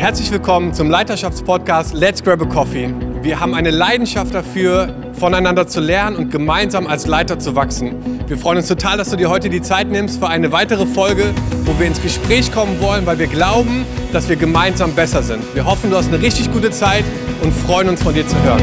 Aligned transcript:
Herzlich 0.00 0.32
willkommen 0.32 0.72
zum 0.72 0.88
Leiterschaftspodcast 0.88 1.92
Let's 1.92 2.22
Grab 2.24 2.40
a 2.40 2.46
Coffee. 2.46 2.90
Wir 3.20 3.38
haben 3.38 3.52
eine 3.52 3.70
Leidenschaft 3.70 4.34
dafür, 4.34 4.94
voneinander 5.12 5.66
zu 5.66 5.78
lernen 5.78 6.16
und 6.16 6.30
gemeinsam 6.30 6.86
als 6.86 7.06
Leiter 7.06 7.38
zu 7.38 7.54
wachsen. 7.54 8.26
Wir 8.26 8.38
freuen 8.38 8.56
uns 8.56 8.68
total, 8.68 8.96
dass 8.96 9.10
du 9.10 9.18
dir 9.18 9.28
heute 9.28 9.50
die 9.50 9.60
Zeit 9.60 9.88
nimmst 9.88 10.18
für 10.18 10.28
eine 10.28 10.52
weitere 10.52 10.86
Folge, 10.86 11.34
wo 11.66 11.78
wir 11.78 11.86
ins 11.86 12.00
Gespräch 12.00 12.50
kommen 12.50 12.80
wollen, 12.80 13.04
weil 13.04 13.18
wir 13.18 13.26
glauben, 13.26 13.84
dass 14.10 14.26
wir 14.30 14.36
gemeinsam 14.36 14.94
besser 14.94 15.22
sind. 15.22 15.44
Wir 15.54 15.66
hoffen, 15.66 15.90
du 15.90 15.96
hast 15.98 16.08
eine 16.08 16.22
richtig 16.22 16.50
gute 16.50 16.70
Zeit 16.70 17.04
und 17.42 17.52
freuen 17.52 17.90
uns 17.90 18.02
von 18.02 18.14
dir 18.14 18.26
zu 18.26 18.42
hören. 18.42 18.62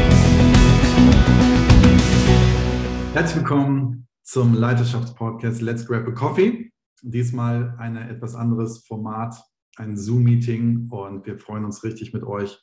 Herzlich 3.14 3.36
willkommen 3.36 4.08
zum 4.24 4.54
Leiterschaftspodcast 4.54 5.62
Let's 5.62 5.86
Grab 5.86 6.08
a 6.08 6.10
Coffee. 6.10 6.72
Diesmal 7.00 7.76
ein 7.78 7.96
etwas 7.96 8.34
anderes 8.34 8.84
Format, 8.84 9.36
ein 9.78 9.96
Zoom-Meeting 9.96 10.88
und 10.90 11.26
wir 11.26 11.38
freuen 11.38 11.64
uns 11.64 11.84
richtig 11.84 12.12
mit 12.12 12.24
euch, 12.24 12.58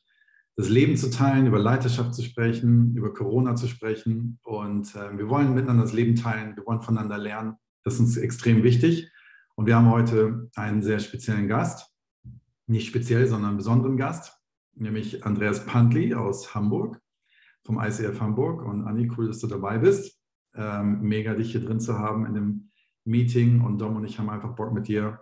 das 0.58 0.70
Leben 0.70 0.96
zu 0.96 1.10
teilen, 1.10 1.48
über 1.48 1.60
Leiterschaft 1.60 2.14
zu 2.14 2.22
sprechen, 2.24 2.96
über 2.96 3.14
Corona 3.14 3.56
zu 3.56 3.68
sprechen. 3.68 4.40
Und 4.44 4.96
äh, 4.96 5.18
wir 5.18 5.28
wollen 5.28 5.54
miteinander 5.54 5.84
das 5.84 5.94
Leben 5.94 6.16
teilen, 6.16 6.56
wir 6.56 6.66
wollen 6.66 6.82
voneinander 6.82 7.18
lernen. 7.18 7.56
Das 7.84 7.96
ist 7.96 8.00
uns 8.00 8.18
extrem 8.18 8.64
wichtig. 8.64 9.12
Und 9.56 9.66
wir 9.66 9.76
haben 9.76 9.90
heute 9.90 10.50
einen 10.56 10.82
sehr 10.82 11.00
speziellen 11.00 11.48
Gast, 11.48 11.94
nicht 12.68 12.88
speziell, 12.88 13.28
sondern 13.28 13.50
einen 13.50 13.58
besonderen 13.58 13.98
Gast, 13.98 14.34
nämlich 14.76 15.26
Andreas 15.26 15.66
Pantli 15.66 16.14
aus 16.14 16.56
Hamburg 16.56 17.02
vom 17.66 17.80
ICF 17.80 18.20
Hamburg. 18.22 18.64
Und 18.64 18.84
Anni, 18.84 19.12
cool, 19.18 19.28
dass 19.28 19.40
du 19.40 19.48
dabei 19.48 19.78
bist. 19.78 20.22
Ähm, 20.56 21.02
mega, 21.02 21.34
dich 21.34 21.52
hier 21.52 21.62
drin 21.62 21.80
zu 21.80 22.00
haben 22.00 22.26
in 22.26 22.34
dem 22.34 22.72
Meeting. 23.04 23.62
Und 23.62 23.80
Dom 23.80 23.98
und 23.98 24.06
ich 24.06 24.20
haben 24.20 24.30
einfach 24.30 24.56
Bock 24.56 24.74
mit 24.74 24.88
dir 24.88 25.20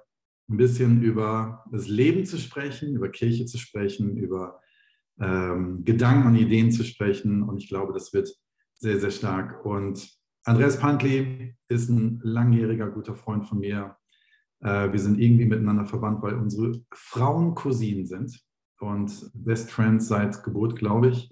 ein 0.53 0.57
bisschen 0.57 1.01
über 1.01 1.65
das 1.71 1.87
Leben 1.87 2.25
zu 2.25 2.37
sprechen, 2.37 2.93
über 2.93 3.09
Kirche 3.09 3.45
zu 3.45 3.57
sprechen, 3.57 4.17
über 4.17 4.59
ähm, 5.19 5.83
Gedanken 5.83 6.27
und 6.27 6.35
Ideen 6.35 6.71
zu 6.71 6.83
sprechen. 6.83 7.43
Und 7.43 7.57
ich 7.57 7.67
glaube, 7.67 7.93
das 7.93 8.13
wird 8.13 8.29
sehr, 8.75 8.99
sehr 8.99 9.11
stark. 9.11 9.65
Und 9.65 10.07
Andreas 10.43 10.79
Pantli 10.79 11.55
ist 11.69 11.89
ein 11.89 12.19
langjähriger 12.23 12.89
guter 12.89 13.15
Freund 13.15 13.45
von 13.45 13.59
mir. 13.59 13.97
Äh, 14.61 14.91
wir 14.91 14.99
sind 14.99 15.19
irgendwie 15.19 15.45
miteinander 15.45 15.85
verwandt, 15.85 16.21
weil 16.21 16.35
unsere 16.35 16.81
Frauen 16.93 17.55
Cousinen 17.55 18.05
sind 18.05 18.39
und 18.79 19.31
Best 19.33 19.71
Friends 19.71 20.07
seit 20.07 20.43
Geburt, 20.43 20.75
glaube 20.75 21.09
ich. 21.09 21.29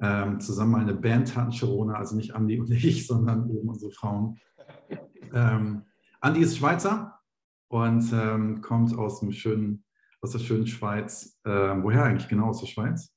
Ähm, 0.00 0.40
zusammen 0.40 0.76
eine 0.76 0.94
Band 0.94 1.36
hatten, 1.36 1.52
Sharona, 1.52 1.94
also 1.94 2.16
nicht 2.16 2.34
Andi 2.34 2.58
und 2.58 2.70
ich, 2.70 3.06
sondern 3.06 3.50
eben 3.50 3.68
unsere 3.68 3.92
Frauen. 3.92 4.38
Ähm, 5.32 5.82
Andi 6.20 6.40
ist 6.40 6.56
Schweizer, 6.56 7.17
und 7.68 8.10
ähm, 8.12 8.60
kommt 8.60 8.96
aus, 8.96 9.20
dem 9.20 9.32
schönen, 9.32 9.84
aus 10.20 10.32
der 10.32 10.38
schönen 10.40 10.66
Schweiz. 10.66 11.38
Äh, 11.44 11.50
woher 11.50 12.04
eigentlich 12.04 12.28
genau 12.28 12.48
aus 12.48 12.60
der 12.60 12.66
Schweiz? 12.66 13.12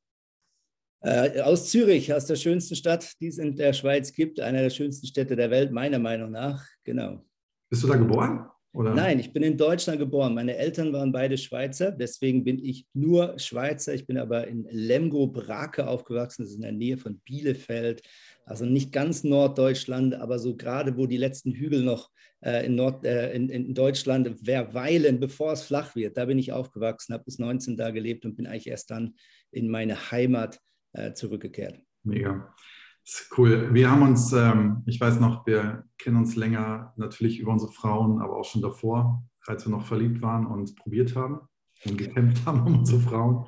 Äh, 1.03 1.41
aus 1.41 1.69
Zürich, 1.69 2.13
aus 2.13 2.25
der 2.27 2.35
schönsten 2.35 2.75
Stadt, 2.75 3.19
die 3.19 3.27
es 3.27 3.39
in 3.39 3.55
der 3.55 3.73
Schweiz 3.73 4.13
gibt, 4.13 4.39
einer 4.39 4.61
der 4.61 4.69
schönsten 4.69 5.07
Städte 5.07 5.35
der 5.35 5.49
Welt, 5.49 5.71
meiner 5.71 5.99
Meinung 5.99 6.31
nach. 6.31 6.63
Genau. 6.83 7.25
Bist 7.69 7.83
du 7.83 7.87
da 7.87 7.95
geboren? 7.95 8.47
Oder? 8.73 8.93
Nein, 8.93 9.19
ich 9.19 9.33
bin 9.33 9.43
in 9.43 9.57
Deutschland 9.57 9.99
geboren. 9.99 10.33
Meine 10.33 10.55
Eltern 10.55 10.93
waren 10.93 11.11
beide 11.11 11.37
Schweizer, 11.37 11.91
deswegen 11.91 12.45
bin 12.45 12.63
ich 12.63 12.87
nur 12.93 13.37
Schweizer. 13.37 13.93
Ich 13.93 14.07
bin 14.07 14.17
aber 14.17 14.47
in 14.47 14.65
Lemgo-Brake 14.69 15.87
aufgewachsen, 15.87 16.43
das 16.43 16.51
ist 16.51 16.55
in 16.55 16.61
der 16.61 16.71
Nähe 16.71 16.97
von 16.97 17.19
Bielefeld. 17.19 18.01
Also 18.45 18.65
nicht 18.65 18.93
ganz 18.93 19.23
Norddeutschland, 19.23 20.13
aber 20.15 20.39
so 20.39 20.55
gerade, 20.55 20.95
wo 20.95 21.05
die 21.05 21.17
letzten 21.17 21.51
Hügel 21.51 21.83
noch 21.83 22.11
äh, 22.41 22.65
in, 22.65 22.75
Nord, 22.75 23.05
äh, 23.05 23.33
in, 23.33 23.49
in 23.49 23.73
Deutschland 23.73 24.27
verweilen, 24.43 25.19
bevor 25.19 25.53
es 25.53 25.63
flach 25.63 25.95
wird. 25.95 26.17
Da 26.17 26.25
bin 26.25 26.39
ich 26.39 26.51
aufgewachsen, 26.51 27.13
habe 27.13 27.23
bis 27.23 27.39
19 27.39 27.77
da 27.77 27.91
gelebt 27.91 28.25
und 28.25 28.35
bin 28.35 28.47
eigentlich 28.47 28.67
erst 28.67 28.91
dann 28.91 29.15
in 29.51 29.69
meine 29.69 30.11
Heimat 30.11 30.59
äh, 30.93 31.13
zurückgekehrt. 31.13 31.79
Mega. 32.03 32.53
Das 33.03 33.21
ist 33.21 33.37
cool. 33.37 33.73
Wir 33.73 33.89
haben 33.89 34.03
uns, 34.03 34.31
ähm, 34.33 34.83
ich 34.85 34.99
weiß 34.99 35.19
noch, 35.19 35.45
wir 35.47 35.85
kennen 35.97 36.17
uns 36.17 36.35
länger 36.35 36.93
natürlich 36.97 37.39
über 37.39 37.51
unsere 37.51 37.71
Frauen, 37.71 38.21
aber 38.21 38.37
auch 38.37 38.45
schon 38.45 38.61
davor, 38.61 39.23
als 39.45 39.65
wir 39.65 39.71
noch 39.71 39.85
verliebt 39.85 40.21
waren 40.21 40.45
und 40.45 40.75
probiert 40.75 41.15
haben 41.15 41.41
und 41.85 41.97
gekämpft 41.97 42.43
haben 42.45 42.65
um 42.65 42.79
unsere 42.79 42.99
Frauen. 42.99 43.47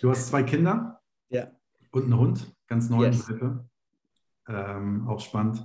Du 0.00 0.10
hast 0.10 0.28
zwei 0.28 0.42
Kinder 0.42 1.00
ja. 1.28 1.50
und 1.92 2.04
einen 2.04 2.18
Hund, 2.18 2.54
ganz 2.66 2.90
neu 2.90 3.06
yes. 3.06 3.30
Ähm, 4.48 5.06
auch 5.06 5.20
spannend. 5.20 5.64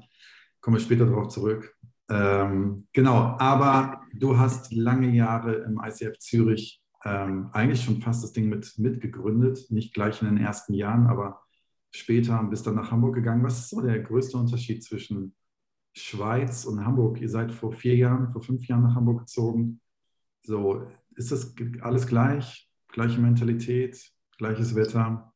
Kommen 0.62 0.78
wir 0.78 0.82
später 0.82 1.06
darauf 1.06 1.30
zurück. 1.30 1.76
Ähm, 2.10 2.88
genau, 2.94 3.36
aber 3.40 4.02
du 4.14 4.38
hast 4.38 4.72
lange 4.74 5.10
Jahre 5.10 5.56
im 5.56 5.82
ICF 5.84 6.20
Zürich 6.20 6.82
ähm, 7.06 7.50
eigentlich 7.54 7.84
schon 7.84 8.02
fast 8.02 8.24
das 8.24 8.34
Ding 8.34 8.50
mit 8.50 8.78
mitgegründet, 8.78 9.68
nicht 9.70 9.94
gleich 9.94 10.22
in 10.22 10.28
den 10.28 10.38
ersten 10.38 10.74
Jahren, 10.74 11.08
aber 11.08 11.42
später 11.92 12.40
und 12.40 12.50
bist 12.50 12.68
dann 12.68 12.76
nach 12.76 12.92
Hamburg 12.92 13.16
gegangen. 13.16 13.44
Was 13.44 13.60
ist 13.60 13.70
so 13.70 13.82
der 13.82 14.00
größte 14.00 14.38
Unterschied 14.38 14.84
zwischen 14.84 15.36
Schweiz 15.94 16.66
und 16.66 16.84
Hamburg? 16.86 17.22
Ihr 17.22 17.30
seid 17.30 17.52
vor 17.52 17.72
vier 17.72 17.96
Jahren, 17.96 18.30
vor 18.30 18.42
fünf 18.42 18.68
Jahren 18.68 18.84
nach 18.84 18.96
Hamburg 18.96 19.20
gezogen. 19.20 19.80
So, 20.44 20.88
ist 21.16 21.32
das 21.32 21.56
alles 21.82 22.08
gleich? 22.08 22.70
Gleiche 22.92 23.22
Mentalität, 23.22 24.12
gleiches 24.38 24.76
Wetter? 24.76 25.34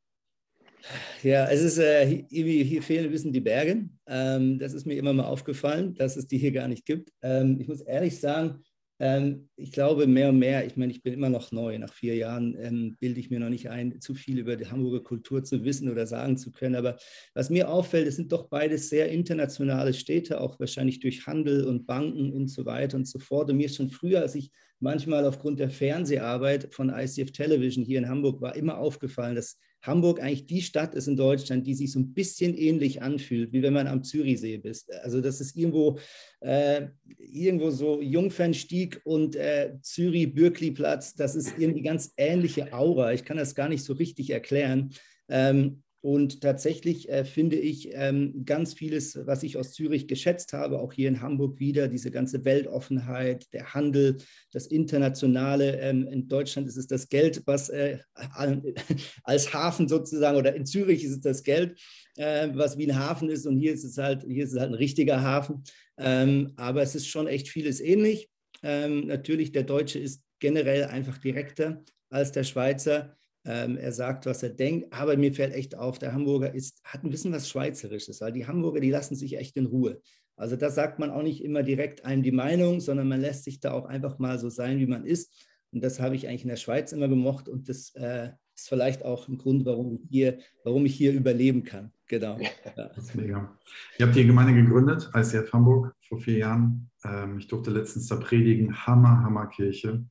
Ja, 1.23 1.47
es 1.49 1.61
ist, 1.61 1.77
äh, 1.77 2.23
hier, 2.29 2.63
hier, 2.63 2.81
fehlen 2.81 3.05
ein 3.05 3.11
bisschen 3.11 3.33
die 3.33 3.41
Berge. 3.41 3.89
Ähm, 4.07 4.59
das 4.59 4.73
ist 4.73 4.85
mir 4.85 4.95
immer 4.95 5.13
mal 5.13 5.25
aufgefallen, 5.25 5.93
dass 5.95 6.15
es 6.15 6.27
die 6.27 6.37
hier 6.37 6.51
gar 6.51 6.67
nicht 6.67 6.85
gibt. 6.85 7.11
Ähm, 7.21 7.57
ich 7.59 7.67
muss 7.67 7.81
ehrlich 7.81 8.19
sagen, 8.19 8.63
ähm, 9.01 9.49
ich 9.55 9.71
glaube 9.71 10.07
mehr 10.07 10.29
und 10.29 10.39
mehr, 10.39 10.65
ich 10.65 10.75
meine, 10.75 10.91
ich 10.91 11.01
bin 11.01 11.13
immer 11.13 11.29
noch 11.29 11.51
neu. 11.51 11.77
Nach 11.79 11.93
vier 11.93 12.15
Jahren 12.15 12.57
ähm, 12.59 12.97
bilde 12.99 13.19
ich 13.19 13.29
mir 13.29 13.39
noch 13.39 13.49
nicht 13.49 13.69
ein, 13.69 14.01
zu 14.01 14.13
viel 14.13 14.39
über 14.39 14.57
die 14.57 14.67
Hamburger 14.67 15.01
Kultur 15.01 15.43
zu 15.43 15.63
wissen 15.63 15.89
oder 15.89 16.05
sagen 16.05 16.37
zu 16.37 16.51
können. 16.51 16.75
Aber 16.75 16.97
was 17.33 17.49
mir 17.49 17.69
auffällt, 17.69 18.07
es 18.07 18.17
sind 18.17 18.31
doch 18.31 18.49
beides 18.49 18.89
sehr 18.89 19.09
internationale 19.09 19.93
Städte, 19.93 20.41
auch 20.41 20.59
wahrscheinlich 20.59 20.99
durch 20.99 21.25
Handel 21.25 21.65
und 21.65 21.87
Banken 21.87 22.33
und 22.33 22.49
so 22.49 22.65
weiter 22.65 22.97
und 22.97 23.07
so 23.07 23.19
fort. 23.19 23.49
Und 23.49 23.57
mir 23.57 23.67
ist 23.67 23.77
schon 23.77 23.89
früher, 23.89 24.21
als 24.21 24.35
ich 24.35 24.51
manchmal 24.79 25.25
aufgrund 25.25 25.59
der 25.59 25.69
Fernseharbeit 25.69 26.73
von 26.73 26.89
ICF 26.89 27.31
Television 27.31 27.83
hier 27.83 27.99
in 27.99 28.09
Hamburg 28.09 28.41
war, 28.41 28.55
immer 28.55 28.77
aufgefallen, 28.77 29.35
dass 29.35 29.57
Hamburg 29.81 30.21
eigentlich 30.21 30.45
die 30.45 30.61
Stadt 30.61 30.93
ist 30.93 31.07
in 31.07 31.15
Deutschland, 31.15 31.65
die 31.65 31.73
sich 31.73 31.91
so 31.91 31.99
ein 31.99 32.13
bisschen 32.13 32.53
ähnlich 32.53 33.01
anfühlt, 33.01 33.53
wie 33.53 33.61
wenn 33.61 33.73
man 33.73 33.87
am 33.87 34.03
Zürichsee 34.03 34.59
ist. 34.63 34.91
Also 35.03 35.21
das 35.21 35.39
ist 35.39 35.55
irgendwo, 35.55 35.99
äh, 36.41 36.87
irgendwo 37.17 37.69
so 37.69 38.01
Jungfernstieg 38.01 38.99
und 39.05 39.35
äh, 39.37 39.75
Zürich-Bürkli-Platz. 39.81 41.15
Das 41.15 41.35
ist 41.35 41.57
irgendwie 41.57 41.81
ganz 41.83 42.13
ähnliche 42.17 42.73
Aura. 42.73 43.13
Ich 43.13 43.23
kann 43.23 43.37
das 43.37 43.55
gar 43.55 43.69
nicht 43.69 43.85
so 43.85 43.93
richtig 43.93 44.31
erklären. 44.31 44.91
Ähm, 45.29 45.83
und 46.01 46.39
tatsächlich 46.39 47.09
äh, 47.09 47.25
finde 47.25 47.57
ich 47.57 47.89
ähm, 47.91 48.45
ganz 48.45 48.73
vieles, 48.73 49.19
was 49.25 49.43
ich 49.43 49.57
aus 49.57 49.73
Zürich 49.73 50.07
geschätzt 50.07 50.53
habe, 50.53 50.79
auch 50.79 50.93
hier 50.93 51.09
in 51.09 51.21
Hamburg 51.21 51.59
wieder, 51.59 51.89
diese 51.89 52.09
ganze 52.09 52.45
Weltoffenheit, 52.45 53.51
der 53.51 53.73
Handel, 53.73 54.17
das 54.53 54.67
Internationale. 54.67 55.77
Ähm, 55.81 56.07
in 56.07 56.29
Deutschland 56.29 56.69
ist 56.69 56.77
es 56.77 56.87
das 56.87 57.09
Geld, 57.09 57.43
was 57.45 57.67
äh, 57.67 57.97
als 59.23 59.53
Hafen 59.53 59.89
sozusagen, 59.89 60.37
oder 60.37 60.55
in 60.55 60.65
Zürich 60.65 61.03
ist 61.03 61.11
es 61.11 61.21
das 61.21 61.43
Geld, 61.43 61.77
äh, 62.15 62.47
was 62.53 62.77
wie 62.77 62.89
ein 62.89 62.97
Hafen 62.97 63.29
ist. 63.29 63.45
Und 63.45 63.57
hier 63.57 63.73
ist 63.73 63.83
es 63.83 63.97
halt, 63.97 64.23
hier 64.23 64.45
ist 64.45 64.53
es 64.53 64.59
halt 64.59 64.71
ein 64.71 64.75
richtiger 64.75 65.21
Hafen. 65.21 65.63
Ähm, 65.97 66.53
aber 66.55 66.81
es 66.81 66.95
ist 66.95 67.07
schon 67.07 67.27
echt 67.27 67.49
vieles 67.49 67.81
ähnlich. 67.81 68.29
Ähm, 68.63 69.07
natürlich, 69.07 69.51
der 69.51 69.63
Deutsche 69.63 69.99
ist 69.99 70.23
generell 70.39 70.85
einfach 70.85 71.17
direkter 71.17 71.83
als 72.09 72.31
der 72.31 72.45
Schweizer. 72.45 73.18
Ähm, 73.49 73.77
er 73.77 73.91
sagt, 73.91 74.27
was 74.27 74.43
er 74.43 74.51
denkt, 74.51 74.93
aber 74.93 75.17
mir 75.17 75.33
fällt 75.33 75.55
echt 75.55 75.75
auf, 75.75 75.97
der 75.97 76.13
Hamburger 76.13 76.53
ist, 76.53 76.81
hat 76.83 77.03
ein 77.03 77.09
bisschen 77.09 77.33
was 77.33 77.49
Schweizerisches, 77.49 78.21
weil 78.21 78.31
die 78.31 78.45
Hamburger, 78.45 78.79
die 78.79 78.91
lassen 78.91 79.15
sich 79.15 79.37
echt 79.37 79.57
in 79.57 79.65
Ruhe. 79.65 79.99
Also 80.35 80.55
da 80.55 80.69
sagt 80.69 80.99
man 80.99 81.09
auch 81.09 81.23
nicht 81.23 81.43
immer 81.43 81.63
direkt 81.63 82.05
einem 82.05 82.21
die 82.21 82.31
Meinung, 82.31 82.79
sondern 82.79 83.07
man 83.07 83.19
lässt 83.19 83.45
sich 83.45 83.59
da 83.59 83.71
auch 83.71 83.85
einfach 83.85 84.19
mal 84.19 84.37
so 84.37 84.49
sein, 84.49 84.77
wie 84.77 84.85
man 84.85 85.03
ist. 85.03 85.33
Und 85.71 85.83
das 85.83 85.99
habe 85.99 86.15
ich 86.15 86.27
eigentlich 86.27 86.43
in 86.43 86.49
der 86.49 86.57
Schweiz 86.57 86.91
immer 86.91 87.07
gemocht 87.07 87.49
und 87.49 87.69
das 87.69 87.89
äh, 87.95 88.29
ist 88.53 88.69
vielleicht 88.69 89.03
auch 89.03 89.27
ein 89.27 89.39
Grund, 89.39 89.65
warum 89.65 89.95
ich 89.95 90.01
hier, 90.07 90.37
warum 90.63 90.85
ich 90.85 90.93
hier 90.93 91.11
überleben 91.13 91.63
kann. 91.63 91.91
Genau. 92.07 92.37
Ja. 92.39 92.91
Mega. 93.15 93.57
Ihr 93.97 94.05
habt 94.05 94.15
die 94.15 94.27
Gemeinde 94.27 94.53
gegründet, 94.53 95.09
ICF 95.15 95.51
Hamburg, 95.53 95.95
vor 96.07 96.19
vier 96.19 96.37
Jahren. 96.37 96.91
Ähm, 97.03 97.39
ich 97.39 97.47
durfte 97.47 97.71
letztens 97.71 98.05
da 98.09 98.17
predigen, 98.17 98.85
Hammer, 98.85 99.23
Hammerkirche. 99.23 100.05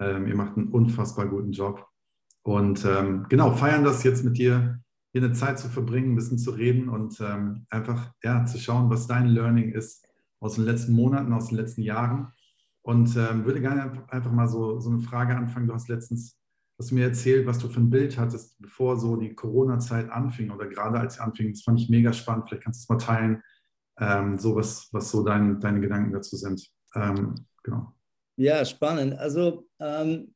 Ähm, 0.00 0.26
ihr 0.26 0.34
macht 0.34 0.56
einen 0.56 0.68
unfassbar 0.68 1.28
guten 1.28 1.52
Job. 1.52 1.86
Und 2.44 2.84
ähm, 2.84 3.26
genau, 3.28 3.52
feiern 3.52 3.84
das 3.84 4.04
jetzt 4.04 4.22
mit 4.22 4.36
dir, 4.36 4.80
hier 5.12 5.22
eine 5.22 5.32
Zeit 5.32 5.58
zu 5.58 5.68
verbringen, 5.68 6.12
ein 6.12 6.16
bisschen 6.16 6.38
zu 6.38 6.50
reden 6.50 6.88
und 6.88 7.18
ähm, 7.20 7.66
einfach 7.70 8.12
ja, 8.22 8.44
zu 8.44 8.58
schauen, 8.58 8.90
was 8.90 9.06
dein 9.06 9.28
Learning 9.28 9.72
ist 9.72 10.06
aus 10.40 10.56
den 10.56 10.64
letzten 10.64 10.92
Monaten, 10.92 11.32
aus 11.32 11.48
den 11.48 11.56
letzten 11.56 11.82
Jahren. 11.82 12.32
Und 12.82 13.16
ähm, 13.16 13.46
würde 13.46 13.62
gerne 13.62 14.04
einfach 14.08 14.30
mal 14.30 14.46
so, 14.46 14.78
so 14.78 14.90
eine 14.90 15.00
Frage 15.00 15.34
anfangen. 15.34 15.66
Du 15.66 15.72
hast 15.72 15.88
letztens, 15.88 16.38
hast 16.78 16.90
du 16.90 16.96
mir 16.96 17.06
erzählt, 17.06 17.46
was 17.46 17.58
du 17.58 17.68
für 17.70 17.80
ein 17.80 17.88
Bild 17.88 18.18
hattest, 18.18 18.60
bevor 18.60 18.98
so 18.98 19.16
die 19.16 19.34
Corona-Zeit 19.34 20.10
anfing 20.10 20.50
oder 20.50 20.66
gerade 20.66 21.00
als 21.00 21.14
sie 21.14 21.20
anfing. 21.22 21.50
Das 21.50 21.62
fand 21.62 21.80
ich 21.80 21.88
mega 21.88 22.12
spannend. 22.12 22.46
Vielleicht 22.46 22.64
kannst 22.64 22.82
du 22.82 22.84
es 22.84 22.88
mal 22.90 23.06
teilen, 23.06 23.42
ähm, 23.98 24.38
so 24.38 24.54
was, 24.54 24.88
was 24.92 25.10
so 25.10 25.24
dein, 25.24 25.60
deine 25.60 25.80
Gedanken 25.80 26.12
dazu 26.12 26.36
sind. 26.36 26.68
Ähm, 26.94 27.34
genau. 27.62 27.94
Ja, 28.36 28.64
spannend. 28.66 29.14
Also 29.14 29.66
ähm, 29.80 30.33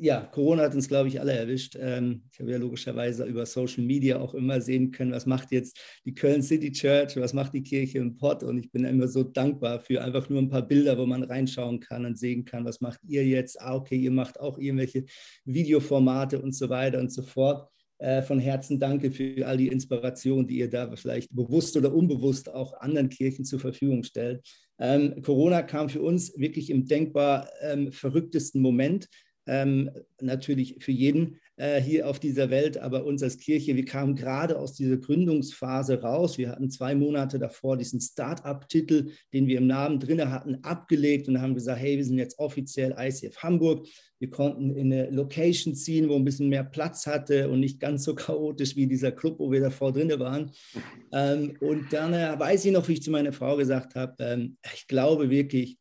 ja, 0.00 0.20
Corona 0.20 0.62
hat 0.64 0.74
uns, 0.74 0.88
glaube 0.88 1.08
ich, 1.08 1.20
alle 1.20 1.32
erwischt. 1.32 1.76
Ähm, 1.80 2.22
ich 2.32 2.40
habe 2.40 2.50
ja 2.50 2.58
logischerweise 2.58 3.24
über 3.24 3.44
Social 3.46 3.84
Media 3.84 4.18
auch 4.18 4.34
immer 4.34 4.60
sehen 4.60 4.90
können, 4.90 5.12
was 5.12 5.26
macht 5.26 5.50
jetzt 5.52 5.78
die 6.04 6.14
Köln 6.14 6.42
City 6.42 6.70
Church, 6.72 7.16
was 7.16 7.32
macht 7.32 7.54
die 7.54 7.62
Kirche 7.62 7.98
im 7.98 8.16
Pott. 8.16 8.42
Und 8.42 8.58
ich 8.58 8.70
bin 8.70 8.84
immer 8.84 9.08
so 9.08 9.22
dankbar 9.22 9.80
für 9.80 10.02
einfach 10.02 10.28
nur 10.28 10.40
ein 10.40 10.48
paar 10.48 10.66
Bilder, 10.66 10.96
wo 10.98 11.06
man 11.06 11.22
reinschauen 11.24 11.80
kann 11.80 12.06
und 12.06 12.18
sehen 12.18 12.44
kann, 12.44 12.64
was 12.64 12.80
macht 12.80 13.00
ihr 13.06 13.26
jetzt. 13.26 13.60
Ah, 13.60 13.74
okay, 13.74 13.96
ihr 13.96 14.12
macht 14.12 14.40
auch 14.40 14.58
irgendwelche 14.58 15.04
Videoformate 15.44 16.40
und 16.40 16.54
so 16.54 16.68
weiter 16.68 17.00
und 17.00 17.12
so 17.12 17.22
fort. 17.22 17.68
Äh, 17.98 18.22
von 18.22 18.40
Herzen 18.40 18.80
danke 18.80 19.10
für 19.10 19.46
all 19.46 19.56
die 19.56 19.68
Inspiration, 19.68 20.46
die 20.46 20.58
ihr 20.58 20.68
da 20.68 20.94
vielleicht 20.96 21.34
bewusst 21.34 21.76
oder 21.76 21.94
unbewusst 21.94 22.52
auch 22.52 22.74
anderen 22.80 23.08
Kirchen 23.08 23.44
zur 23.44 23.60
Verfügung 23.60 24.02
stellt. 24.02 24.44
Ähm, 24.78 25.22
Corona 25.22 25.62
kam 25.62 25.88
für 25.88 26.02
uns 26.02 26.36
wirklich 26.36 26.70
im 26.70 26.86
denkbar 26.86 27.48
ähm, 27.62 27.92
verrücktesten 27.92 28.60
Moment 28.60 29.08
ähm, 29.46 29.90
natürlich 30.20 30.76
für 30.80 30.92
jeden 30.92 31.38
äh, 31.56 31.80
hier 31.80 32.08
auf 32.08 32.18
dieser 32.18 32.50
Welt, 32.50 32.78
aber 32.78 33.04
uns 33.04 33.22
als 33.22 33.38
Kirche, 33.38 33.76
wir 33.76 33.84
kamen 33.84 34.16
gerade 34.16 34.58
aus 34.58 34.74
dieser 34.74 34.96
Gründungsphase 34.96 36.00
raus. 36.00 36.36
Wir 36.36 36.50
hatten 36.50 36.70
zwei 36.70 36.94
Monate 36.94 37.38
davor 37.38 37.76
diesen 37.76 38.00
Start-up-Titel, 38.00 39.10
den 39.32 39.46
wir 39.46 39.58
im 39.58 39.66
Namen 39.66 40.00
drin 40.00 40.30
hatten, 40.30 40.56
abgelegt 40.62 41.28
und 41.28 41.40
haben 41.40 41.54
gesagt, 41.54 41.80
hey, 41.80 41.96
wir 41.96 42.04
sind 42.04 42.18
jetzt 42.18 42.38
offiziell 42.38 42.94
ICF 42.98 43.36
Hamburg. 43.38 43.86
Wir 44.18 44.30
konnten 44.30 44.70
in 44.70 44.92
eine 44.92 45.10
Location 45.10 45.74
ziehen, 45.74 46.08
wo 46.08 46.16
ein 46.16 46.24
bisschen 46.24 46.48
mehr 46.48 46.64
Platz 46.64 47.06
hatte 47.06 47.48
und 47.48 47.60
nicht 47.60 47.78
ganz 47.78 48.04
so 48.04 48.14
chaotisch 48.16 48.74
wie 48.74 48.86
dieser 48.86 49.12
Club, 49.12 49.38
wo 49.38 49.52
wir 49.52 49.60
davor 49.60 49.92
drin 49.92 50.10
waren. 50.18 50.50
Ähm, 51.12 51.56
und 51.60 51.92
dann 51.92 52.14
äh, 52.14 52.38
weiß 52.38 52.64
ich 52.64 52.72
noch, 52.72 52.88
wie 52.88 52.94
ich 52.94 53.02
zu 53.02 53.10
meiner 53.10 53.32
Frau 53.32 53.56
gesagt 53.56 53.94
habe, 53.94 54.14
ähm, 54.18 54.56
ich 54.74 54.88
glaube 54.88 55.30
wirklich, 55.30 55.78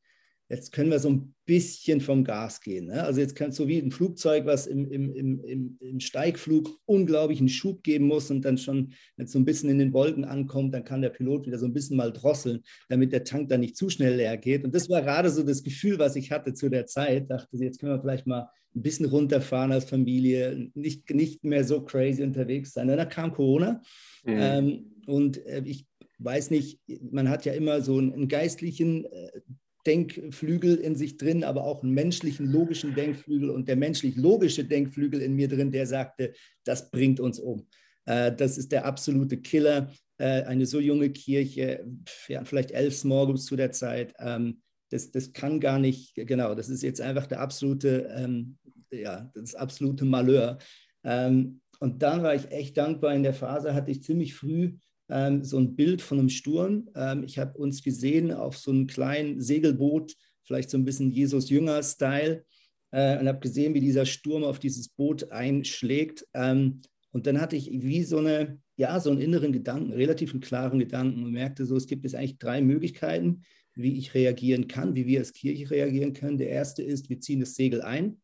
jetzt 0.49 0.71
können 0.71 0.91
wir 0.91 0.99
so 0.99 1.09
ein 1.09 1.32
bisschen 1.45 1.99
vom 1.99 2.23
Gas 2.23 2.61
gehen. 2.61 2.85
Ne? 2.85 3.03
Also 3.03 3.19
jetzt 3.19 3.35
kannst 3.35 3.59
du 3.59 3.67
wie 3.67 3.79
ein 3.79 3.91
Flugzeug, 3.91 4.45
was 4.45 4.65
im, 4.65 4.89
im, 4.89 5.13
im, 5.13 5.77
im 5.79 5.99
Steigflug 5.99 6.69
unglaublichen 6.85 7.49
Schub 7.49 7.83
geben 7.83 8.05
muss 8.05 8.31
und 8.31 8.43
dann 8.45 8.57
schon, 8.57 8.93
wenn 9.17 9.25
es 9.25 9.31
so 9.33 9.39
ein 9.39 9.45
bisschen 9.45 9.69
in 9.69 9.79
den 9.79 9.93
Wolken 9.93 10.23
ankommt, 10.23 10.73
dann 10.73 10.85
kann 10.85 11.01
der 11.01 11.09
Pilot 11.09 11.45
wieder 11.45 11.57
so 11.57 11.65
ein 11.65 11.73
bisschen 11.73 11.97
mal 11.97 12.13
drosseln, 12.13 12.63
damit 12.87 13.11
der 13.11 13.25
Tank 13.25 13.49
dann 13.49 13.59
nicht 13.59 13.75
zu 13.75 13.89
schnell 13.89 14.15
leer 14.15 14.37
geht. 14.37 14.63
Und 14.63 14.73
das 14.73 14.89
war 14.89 15.01
gerade 15.01 15.29
so 15.29 15.43
das 15.43 15.63
Gefühl, 15.63 15.99
was 15.99 16.15
ich 16.15 16.31
hatte 16.31 16.53
zu 16.53 16.69
der 16.69 16.85
Zeit. 16.85 17.29
Dachte, 17.29 17.57
jetzt 17.57 17.79
können 17.79 17.93
wir 17.93 18.01
vielleicht 18.01 18.25
mal 18.27 18.49
ein 18.75 18.81
bisschen 18.81 19.05
runterfahren 19.05 19.71
als 19.71 19.85
Familie, 19.85 20.69
nicht, 20.73 21.09
nicht 21.11 21.43
mehr 21.43 21.63
so 21.63 21.81
crazy 21.83 22.23
unterwegs 22.23 22.73
sein. 22.73 22.89
Und 22.89 22.97
dann 22.97 23.09
kam 23.09 23.33
Corona 23.33 23.81
mhm. 24.23 24.37
ähm, 24.37 24.85
und 25.05 25.45
äh, 25.45 25.61
ich 25.65 25.85
weiß 26.19 26.51
nicht, 26.51 26.79
man 27.11 27.29
hat 27.29 27.45
ja 27.45 27.53
immer 27.53 27.81
so 27.81 27.97
einen, 27.97 28.13
einen 28.13 28.27
geistlichen 28.27 29.05
äh, 29.05 29.41
Denkflügel 29.85 30.75
in 30.75 30.95
sich 30.95 31.17
drin, 31.17 31.43
aber 31.43 31.63
auch 31.63 31.83
einen 31.83 31.93
menschlichen, 31.93 32.51
logischen 32.51 32.95
Denkflügel 32.95 33.49
und 33.49 33.67
der 33.67 33.75
menschlich-logische 33.75 34.65
Denkflügel 34.65 35.21
in 35.21 35.35
mir 35.35 35.47
drin, 35.47 35.71
der 35.71 35.85
sagte, 35.87 36.33
das 36.63 36.89
bringt 36.89 37.19
uns 37.19 37.39
um. 37.39 37.67
Äh, 38.05 38.33
das 38.33 38.57
ist 38.57 38.71
der 38.71 38.85
absolute 38.85 39.37
Killer. 39.37 39.91
Äh, 40.17 40.43
eine 40.43 40.65
so 40.65 40.79
junge 40.79 41.09
Kirche, 41.09 41.85
ja, 42.27 42.45
vielleicht 42.45 42.71
elf 42.71 42.95
Smorgums 42.95 43.45
zu 43.45 43.55
der 43.55 43.71
Zeit, 43.71 44.13
ähm, 44.19 44.61
das, 44.93 45.09
das 45.11 45.33
kann 45.33 45.59
gar 45.59 45.79
nicht, 45.79 46.13
genau, 46.15 46.53
das 46.53 46.69
ist 46.69 46.83
jetzt 46.83 47.01
einfach 47.01 47.25
der 47.25 47.39
absolute, 47.39 48.13
ähm, 48.15 48.57
ja, 48.91 49.31
das 49.33 49.55
absolute 49.55 50.05
Malheur. 50.05 50.59
Ähm, 51.03 51.61
und 51.79 52.03
dann 52.03 52.21
war 52.21 52.35
ich 52.35 52.51
echt 52.51 52.77
dankbar. 52.77 53.13
In 53.15 53.23
der 53.23 53.33
Phase 53.33 53.73
hatte 53.73 53.91
ich 53.91 54.03
ziemlich 54.03 54.35
früh 54.35 54.77
ähm, 55.09 55.43
so 55.43 55.57
ein 55.57 55.75
Bild 55.75 56.01
von 56.01 56.19
einem 56.19 56.29
Sturm. 56.29 56.89
Ähm, 56.95 57.23
ich 57.23 57.39
habe 57.39 57.57
uns 57.57 57.83
gesehen 57.83 58.31
auf 58.31 58.57
so 58.57 58.71
einem 58.71 58.87
kleinen 58.87 59.41
Segelboot, 59.41 60.15
vielleicht 60.43 60.69
so 60.69 60.77
ein 60.77 60.85
bisschen 60.85 61.11
Jesus-Jünger-Style, 61.11 62.43
äh, 62.91 63.19
und 63.19 63.27
habe 63.27 63.39
gesehen, 63.39 63.73
wie 63.73 63.79
dieser 63.79 64.05
Sturm 64.05 64.43
auf 64.43 64.59
dieses 64.59 64.89
Boot 64.89 65.31
einschlägt. 65.31 66.25
Ähm, 66.33 66.81
und 67.11 67.27
dann 67.27 67.41
hatte 67.41 67.55
ich 67.55 67.69
wie 67.71 68.03
so 68.03 68.17
eine, 68.17 68.59
ja, 68.77 68.99
so 68.99 69.11
einen 69.11 69.21
inneren 69.21 69.51
Gedanken, 69.51 69.93
relativ 69.93 70.31
einen 70.31 70.41
klaren 70.41 70.79
Gedanken 70.79 71.23
und 71.23 71.31
merkte 71.31 71.65
so, 71.65 71.75
es 71.75 71.87
gibt 71.87 72.03
jetzt 72.03 72.15
eigentlich 72.15 72.39
drei 72.39 72.61
Möglichkeiten, 72.61 73.43
wie 73.75 73.97
ich 73.97 74.13
reagieren 74.13 74.67
kann, 74.67 74.95
wie 74.95 75.07
wir 75.07 75.19
als 75.19 75.33
Kirche 75.33 75.69
reagieren 75.69 76.13
können. 76.13 76.37
Der 76.37 76.49
erste 76.49 76.83
ist, 76.83 77.09
wir 77.09 77.19
ziehen 77.19 77.39
das 77.39 77.55
Segel 77.55 77.81
ein, 77.81 78.21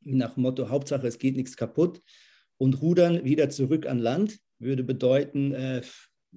nach 0.00 0.34
dem 0.34 0.42
Motto, 0.42 0.68
Hauptsache, 0.68 1.06
es 1.06 1.18
geht 1.18 1.36
nichts 1.36 1.56
kaputt 1.56 2.02
und 2.56 2.80
rudern 2.80 3.24
wieder 3.24 3.50
zurück 3.50 3.86
an 3.86 3.98
Land 3.98 4.38
würde 4.64 4.82
bedeuten, 4.82 5.52
äh, 5.52 5.82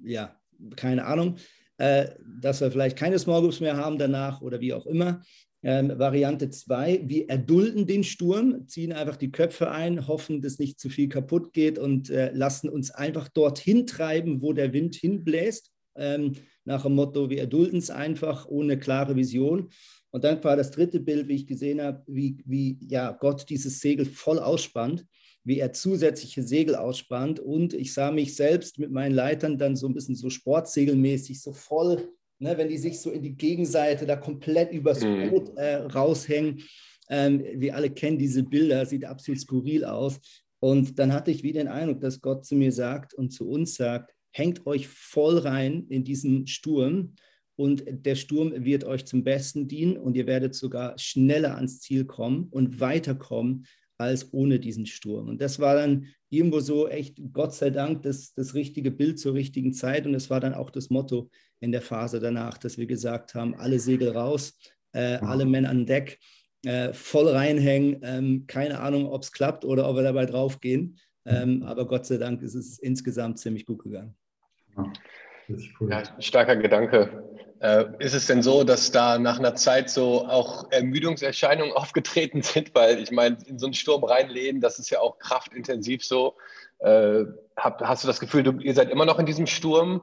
ja, 0.04 0.36
keine 0.76 1.06
Ahnung, 1.06 1.36
äh, 1.78 2.08
dass 2.40 2.60
wir 2.60 2.70
vielleicht 2.70 2.96
keine 2.96 3.18
Small 3.18 3.40
Groups 3.40 3.60
mehr 3.60 3.76
haben 3.76 3.98
danach 3.98 4.40
oder 4.40 4.60
wie 4.60 4.72
auch 4.72 4.86
immer. 4.86 5.22
Ähm, 5.62 5.98
Variante 5.98 6.50
2, 6.50 7.02
wir 7.06 7.28
erdulden 7.28 7.86
den 7.86 8.04
Sturm, 8.04 8.68
ziehen 8.68 8.92
einfach 8.92 9.16
die 9.16 9.32
Köpfe 9.32 9.70
ein, 9.70 10.06
hoffen, 10.06 10.40
dass 10.40 10.60
nicht 10.60 10.78
zu 10.78 10.88
viel 10.88 11.08
kaputt 11.08 11.52
geht 11.52 11.78
und 11.78 12.10
äh, 12.10 12.30
lassen 12.32 12.68
uns 12.68 12.92
einfach 12.92 13.28
dorthin 13.28 13.86
treiben, 13.86 14.40
wo 14.40 14.52
der 14.52 14.72
Wind 14.72 14.94
hinbläst. 14.94 15.72
Ähm, 15.96 16.34
nach 16.64 16.82
dem 16.82 16.94
Motto, 16.94 17.28
wir 17.28 17.40
erdulden 17.40 17.78
es 17.78 17.90
einfach 17.90 18.46
ohne 18.46 18.78
klare 18.78 19.16
Vision. 19.16 19.70
Und 20.10 20.22
dann 20.22 20.42
war 20.44 20.56
das 20.56 20.70
dritte 20.70 21.00
Bild, 21.00 21.26
wie 21.26 21.34
ich 21.34 21.46
gesehen 21.46 21.82
habe, 21.82 22.02
wie, 22.06 22.38
wie 22.46 22.78
ja, 22.88 23.10
Gott 23.12 23.50
dieses 23.50 23.80
Segel 23.80 24.06
voll 24.06 24.38
ausspannt 24.38 25.04
wie 25.44 25.58
er 25.58 25.72
zusätzliche 25.72 26.42
Segel 26.42 26.74
ausspannt. 26.74 27.40
Und 27.40 27.74
ich 27.74 27.94
sah 27.94 28.10
mich 28.10 28.36
selbst 28.36 28.78
mit 28.78 28.90
meinen 28.90 29.14
Leitern 29.14 29.58
dann 29.58 29.76
so 29.76 29.86
ein 29.86 29.94
bisschen 29.94 30.14
so 30.14 30.30
sportsegelmäßig, 30.30 31.40
so 31.40 31.52
voll, 31.52 32.08
ne, 32.38 32.56
wenn 32.58 32.68
die 32.68 32.78
sich 32.78 33.00
so 33.00 33.10
in 33.10 33.22
die 33.22 33.36
Gegenseite 33.36 34.06
da 34.06 34.16
komplett 34.16 34.72
übers 34.72 35.02
mhm. 35.02 35.30
Boot 35.30 35.56
äh, 35.56 35.76
raushängen. 35.76 36.62
Ähm, 37.10 37.42
wir 37.54 37.74
alle 37.74 37.90
kennen 37.90 38.18
diese 38.18 38.42
Bilder, 38.42 38.84
sieht 38.84 39.04
absolut 39.04 39.40
skurril 39.40 39.84
aus. 39.84 40.20
Und 40.60 40.98
dann 40.98 41.12
hatte 41.12 41.30
ich 41.30 41.42
wieder 41.42 41.60
den 41.60 41.68
Eindruck, 41.68 42.00
dass 42.00 42.20
Gott 42.20 42.44
zu 42.44 42.54
mir 42.54 42.72
sagt 42.72 43.14
und 43.14 43.30
zu 43.30 43.48
uns 43.48 43.76
sagt, 43.76 44.12
hängt 44.32 44.66
euch 44.66 44.88
voll 44.88 45.38
rein 45.38 45.86
in 45.88 46.04
diesen 46.04 46.46
Sturm 46.46 47.14
und 47.58 47.84
der 47.88 48.14
Sturm 48.14 48.52
wird 48.64 48.84
euch 48.84 49.04
zum 49.04 49.24
Besten 49.24 49.66
dienen 49.66 49.96
und 49.96 50.16
ihr 50.16 50.26
werdet 50.26 50.54
sogar 50.54 50.96
schneller 50.96 51.56
ans 51.56 51.80
Ziel 51.80 52.04
kommen 52.04 52.46
und 52.50 52.78
weiterkommen, 52.78 53.66
als 53.98 54.32
ohne 54.32 54.60
diesen 54.60 54.86
Sturm. 54.86 55.28
Und 55.28 55.42
das 55.42 55.58
war 55.58 55.74
dann 55.74 56.06
irgendwo 56.30 56.60
so 56.60 56.88
echt, 56.88 57.20
Gott 57.32 57.54
sei 57.54 57.70
Dank, 57.70 58.02
das, 58.02 58.32
das 58.32 58.54
richtige 58.54 58.90
Bild 58.90 59.18
zur 59.18 59.34
richtigen 59.34 59.72
Zeit. 59.72 60.06
Und 60.06 60.14
es 60.14 60.30
war 60.30 60.40
dann 60.40 60.54
auch 60.54 60.70
das 60.70 60.88
Motto 60.88 61.30
in 61.60 61.72
der 61.72 61.82
Phase 61.82 62.20
danach, 62.20 62.58
dass 62.58 62.78
wir 62.78 62.86
gesagt 62.86 63.34
haben, 63.34 63.54
alle 63.56 63.80
Segel 63.80 64.10
raus, 64.10 64.56
äh, 64.92 65.16
alle 65.16 65.44
Männer 65.44 65.70
an 65.70 65.84
Deck, 65.84 66.18
äh, 66.64 66.92
voll 66.92 67.28
reinhängen. 67.28 68.00
Ähm, 68.02 68.44
keine 68.46 68.80
Ahnung, 68.80 69.06
ob 69.06 69.22
es 69.22 69.32
klappt 69.32 69.64
oder 69.64 69.88
ob 69.88 69.96
wir 69.96 70.02
dabei 70.04 70.26
draufgehen. 70.26 70.98
Ähm, 71.26 71.62
aber 71.64 71.86
Gott 71.86 72.06
sei 72.06 72.16
Dank 72.16 72.40
ist 72.42 72.54
es 72.54 72.78
insgesamt 72.78 73.38
ziemlich 73.38 73.66
gut 73.66 73.82
gegangen. 73.82 74.16
Ja, 74.76 74.92
cool. 75.80 75.90
ja 75.90 76.02
starker 76.20 76.56
Gedanke. 76.56 77.27
Äh, 77.60 77.86
ist 77.98 78.14
es 78.14 78.26
denn 78.26 78.42
so, 78.42 78.62
dass 78.62 78.92
da 78.92 79.18
nach 79.18 79.38
einer 79.38 79.56
Zeit 79.56 79.90
so 79.90 80.26
auch 80.26 80.70
Ermüdungserscheinungen 80.70 81.72
aufgetreten 81.74 82.42
sind? 82.42 82.74
Weil 82.74 83.02
ich 83.02 83.10
meine, 83.10 83.38
in 83.46 83.58
so 83.58 83.66
einen 83.66 83.74
Sturm 83.74 84.04
reinlehnen, 84.04 84.60
das 84.60 84.78
ist 84.78 84.90
ja 84.90 85.00
auch 85.00 85.18
kraftintensiv 85.18 86.04
so. 86.04 86.36
Äh, 86.78 87.24
hab, 87.56 87.82
hast 87.82 88.04
du 88.04 88.08
das 88.08 88.20
Gefühl, 88.20 88.44
du, 88.44 88.52
ihr 88.60 88.74
seid 88.74 88.90
immer 88.90 89.04
noch 89.04 89.18
in 89.18 89.26
diesem 89.26 89.46
Sturm? 89.46 90.02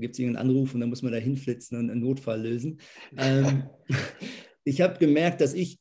gibt 0.00 0.14
es 0.14 0.18
irgendeinen 0.18 0.48
Anruf 0.48 0.74
und 0.74 0.80
dann 0.80 0.88
muss 0.88 1.02
man 1.02 1.12
da 1.12 1.18
hinflitzen 1.18 1.78
und 1.78 1.90
einen 1.90 2.00
Notfall 2.00 2.42
lösen. 2.42 2.80
Ähm, 3.16 3.64
ich 4.64 4.80
habe 4.80 4.98
gemerkt, 4.98 5.40
dass 5.40 5.54
ich 5.54 5.78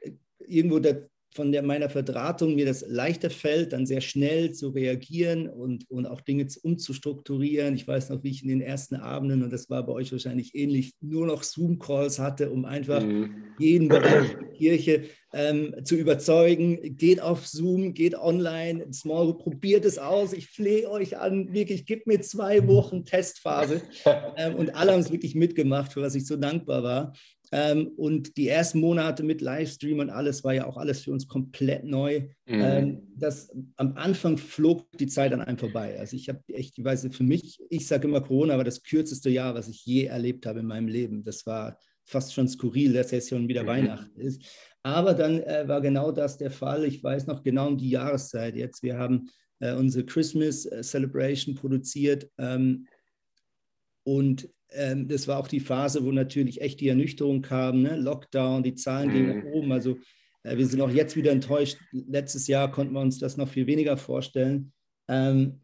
äh, 0.00 0.12
irgendwo 0.46 0.78
da 0.78 0.94
von 1.36 1.52
der, 1.52 1.62
meiner 1.62 1.90
Verdrahtung 1.90 2.54
mir 2.54 2.66
das 2.66 2.84
leichter 2.88 3.30
fällt, 3.30 3.72
dann 3.72 3.86
sehr 3.86 4.00
schnell 4.00 4.52
zu 4.52 4.70
reagieren 4.70 5.48
und, 5.48 5.88
und 5.90 6.06
auch 6.06 6.20
Dinge 6.20 6.46
umzustrukturieren. 6.62 7.74
Ich 7.74 7.86
weiß 7.86 8.10
noch, 8.10 8.24
wie 8.24 8.30
ich 8.30 8.42
in 8.42 8.48
den 8.48 8.60
ersten 8.60 8.96
Abenden, 8.96 9.42
und 9.42 9.52
das 9.52 9.70
war 9.70 9.84
bei 9.86 9.92
euch 9.92 10.10
wahrscheinlich 10.10 10.54
ähnlich, 10.54 10.94
nur 11.00 11.26
noch 11.26 11.42
Zoom-Calls 11.42 12.18
hatte, 12.18 12.50
um 12.50 12.64
einfach 12.64 13.02
mhm. 13.02 13.34
jeden 13.58 13.88
Bereich 13.88 14.30
der 14.30 14.52
Kirche 14.52 15.04
ähm, 15.32 15.74
zu 15.84 15.96
überzeugen. 15.96 16.96
Geht 16.96 17.20
auf 17.20 17.46
Zoom, 17.46 17.92
geht 17.94 18.14
online, 18.16 18.92
Small 18.92 19.36
probiert 19.36 19.84
es 19.84 19.98
aus. 19.98 20.32
Ich 20.32 20.48
flehe 20.48 20.90
euch 20.90 21.18
an, 21.18 21.52
wirklich, 21.52 21.84
gib 21.84 22.06
mir 22.06 22.20
zwei 22.22 22.66
Wochen 22.66 23.04
Testphase. 23.04 23.82
Ähm, 24.38 24.54
und 24.56 24.74
alle 24.74 24.92
haben 24.92 25.00
es 25.00 25.10
wirklich 25.10 25.34
mitgemacht, 25.34 25.92
für 25.92 26.02
was 26.02 26.14
ich 26.14 26.26
so 26.26 26.36
dankbar 26.36 26.82
war. 26.82 27.12
Ähm, 27.58 27.88
und 27.96 28.36
die 28.36 28.48
ersten 28.48 28.80
Monate 28.80 29.22
mit 29.22 29.40
Livestream 29.40 30.00
und 30.00 30.10
alles 30.10 30.44
war 30.44 30.52
ja 30.52 30.66
auch 30.66 30.76
alles 30.76 31.00
für 31.00 31.10
uns 31.10 31.26
komplett 31.26 31.84
neu. 31.84 32.28
Mhm. 32.44 32.60
Ähm, 32.60 33.02
das, 33.16 33.50
am 33.76 33.96
Anfang 33.96 34.36
flog 34.36 34.86
die 34.98 35.06
Zeit 35.06 35.32
an 35.32 35.40
einem 35.40 35.56
vorbei. 35.56 35.98
Also 35.98 36.16
ich 36.16 36.28
habe 36.28 36.42
echt, 36.48 36.76
ich 36.76 36.84
weiß 36.84 37.08
für 37.10 37.22
mich, 37.22 37.58
ich 37.70 37.86
sage 37.86 38.08
immer, 38.08 38.20
Corona 38.20 38.58
war 38.58 38.64
das 38.64 38.82
kürzeste 38.82 39.30
Jahr, 39.30 39.54
was 39.54 39.68
ich 39.68 39.86
je 39.86 40.04
erlebt 40.04 40.44
habe 40.44 40.60
in 40.60 40.66
meinem 40.66 40.88
Leben. 40.88 41.24
Das 41.24 41.46
war 41.46 41.78
fast 42.04 42.34
schon 42.34 42.46
skurril, 42.46 42.92
dass 42.92 43.10
es 43.14 43.30
schon 43.30 43.48
wieder 43.48 43.62
mhm. 43.62 43.68
Weihnachten 43.68 44.20
ist. 44.20 44.42
Aber 44.82 45.14
dann 45.14 45.40
äh, 45.40 45.66
war 45.66 45.80
genau 45.80 46.12
das 46.12 46.36
der 46.36 46.50
Fall. 46.50 46.84
Ich 46.84 47.02
weiß 47.02 47.26
noch 47.26 47.42
genau 47.42 47.68
um 47.68 47.78
die 47.78 47.88
Jahreszeit 47.88 48.54
jetzt. 48.54 48.82
Wir 48.82 48.98
haben 48.98 49.30
äh, 49.60 49.72
unsere 49.72 50.04
Christmas 50.04 50.66
äh, 50.66 50.82
Celebration 50.82 51.54
produziert. 51.54 52.30
Ähm, 52.36 52.86
und 54.04 54.46
ähm, 54.72 55.08
das 55.08 55.28
war 55.28 55.38
auch 55.38 55.48
die 55.48 55.60
Phase, 55.60 56.04
wo 56.04 56.12
natürlich 56.12 56.60
echt 56.60 56.80
die 56.80 56.88
Ernüchterung 56.88 57.42
kam, 57.42 57.82
ne? 57.82 57.96
Lockdown, 57.96 58.62
die 58.62 58.74
Zahlen 58.74 59.12
gingen 59.12 59.38
nach 59.38 59.44
mhm. 59.44 59.52
oben. 59.52 59.72
Also 59.72 59.98
äh, 60.42 60.56
wir 60.56 60.66
sind 60.66 60.80
auch 60.80 60.90
jetzt 60.90 61.16
wieder 61.16 61.32
enttäuscht. 61.32 61.78
Letztes 61.92 62.46
Jahr 62.46 62.70
konnten 62.70 62.94
wir 62.94 63.00
uns 63.00 63.18
das 63.18 63.36
noch 63.36 63.48
viel 63.48 63.66
weniger 63.66 63.96
vorstellen. 63.96 64.72
Ähm, 65.08 65.60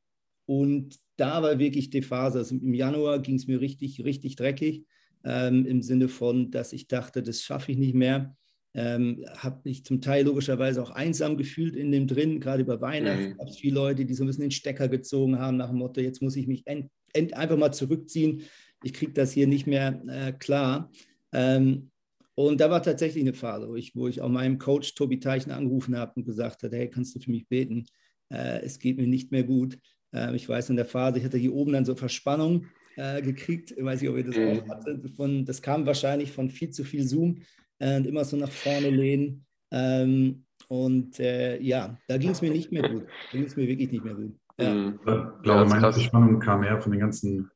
und 0.47 0.99
da 1.17 1.43
war 1.43 1.59
wirklich 1.59 1.91
die 1.91 2.03
Phase. 2.03 2.39
Also 2.39 2.55
im 2.55 2.75
Januar 2.75 3.21
ging 3.21 3.37
es 3.37 3.47
mir 3.47 3.61
richtig, 3.61 4.05
richtig 4.05 4.37
dreckig. 4.37 4.85
Ähm, 5.25 5.67
Im 5.67 5.83
Sinne 5.83 6.09
von, 6.09 6.51
dass 6.51 6.73
ich 6.73 6.89
dachte, 6.89 7.23
das 7.23 7.43
schaffe 7.43 7.73
ich 7.73 7.79
nicht 7.79 7.95
mehr. 7.95 8.37
Ähm, 8.75 9.25
habe 9.37 9.61
mich 9.65 9.85
zum 9.85 10.01
Teil 10.01 10.25
logischerweise 10.25 10.83
auch 10.83 10.91
einsam 10.91 11.37
gefühlt 11.37 11.77
in 11.77 11.93
dem 11.93 12.07
drin. 12.07 12.41
Gerade 12.41 12.63
über 12.63 12.81
Weihnachten 12.81 13.31
mhm. 13.31 13.37
gab 13.37 13.49
es 13.49 13.59
viele 13.59 13.75
Leute, 13.75 14.05
die 14.05 14.15
so 14.15 14.25
ein 14.25 14.27
bisschen 14.27 14.43
den 14.43 14.51
Stecker 14.51 14.89
gezogen 14.89 15.39
haben 15.39 15.59
nach 15.59 15.69
dem 15.69 15.79
Motto, 15.79 16.01
jetzt 16.01 16.23
muss 16.23 16.37
ich 16.37 16.47
mich 16.47 16.67
end, 16.67 16.89
end, 17.13 17.35
einfach 17.35 17.59
mal 17.59 17.73
zurückziehen 17.73 18.43
ich 18.83 18.93
kriege 18.93 19.13
das 19.13 19.33
hier 19.33 19.47
nicht 19.47 19.67
mehr 19.67 20.03
äh, 20.09 20.33
klar. 20.33 20.91
Ähm, 21.33 21.91
und 22.35 22.61
da 22.61 22.71
war 22.71 22.83
tatsächlich 22.83 23.23
eine 23.23 23.35
Phase, 23.35 23.69
wo 23.69 23.75
ich, 23.75 23.95
wo 23.95 24.09
ich 24.09 24.21
auch 24.21 24.29
meinem 24.29 24.59
Coach 24.59 24.95
Tobi 24.95 25.21
Teichner 25.21 25.57
angerufen 25.57 25.97
habe 25.97 26.13
und 26.17 26.25
gesagt 26.25 26.63
habe, 26.63 26.77
hey, 26.77 26.89
kannst 26.89 27.15
du 27.15 27.21
für 27.21 27.31
mich 27.31 27.47
beten? 27.49 27.85
Äh, 28.31 28.61
es 28.63 28.79
geht 28.79 28.97
mir 28.97 29.07
nicht 29.07 29.31
mehr 29.33 29.45
gut. 29.45 29.79
Äh, 30.15 30.35
ich 30.35 30.49
weiß 30.49 30.71
in 30.71 30.77
der 30.77 30.87
Phase, 30.87 31.19
ich 31.19 31.25
hatte 31.25 31.39
hier 31.39 31.55
oben 31.55 31.73
dann 31.73 31.85
so 31.85 31.95
Verspannung 31.95 32.67
äh, 32.97 33.21
gekriegt. 33.21 33.73
Ich 33.73 33.85
weiß 33.85 34.01
nicht, 34.01 34.11
ob 34.11 34.17
ihr 34.17 34.25
das 34.25 34.37
mhm. 34.37 34.61
auch 34.61 34.69
hattet. 34.69 35.11
Von, 35.11 35.45
das 35.45 35.61
kam 35.61 35.85
wahrscheinlich 35.85 36.33
von 36.33 36.49
viel 36.49 36.71
zu 36.71 36.85
viel 36.85 37.07
Zoom 37.07 37.43
äh, 37.79 37.97
und 37.97 38.07
immer 38.07 38.25
so 38.25 38.37
nach 38.37 38.51
vorne 38.51 38.89
lehnen. 38.89 39.45
Ähm, 39.71 40.45
und 40.69 41.21
äh, 41.21 41.61
ja, 41.61 41.99
da 42.09 42.17
ging 42.17 42.31
es 42.31 42.41
mir 42.41 42.51
nicht 42.51 42.73
mehr 42.73 42.89
gut. 42.89 43.05
Da 43.31 43.39
ging 43.39 43.47
es 43.47 43.57
mir 43.57 43.67
wirklich 43.67 43.91
nicht 43.91 44.05
mehr 44.05 44.15
gut. 44.15 44.35
Ja. 44.59 44.73
Mhm. 44.73 44.95
Ich 44.95 45.43
glaube, 45.43 45.69
meine 45.69 45.93
Verspannung 45.93 46.39
kam 46.41 46.63
eher 46.63 46.81
von 46.81 46.93
den 46.93 47.01
ganzen 47.01 47.51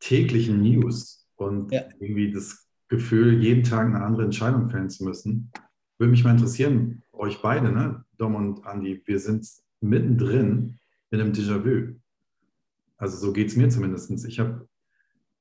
täglichen 0.00 0.62
News 0.62 1.28
und 1.36 1.72
ja. 1.72 1.82
irgendwie 1.98 2.32
das 2.32 2.66
Gefühl, 2.88 3.42
jeden 3.42 3.62
Tag 3.62 3.86
eine 3.86 4.02
andere 4.02 4.24
Entscheidung 4.24 4.68
fällen 4.68 4.90
zu 4.90 5.04
müssen. 5.04 5.52
Würde 5.98 6.10
mich 6.10 6.24
mal 6.24 6.32
interessieren, 6.32 7.02
euch 7.12 7.40
beide, 7.40 7.70
ne? 7.70 8.04
Dom 8.18 8.34
und 8.34 8.66
Andy, 8.66 9.02
wir 9.04 9.18
sind 9.18 9.46
mittendrin 9.80 10.78
in 11.10 11.20
einem 11.20 11.32
Déjà-vu. 11.32 11.94
Also 12.96 13.16
so 13.16 13.32
geht 13.32 13.48
es 13.48 13.56
mir 13.56 13.68
zumindest. 13.68 14.10
Ich 14.26 14.40
habe 14.40 14.68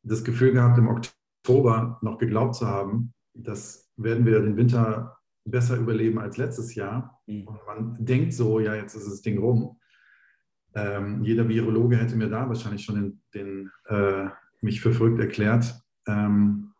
das 0.03 0.23
Gefühl 0.23 0.53
gehabt, 0.53 0.77
im 0.77 0.87
Oktober 0.87 1.99
noch 2.01 2.17
geglaubt 2.17 2.55
zu 2.55 2.67
haben, 2.67 3.13
dass 3.33 3.89
werden 3.97 4.25
wir 4.25 4.39
den 4.39 4.57
Winter 4.57 5.17
besser 5.45 5.77
überleben 5.77 6.19
als 6.19 6.37
letztes 6.37 6.75
Jahr. 6.75 7.21
Mhm. 7.27 7.47
Und 7.47 7.59
man 7.65 7.95
denkt 7.99 8.33
so, 8.33 8.59
ja, 8.59 8.75
jetzt 8.75 8.95
ist 8.95 9.07
das 9.07 9.21
Ding 9.21 9.39
rum. 9.39 9.77
Ähm, 10.73 11.21
jeder 11.23 11.47
Virologe 11.49 11.97
hätte 11.97 12.15
mir 12.15 12.29
da 12.29 12.47
wahrscheinlich 12.47 12.83
schon 12.83 12.95
den, 12.95 13.21
den 13.33 13.71
äh, 13.85 14.29
mich 14.61 14.81
für 14.81 14.93
verrückt 14.93 15.19
erklärt. 15.19 15.81
Ähm, 16.07 16.71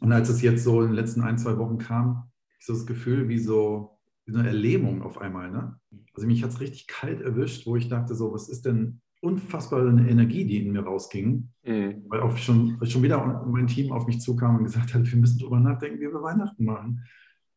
und 0.00 0.12
als 0.12 0.28
es 0.28 0.42
jetzt 0.42 0.64
so 0.64 0.80
in 0.82 0.88
den 0.88 0.96
letzten 0.96 1.22
ein, 1.22 1.38
zwei 1.38 1.56
Wochen 1.58 1.78
kam, 1.78 2.30
ist 2.58 2.66
so 2.66 2.72
das 2.72 2.86
Gefühl 2.86 3.28
wie 3.28 3.38
so, 3.38 3.98
wie 4.24 4.32
so 4.32 4.38
eine 4.38 4.48
Erlähmung 4.48 5.02
auf 5.02 5.18
einmal. 5.18 5.50
Ne? 5.50 5.78
Also 6.14 6.26
mich 6.26 6.42
hat 6.42 6.50
es 6.50 6.60
richtig 6.60 6.86
kalt 6.86 7.20
erwischt, 7.20 7.66
wo 7.66 7.76
ich 7.76 7.88
dachte, 7.88 8.14
so, 8.14 8.32
was 8.32 8.48
ist 8.48 8.66
denn 8.66 9.00
unfassbare 9.20 9.88
Energie, 9.88 10.44
die 10.44 10.64
in 10.64 10.72
mir 10.72 10.82
rausging, 10.82 11.48
mhm. 11.64 12.04
weil 12.08 12.20
auch 12.20 12.36
schon, 12.36 12.78
schon 12.84 13.02
wieder 13.02 13.44
mein 13.46 13.66
Team 13.66 13.92
auf 13.92 14.06
mich 14.06 14.20
zukam 14.20 14.56
und 14.56 14.64
gesagt 14.64 14.94
hat, 14.94 15.10
wir 15.10 15.18
müssen 15.18 15.38
darüber 15.38 15.58
nachdenken, 15.58 15.98
wie 16.00 16.12
wir 16.12 16.22
Weihnachten 16.22 16.64
machen. 16.64 17.04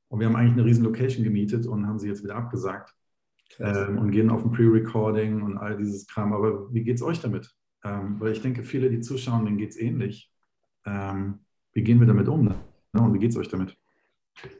Und 0.07 0.19
wir 0.19 0.27
haben 0.27 0.35
eigentlich 0.35 0.53
eine 0.53 0.65
riesen 0.65 0.83
Location 0.83 1.23
gemietet 1.23 1.65
und 1.65 1.87
haben 1.87 1.99
sie 1.99 2.07
jetzt 2.07 2.23
wieder 2.23 2.35
abgesagt 2.35 2.93
ähm, 3.59 3.97
und 3.97 4.11
gehen 4.11 4.29
auf 4.29 4.43
ein 4.43 4.51
Pre-Recording 4.51 5.41
und 5.41 5.57
all 5.57 5.77
dieses 5.77 6.05
Kram. 6.07 6.33
Aber 6.33 6.73
wie 6.73 6.83
geht 6.83 6.97
es 6.97 7.01
euch 7.01 7.21
damit? 7.21 7.53
Ähm, 7.83 8.19
weil 8.19 8.31
ich 8.31 8.41
denke, 8.41 8.63
viele, 8.63 8.89
die 8.89 8.99
zuschauen, 8.99 9.45
denen 9.45 9.57
geht 9.57 9.71
es 9.71 9.77
ähnlich. 9.77 10.31
Ähm, 10.85 11.39
wie 11.73 11.83
gehen 11.83 11.99
wir 11.99 12.07
damit 12.07 12.27
um? 12.27 12.45
Ne? 12.45 12.55
Und 12.93 13.13
wie 13.13 13.19
geht 13.19 13.31
es 13.31 13.37
euch 13.37 13.47
damit? 13.47 13.75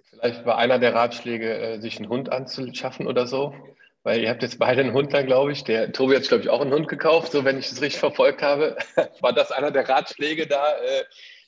Vielleicht 0.09 0.45
war 0.45 0.57
einer 0.57 0.79
der 0.79 0.93
Ratschläge, 0.93 1.57
äh, 1.57 1.79
sich 1.81 1.97
einen 1.97 2.09
Hund 2.09 2.31
anzuschaffen 2.31 3.07
oder 3.07 3.27
so. 3.27 3.53
Weil 4.03 4.21
ihr 4.21 4.29
habt 4.29 4.41
jetzt 4.41 4.57
beide 4.57 4.81
einen 4.81 4.93
Hund 4.93 5.13
da, 5.13 5.21
glaube 5.21 5.51
ich. 5.51 5.63
Der 5.63 5.91
Tobi 5.91 6.15
hat, 6.15 6.27
glaube 6.27 6.43
ich, 6.43 6.49
auch 6.49 6.61
einen 6.61 6.73
Hund 6.73 6.87
gekauft, 6.87 7.31
so 7.31 7.45
wenn 7.45 7.59
ich 7.59 7.71
es 7.71 7.81
richtig 7.81 7.99
verfolgt 7.99 8.41
habe. 8.41 8.77
War 9.21 9.33
das 9.33 9.51
einer 9.51 9.69
der 9.69 9.87
Ratschläge 9.87 10.47
da, 10.47 10.75
äh, 10.77 11.03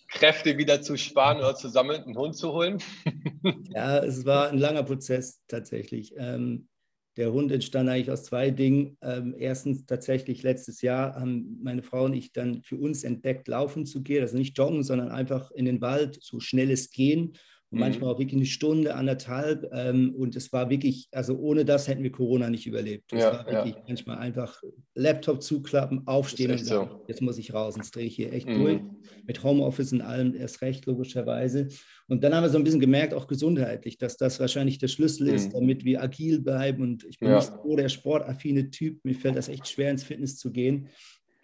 Kräfte 0.10 0.58
wieder 0.58 0.82
zu 0.82 0.96
sparen 0.96 1.40
oder 1.40 1.56
zu 1.56 1.70
sammeln, 1.70 2.04
einen 2.04 2.18
Hund 2.18 2.36
zu 2.36 2.54
holen? 2.54 2.78
Ja, 3.76 3.98
es 3.98 4.26
war 4.26 4.50
ein 4.50 4.58
langer 4.58 4.84
Prozess 4.84 5.42
tatsächlich. 5.48 6.14
Ähm, 6.16 6.70
der 7.18 7.32
Hund 7.32 7.52
entstand 7.52 7.90
eigentlich 7.90 8.12
aus 8.12 8.24
zwei 8.24 8.50
Dingen. 8.50 8.98
Ähm, 9.02 9.36
erstens 9.38 9.86
tatsächlich 9.86 10.44
letztes 10.44 10.82
Jahr 10.82 11.16
haben 11.16 11.60
meine 11.62 11.84
Frau 11.84 12.06
und 12.06 12.14
ich 12.14 12.34
dann 12.34 12.64
für 12.64 12.78
uns 12.78 13.04
entdeckt, 13.04 13.48
laufen 13.48 13.86
zu 13.86 14.02
gehen. 14.02 14.22
Also 14.22 14.38
nicht 14.38 14.58
joggen, 14.58 14.84
sondern 14.84 15.10
einfach 15.10 15.52
in 15.52 15.66
den 15.66 15.82
Wald, 15.82 16.18
so 16.22 16.40
schnelles 16.40 16.90
Gehen 16.90 17.34
und 17.74 17.80
mhm. 17.80 17.86
manchmal 17.86 18.14
auch 18.14 18.20
wirklich 18.20 18.38
eine 18.38 18.46
Stunde, 18.46 18.94
anderthalb. 18.94 19.68
Ähm, 19.74 20.14
und 20.16 20.36
es 20.36 20.54
war 20.54 20.70
wirklich, 20.70 21.08
also 21.12 21.36
ohne 21.40 21.66
das 21.66 21.88
hätten 21.88 22.04
wir 22.04 22.12
Corona 22.12 22.52
nicht 22.52 22.68
überlebt. 22.68 23.12
Es 23.12 23.22
ja, 23.22 23.32
war 23.32 23.48
wirklich 23.48 23.74
ja. 23.74 23.82
manchmal 23.88 24.20
einfach 24.20 24.62
Laptop 24.94 25.42
zuklappen, 25.42 26.04
aufstehen 26.06 26.52
und 26.52 26.60
sagen, 26.60 26.90
so. 26.92 27.06
jetzt 27.08 27.24
muss 27.24 27.40
ich 27.40 27.52
raus, 27.52 27.74
jetzt 27.76 27.96
drehe 27.96 28.06
ich 28.06 28.16
hier 28.16 28.32
echt 28.32 28.48
mhm. 28.48 28.60
durch. 28.60 28.82
Mit 29.26 29.44
Homeoffice 29.44 29.92
und 29.92 30.02
allem 30.02 30.36
erst 30.36 30.62
recht, 30.62 30.86
logischerweise. 30.86 31.70
Und 32.08 32.24
dann 32.24 32.36
haben 32.36 32.44
wir 32.44 32.50
so 32.50 32.60
ein 32.60 32.64
bisschen 32.64 32.80
gemerkt, 32.80 33.16
auch 33.16 33.26
gesundheitlich, 33.26 33.98
dass 33.98 34.18
das 34.18 34.40
wahrscheinlich 34.40 34.78
der 34.78 34.88
Schlüssel 34.88 35.30
ist, 35.30 35.48
mhm. 35.48 35.54
damit 35.54 35.84
wir 35.84 36.04
agil 36.04 36.42
bleiben. 36.42 36.84
Und 36.84 37.06
ich 37.06 37.18
bin 37.18 37.30
ja. 37.30 37.38
nicht 37.38 37.52
so 37.64 37.76
der 37.76 37.90
sportaffine 37.90 38.70
Typ. 38.70 39.04
Mir 39.04 39.16
fällt 39.16 39.36
das 39.36 39.50
echt 39.50 39.68
schwer, 39.68 39.90
ins 39.90 40.04
Fitness 40.04 40.38
zu 40.38 40.52
gehen. 40.52 40.90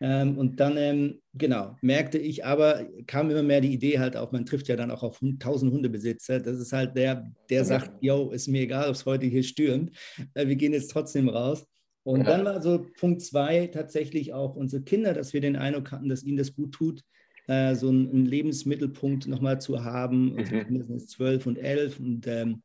Ähm, 0.02 0.38
und 0.38 0.60
dann, 0.60 0.78
ähm, 0.78 1.22
genau, 1.34 1.76
merkte 1.82 2.18
ich 2.18 2.46
aber, 2.46 2.88
kam 3.06 3.30
immer 3.30 3.44
mehr 3.44 3.60
die 3.60 3.74
Idee 3.74 4.00
halt 4.00 4.16
auch, 4.16 4.32
man 4.32 4.46
trifft 4.46 4.70
ja 4.70 4.78
dann 4.78 4.92
auch 4.92 5.04
auf 5.04 5.22
1000 5.22 5.74
Hundebesitzer. 5.74 6.40
Das 6.40 6.58
ist 6.58 6.72
halt 6.72 6.96
der, 6.96 7.30
der 7.50 7.66
sagt, 7.66 7.92
yo, 8.02 8.32
ist 8.32 8.48
mir 8.48 8.62
egal, 8.62 8.88
ob 8.88 8.96
es 8.96 9.06
heute 9.06 9.26
hier 9.26 9.44
stürmt. 9.44 9.92
Äh, 10.34 10.48
wir 10.48 10.56
gehen 10.56 10.74
jetzt 10.74 10.92
trotzdem 10.92 11.28
raus. 11.28 11.66
Und 12.04 12.22
ja. 12.22 12.26
dann 12.28 12.46
war 12.46 12.62
so 12.62 12.88
Punkt 12.98 13.22
zwei 13.22 13.68
tatsächlich 13.68 14.34
auch 14.34 14.56
unsere 14.56 14.82
Kinder, 14.84 15.14
dass 15.14 15.34
wir 15.34 15.42
den 15.42 15.58
Eindruck 15.58 15.92
hatten, 15.92 16.08
dass 16.08 16.24
ihnen 16.24 16.38
das 16.38 16.56
gut 16.56 16.72
tut, 16.72 17.04
äh, 17.48 17.76
so 17.76 17.90
einen, 17.90 18.10
einen 18.10 18.26
Lebensmittelpunkt 18.26 19.28
nochmal 19.28 19.60
zu 19.60 19.84
haben. 19.84 20.36
Mhm. 20.36 20.44
Kinder 20.46 20.84
sind 20.86 21.10
zwölf 21.10 21.46
und 21.46 21.58
elf 21.58 22.00
und 22.00 22.26
ähm, 22.26 22.64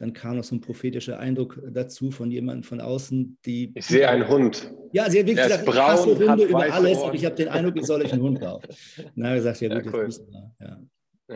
dann 0.00 0.14
kam 0.14 0.38
noch 0.38 0.44
so 0.44 0.54
ein 0.54 0.62
prophetischer 0.62 1.18
Eindruck 1.18 1.60
dazu 1.72 2.10
von 2.10 2.30
jemandem 2.30 2.62
von 2.62 2.80
außen, 2.80 3.36
die. 3.44 3.70
Ich 3.74 3.84
sehe 3.84 4.08
einen 4.08 4.26
Hund. 4.26 4.72
Ja, 4.92 5.10
sie 5.10 5.20
hat 5.20 5.26
wirklich 5.26 5.44
gesagt, 5.44 5.66
braun, 5.66 5.74
ich 5.74 5.82
hasse 5.82 6.18
Hunde 6.18 6.44
über 6.44 6.72
alles, 6.72 6.98
Ohren. 6.98 7.08
aber 7.08 7.14
ich 7.14 7.24
habe 7.26 7.34
den 7.34 7.48
Eindruck, 7.48 7.76
ich 7.76 7.84
soll 7.84 8.00
euch 8.00 8.12
einen 8.12 8.22
Hund 8.22 8.40
kaufen. 8.40 8.66
Dann 9.14 9.26
habe 9.26 9.36
ich 9.36 9.44
gesagt, 9.44 9.60
ja 9.60 9.68
gut, 9.68 9.84
ja, 9.84 9.92
cool. 9.92 10.06
das 10.06 10.18
müssen 10.18 10.32
wir. 10.32 10.66
Ja. 10.66 10.80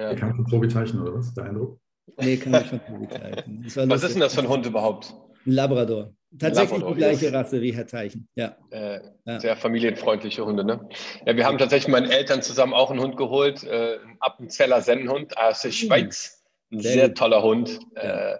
Ja. 0.00 0.14
Kam 0.14 0.34
von 0.34 0.46
Tobi 0.46 0.66
Teichen, 0.66 1.00
oder 1.02 1.14
was? 1.14 1.34
Der 1.34 1.44
Eindruck? 1.44 1.78
Nee, 2.18 2.38
kam 2.38 2.52
nicht 2.52 2.66
von 2.66 2.80
Tobi 2.86 3.06
Teichen. 3.06 3.66
Was 3.66 4.02
ist 4.02 4.14
denn 4.14 4.20
das 4.20 4.34
für 4.34 4.40
ein 4.40 4.48
Hund 4.48 4.64
überhaupt? 4.64 5.14
Ein 5.46 5.52
Labrador. 5.52 6.14
Tatsächlich 6.38 6.80
Labrador, 6.80 6.94
die 6.94 6.98
gleiche 6.98 7.32
Rasse 7.34 7.60
wie 7.60 7.74
Herr 7.74 7.86
Teichen. 7.86 8.28
Ja. 8.34 8.56
Äh, 8.70 9.00
ja. 9.26 9.40
Sehr 9.40 9.56
familienfreundliche 9.56 10.42
Hunde, 10.42 10.64
ne? 10.64 10.88
Ja, 11.26 11.36
wir 11.36 11.44
haben 11.44 11.58
tatsächlich 11.58 11.92
meinen 11.92 12.10
Eltern 12.10 12.40
zusammen 12.40 12.72
auch 12.72 12.90
einen 12.90 13.00
Hund 13.00 13.18
geholt, 13.18 13.62
äh, 13.62 13.98
einen 14.02 14.16
Appenzeller 14.20 14.80
Sennenhund 14.80 15.36
aus 15.36 15.62
Schweiz. 15.70 16.42
Ein 16.72 16.80
sehr, 16.80 16.92
sehr 16.92 17.14
toller 17.14 17.42
Hund. 17.42 17.78
Ja. 17.94 18.32
Äh, 18.32 18.38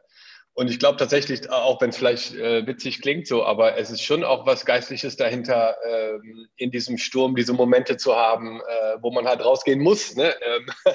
und 0.57 0.71
ich 0.71 0.79
glaube 0.79 0.99
tatsächlich, 0.99 1.51
auch 1.51 1.81
wenn 1.81 1.91
es 1.91 1.97
vielleicht 1.97 2.35
äh, 2.35 2.65
witzig 2.65 3.03
klingt 3.03 3.27
so, 3.27 3.45
aber 3.45 3.77
es 3.77 3.91
ist 3.91 4.03
schon 4.03 4.23
auch 4.23 4.47
was 4.47 4.65
Geistliches 4.65 5.17
dahinter, 5.17 5.77
äh, 5.85 6.19
in 6.57 6.71
diesem 6.71 6.97
Sturm 6.97 7.35
diese 7.35 7.53
Momente 7.53 7.97
zu 7.97 8.15
haben, 8.15 8.61
äh, 8.61 8.97
wo 9.03 9.11
man 9.11 9.27
halt 9.27 9.45
rausgehen 9.45 9.81
muss. 9.81 10.15
Ne? 10.15 10.33
Ähm, 10.43 10.67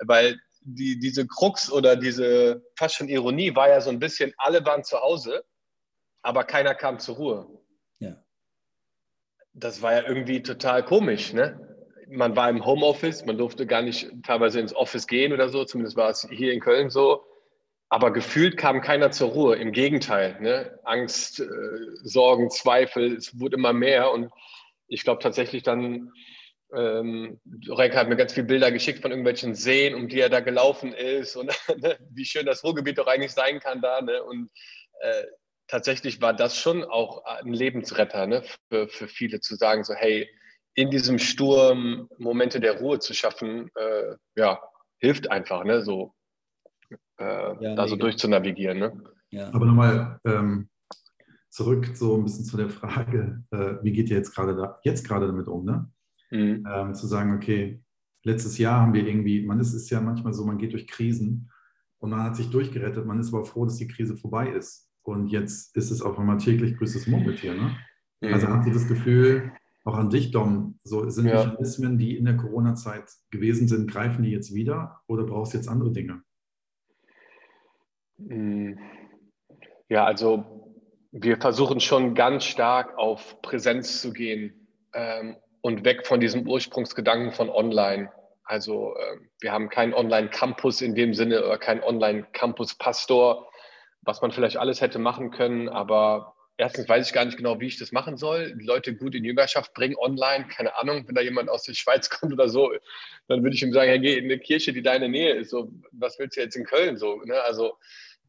weil 0.00 0.38
die, 0.60 0.98
diese 0.98 1.26
Krux 1.26 1.72
oder 1.72 1.96
diese 1.96 2.62
fast 2.76 2.96
schon 2.96 3.08
Ironie 3.08 3.54
war 3.56 3.70
ja 3.70 3.80
so 3.80 3.88
ein 3.88 3.98
bisschen, 3.98 4.34
alle 4.36 4.64
waren 4.66 4.84
zu 4.84 5.00
Hause, 5.00 5.44
aber 6.22 6.44
keiner 6.44 6.74
kam 6.74 6.98
zur 6.98 7.16
Ruhe. 7.16 7.46
Ja. 8.00 8.22
Das 9.54 9.80
war 9.80 9.94
ja 9.94 10.06
irgendwie 10.06 10.42
total 10.42 10.84
komisch, 10.84 11.32
ne? 11.32 11.66
Man 12.12 12.36
war 12.36 12.50
im 12.50 12.66
Homeoffice, 12.66 13.24
man 13.24 13.38
durfte 13.38 13.66
gar 13.66 13.82
nicht 13.82 14.10
teilweise 14.24 14.60
ins 14.60 14.74
Office 14.74 15.06
gehen 15.06 15.32
oder 15.32 15.48
so, 15.48 15.64
zumindest 15.64 15.96
war 15.96 16.10
es 16.10 16.28
hier 16.30 16.52
in 16.52 16.60
Köln 16.60 16.90
so. 16.90 17.24
Aber 17.92 18.12
gefühlt 18.12 18.56
kam 18.56 18.80
keiner 18.80 19.10
zur 19.10 19.30
Ruhe. 19.30 19.56
Im 19.56 19.72
Gegenteil, 19.72 20.40
ne? 20.40 20.78
Angst, 20.84 21.40
äh, 21.40 21.46
Sorgen, 22.02 22.48
Zweifel, 22.48 23.16
es 23.16 23.38
wurde 23.38 23.56
immer 23.56 23.72
mehr. 23.72 24.12
Und 24.12 24.30
ich 24.86 25.02
glaube 25.02 25.20
tatsächlich 25.20 25.64
dann, 25.64 26.12
ähm, 26.72 27.40
Renke 27.68 27.98
hat 27.98 28.08
mir 28.08 28.14
ganz 28.16 28.32
viele 28.32 28.46
Bilder 28.46 28.70
geschickt 28.70 29.02
von 29.02 29.10
irgendwelchen 29.10 29.56
Seen, 29.56 29.96
um 29.96 30.08
die 30.08 30.20
er 30.20 30.28
da 30.28 30.38
gelaufen 30.38 30.92
ist 30.92 31.34
und 31.34 31.46
ne, 31.82 31.98
wie 32.10 32.24
schön 32.24 32.46
das 32.46 32.62
Ruhrgebiet 32.62 32.98
doch 32.98 33.08
eigentlich 33.08 33.32
sein 33.32 33.58
kann 33.58 33.82
da. 33.82 34.00
Ne? 34.00 34.22
Und 34.22 34.50
äh, 35.00 35.24
tatsächlich 35.66 36.20
war 36.20 36.32
das 36.32 36.56
schon 36.56 36.84
auch 36.84 37.24
ein 37.24 37.52
Lebensretter 37.52 38.28
ne? 38.28 38.44
für, 38.68 38.88
für 38.88 39.08
viele 39.08 39.40
zu 39.40 39.56
sagen, 39.56 39.82
so 39.82 39.94
hey, 39.94 40.30
in 40.74 40.90
diesem 40.90 41.18
Sturm 41.18 42.08
Momente 42.18 42.60
der 42.60 42.78
Ruhe 42.78 43.00
zu 43.00 43.14
schaffen, 43.14 43.68
äh, 43.74 44.14
ja, 44.36 44.62
hilft 44.98 45.28
einfach, 45.28 45.64
ne? 45.64 45.82
so 45.82 46.14
äh, 47.20 47.64
ja, 47.64 47.74
da 47.74 47.86
so 47.86 47.96
durchzunavigieren. 47.96 48.78
Ne? 48.78 48.92
Ja. 49.30 49.52
Aber 49.52 49.66
nochmal 49.66 50.18
ähm, 50.24 50.68
zurück 51.50 51.90
so 51.94 52.16
ein 52.16 52.24
bisschen 52.24 52.44
zu 52.44 52.56
der 52.56 52.70
Frage, 52.70 53.44
äh, 53.50 53.74
wie 53.82 53.92
geht 53.92 54.10
ihr 54.10 54.16
jetzt 54.16 54.34
gerade 54.34 54.56
da, 54.56 54.78
jetzt 54.84 55.06
gerade 55.06 55.26
damit 55.26 55.48
um, 55.48 55.64
ne? 55.64 55.90
Mhm. 56.30 56.64
Ähm, 56.68 56.94
zu 56.94 57.06
sagen, 57.06 57.34
okay, 57.34 57.82
letztes 58.22 58.58
Jahr 58.58 58.80
haben 58.80 58.94
wir 58.94 59.06
irgendwie, 59.06 59.44
man 59.44 59.58
ist 59.58 59.74
es 59.74 59.90
ja 59.90 60.00
manchmal 60.00 60.32
so, 60.32 60.44
man 60.44 60.58
geht 60.58 60.72
durch 60.72 60.86
Krisen 60.86 61.50
und 61.98 62.10
man 62.10 62.22
hat 62.22 62.36
sich 62.36 62.50
durchgerettet, 62.50 63.04
man 63.04 63.18
ist 63.18 63.34
aber 63.34 63.44
froh, 63.44 63.64
dass 63.64 63.76
die 63.76 63.88
Krise 63.88 64.16
vorbei 64.16 64.48
ist. 64.48 64.88
Und 65.02 65.28
jetzt 65.28 65.76
ist 65.76 65.90
es 65.90 66.02
auf 66.02 66.18
einmal 66.18 66.38
täglich 66.38 66.76
grüßtes 66.76 67.06
Murmeltier. 67.08 67.54
Ne? 67.54 67.76
Mhm. 68.20 68.32
Also 68.32 68.48
habt 68.48 68.66
ihr 68.66 68.72
das 68.72 68.86
Gefühl, 68.86 69.52
auch 69.84 69.96
an 69.96 70.10
dich, 70.10 70.30
Dom, 70.30 70.78
so 70.84 71.08
sind 71.08 71.26
ja. 71.26 71.46
Mechanismen, 71.46 71.98
die 71.98 72.16
in 72.16 72.26
der 72.26 72.36
Corona-Zeit 72.36 73.10
gewesen 73.30 73.66
sind, 73.66 73.90
greifen 73.90 74.22
die 74.22 74.30
jetzt 74.30 74.54
wieder 74.54 75.00
oder 75.06 75.24
brauchst 75.24 75.54
du 75.54 75.56
jetzt 75.56 75.68
andere 75.68 75.90
Dinge? 75.90 76.22
Mhm. 78.28 78.78
Ja, 79.88 80.04
also 80.04 80.44
wir 81.12 81.38
versuchen 81.38 81.80
schon 81.80 82.14
ganz 82.14 82.44
stark 82.44 82.96
auf 82.96 83.42
Präsenz 83.42 84.00
zu 84.00 84.12
gehen. 84.12 84.68
Ähm, 84.94 85.36
und 85.62 85.84
weg 85.84 86.06
von 86.06 86.20
diesem 86.20 86.48
Ursprungsgedanken 86.48 87.32
von 87.32 87.50
online. 87.50 88.10
Also 88.44 88.94
äh, 88.96 89.16
wir 89.40 89.52
haben 89.52 89.68
keinen 89.68 89.94
Online-Campus 89.94 90.80
in 90.80 90.94
dem 90.94 91.14
Sinne 91.14 91.44
oder 91.44 91.58
keinen 91.58 91.82
Online-Campus-Pastor, 91.82 93.48
was 94.02 94.22
man 94.22 94.32
vielleicht 94.32 94.56
alles 94.56 94.80
hätte 94.80 94.98
machen 94.98 95.30
können, 95.30 95.68
aber 95.68 96.34
erstens 96.56 96.88
weiß 96.88 97.06
ich 97.06 97.12
gar 97.12 97.24
nicht 97.24 97.36
genau, 97.36 97.60
wie 97.60 97.66
ich 97.66 97.78
das 97.78 97.92
machen 97.92 98.16
soll. 98.16 98.56
Die 98.56 98.64
Leute 98.64 98.96
gut 98.96 99.14
in 99.14 99.24
Jüngerschaft 99.24 99.74
bringen 99.74 99.96
online, 99.96 100.46
keine 100.48 100.76
Ahnung, 100.76 101.04
wenn 101.06 101.14
da 101.14 101.20
jemand 101.20 101.48
aus 101.48 101.64
der 101.64 101.74
Schweiz 101.74 102.08
kommt 102.10 102.32
oder 102.32 102.48
so, 102.48 102.72
dann 103.28 103.42
würde 103.42 103.54
ich 103.54 103.62
ihm 103.62 103.72
sagen, 103.72 103.90
hey, 103.90 104.00
geh 104.00 104.16
in 104.16 104.24
eine 104.24 104.38
Kirche, 104.38 104.72
die 104.72 104.82
deine 104.82 105.08
Nähe 105.08 105.34
ist. 105.34 105.50
So, 105.50 105.70
was 105.92 106.18
willst 106.18 106.36
du 106.36 106.40
jetzt 106.40 106.56
in 106.56 106.64
Köln 106.64 106.96
so? 106.96 107.20
Ne? 107.24 107.40
Also 107.42 107.76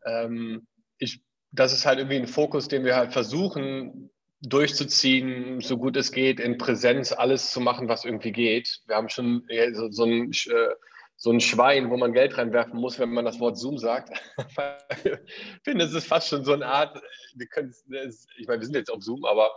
ähm, 0.05 0.67
ich, 0.97 1.21
das 1.51 1.73
ist 1.73 1.85
halt 1.85 1.99
irgendwie 1.99 2.17
ein 2.17 2.27
Fokus, 2.27 2.67
den 2.67 2.85
wir 2.85 2.95
halt 2.95 3.13
versuchen, 3.13 4.09
durchzuziehen, 4.41 5.61
so 5.61 5.77
gut 5.77 5.95
es 5.97 6.11
geht, 6.11 6.39
in 6.39 6.57
Präsenz 6.57 7.11
alles 7.11 7.51
zu 7.51 7.59
machen, 7.59 7.87
was 7.87 8.05
irgendwie 8.05 8.31
geht. 8.31 8.81
Wir 8.87 8.95
haben 8.95 9.09
schon 9.09 9.45
so, 9.73 9.91
so, 9.91 10.05
ein, 10.05 10.31
äh, 10.31 10.75
so 11.15 11.31
ein 11.31 11.39
Schwein, 11.39 11.91
wo 11.91 11.97
man 11.97 12.13
Geld 12.13 12.37
reinwerfen 12.37 12.79
muss, 12.79 12.97
wenn 12.97 13.11
man 13.11 13.25
das 13.25 13.39
Wort 13.39 13.57
Zoom 13.57 13.77
sagt. 13.77 14.09
ich 15.03 15.19
finde, 15.63 15.85
es 15.85 15.93
ist 15.93 16.07
fast 16.07 16.29
schon 16.29 16.43
so 16.43 16.53
eine 16.53 16.65
Art, 16.65 16.99
wir 17.35 17.47
können, 17.47 17.73
ich 18.37 18.47
meine, 18.47 18.59
wir 18.59 18.65
sind 18.65 18.75
jetzt 18.75 18.91
auf 18.91 19.03
Zoom, 19.03 19.25
aber 19.25 19.51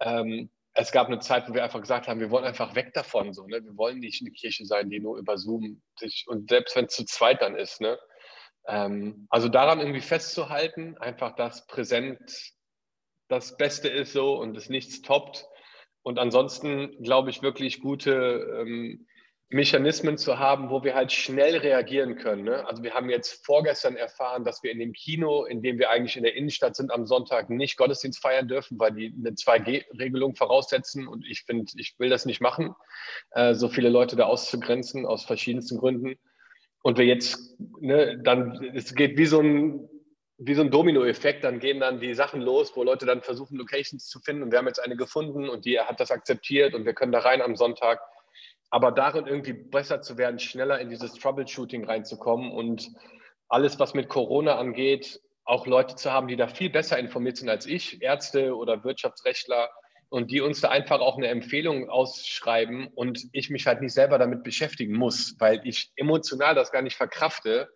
ähm, 0.00 0.50
es 0.74 0.92
gab 0.92 1.08
eine 1.08 1.18
Zeit, 1.18 1.48
wo 1.48 1.54
wir 1.54 1.64
einfach 1.64 1.80
gesagt 1.80 2.06
haben, 2.06 2.20
wir 2.20 2.30
wollen 2.30 2.44
einfach 2.44 2.74
weg 2.74 2.92
davon. 2.94 3.32
So, 3.32 3.46
ne? 3.46 3.64
Wir 3.64 3.76
wollen 3.76 3.98
nicht 3.98 4.20
eine 4.20 4.30
Kirche 4.30 4.64
sein, 4.64 4.90
die 4.90 5.00
nur 5.00 5.18
über 5.18 5.36
Zoom 5.36 5.82
sich, 5.98 6.24
und 6.28 6.50
selbst 6.50 6.76
wenn 6.76 6.84
es 6.84 6.94
zu 6.94 7.04
zweit 7.04 7.42
dann 7.42 7.56
ist, 7.56 7.80
ne? 7.80 7.98
Ähm, 8.68 9.26
also 9.30 9.48
daran 9.48 9.80
irgendwie 9.80 10.00
festzuhalten, 10.00 10.96
einfach 10.98 11.34
das 11.34 11.66
präsent 11.66 12.20
das 13.28 13.56
Beste 13.56 13.88
ist 13.88 14.12
so 14.12 14.38
und 14.38 14.56
es 14.56 14.68
nichts 14.68 15.02
toppt. 15.02 15.46
Und 16.02 16.18
ansonsten 16.18 17.02
glaube 17.02 17.30
ich 17.30 17.42
wirklich 17.42 17.80
gute 17.80 18.12
ähm, 18.60 19.06
Mechanismen 19.50 20.18
zu 20.18 20.38
haben, 20.38 20.68
wo 20.68 20.84
wir 20.84 20.94
halt 20.94 21.10
schnell 21.10 21.56
reagieren 21.56 22.16
können. 22.16 22.44
Ne? 22.44 22.66
Also 22.66 22.82
wir 22.82 22.92
haben 22.92 23.08
jetzt 23.08 23.44
vorgestern 23.46 23.96
erfahren, 23.96 24.44
dass 24.44 24.62
wir 24.62 24.70
in 24.70 24.78
dem 24.78 24.92
Kino, 24.92 25.44
in 25.44 25.62
dem 25.62 25.78
wir 25.78 25.90
eigentlich 25.90 26.16
in 26.16 26.22
der 26.22 26.34
Innenstadt 26.34 26.76
sind, 26.76 26.90
am 26.90 27.06
Sonntag 27.06 27.48
nicht 27.48 27.78
Gottesdienst 27.78 28.20
feiern 28.20 28.48
dürfen, 28.48 28.78
weil 28.78 28.92
die 28.92 29.14
eine 29.18 29.30
2G-Regelung 29.30 30.36
voraussetzen. 30.36 31.08
Und 31.08 31.26
ich 31.26 31.44
finde, 31.44 31.72
ich 31.76 31.94
will 31.98 32.10
das 32.10 32.26
nicht 32.26 32.42
machen, 32.42 32.74
äh, 33.30 33.54
so 33.54 33.68
viele 33.68 33.88
Leute 33.88 34.16
da 34.16 34.24
auszugrenzen 34.24 35.06
aus 35.06 35.24
verschiedensten 35.24 35.78
Gründen. 35.78 36.18
Und 36.88 36.96
wir 36.96 37.04
jetzt, 37.04 37.54
ne, 37.80 38.18
dann, 38.18 38.64
es 38.74 38.94
geht 38.94 39.18
wie 39.18 39.26
so 39.26 39.40
ein 39.40 39.90
wie 40.38 40.54
so 40.54 40.62
ein 40.62 40.70
Dominoeffekt, 40.70 41.44
dann 41.44 41.58
gehen 41.58 41.80
dann 41.80 42.00
die 42.00 42.14
Sachen 42.14 42.40
los, 42.40 42.74
wo 42.76 42.82
Leute 42.82 43.04
dann 43.04 43.20
versuchen, 43.20 43.58
Locations 43.58 44.06
zu 44.06 44.20
finden 44.20 44.42
und 44.42 44.52
wir 44.52 44.58
haben 44.58 44.68
jetzt 44.68 44.82
eine 44.82 44.96
gefunden 44.96 45.50
und 45.50 45.66
die 45.66 45.78
hat 45.78 46.00
das 46.00 46.10
akzeptiert 46.10 46.74
und 46.74 46.86
wir 46.86 46.94
können 46.94 47.12
da 47.12 47.18
rein 47.18 47.42
am 47.42 47.56
Sonntag. 47.56 48.00
Aber 48.70 48.90
darin 48.90 49.26
irgendwie 49.26 49.52
besser 49.52 50.00
zu 50.00 50.16
werden, 50.16 50.38
schneller 50.38 50.80
in 50.80 50.88
dieses 50.88 51.12
Troubleshooting 51.12 51.84
reinzukommen 51.84 52.52
und 52.52 52.88
alles, 53.50 53.78
was 53.78 53.92
mit 53.92 54.08
Corona 54.08 54.56
angeht, 54.56 55.20
auch 55.44 55.66
Leute 55.66 55.94
zu 55.94 56.10
haben, 56.10 56.26
die 56.26 56.36
da 56.36 56.48
viel 56.48 56.70
besser 56.70 56.98
informiert 56.98 57.36
sind 57.36 57.50
als 57.50 57.66
ich, 57.66 58.00
Ärzte 58.00 58.56
oder 58.56 58.82
Wirtschaftsrechtler 58.82 59.68
und 60.10 60.30
die 60.30 60.40
uns 60.40 60.60
da 60.60 60.68
einfach 60.68 61.00
auch 61.00 61.16
eine 61.16 61.28
Empfehlung 61.28 61.90
ausschreiben 61.90 62.88
und 62.88 63.26
ich 63.32 63.50
mich 63.50 63.66
halt 63.66 63.80
nicht 63.80 63.92
selber 63.92 64.18
damit 64.18 64.42
beschäftigen 64.42 64.94
muss, 64.94 65.36
weil 65.38 65.60
ich 65.64 65.90
emotional 65.96 66.54
das 66.54 66.72
gar 66.72 66.82
nicht 66.82 66.96
verkrafte, 66.96 67.68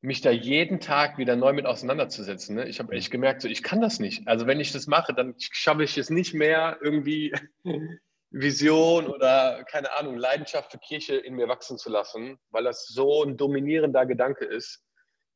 mich 0.00 0.20
da 0.20 0.30
jeden 0.30 0.80
Tag 0.80 1.18
wieder 1.18 1.36
neu 1.36 1.52
mit 1.52 1.66
auseinanderzusetzen. 1.66 2.56
Ne? 2.56 2.68
Ich 2.68 2.78
habe 2.78 2.94
echt 2.94 3.10
gemerkt, 3.10 3.42
so, 3.42 3.48
ich 3.48 3.62
kann 3.62 3.80
das 3.80 3.98
nicht. 3.98 4.26
Also 4.28 4.46
wenn 4.46 4.60
ich 4.60 4.72
das 4.72 4.86
mache, 4.86 5.14
dann 5.14 5.34
schaffe 5.38 5.84
ich 5.84 5.96
es 5.98 6.10
nicht 6.10 6.34
mehr, 6.34 6.78
irgendwie 6.80 7.32
Vision 8.30 9.06
oder 9.06 9.64
keine 9.64 9.92
Ahnung, 9.92 10.16
Leidenschaft 10.16 10.72
für 10.72 10.78
Kirche 10.78 11.16
in 11.16 11.34
mir 11.34 11.48
wachsen 11.48 11.78
zu 11.78 11.90
lassen, 11.90 12.38
weil 12.50 12.64
das 12.64 12.86
so 12.86 13.22
ein 13.22 13.36
dominierender 13.36 14.04
Gedanke 14.04 14.44
ist. 14.44 14.82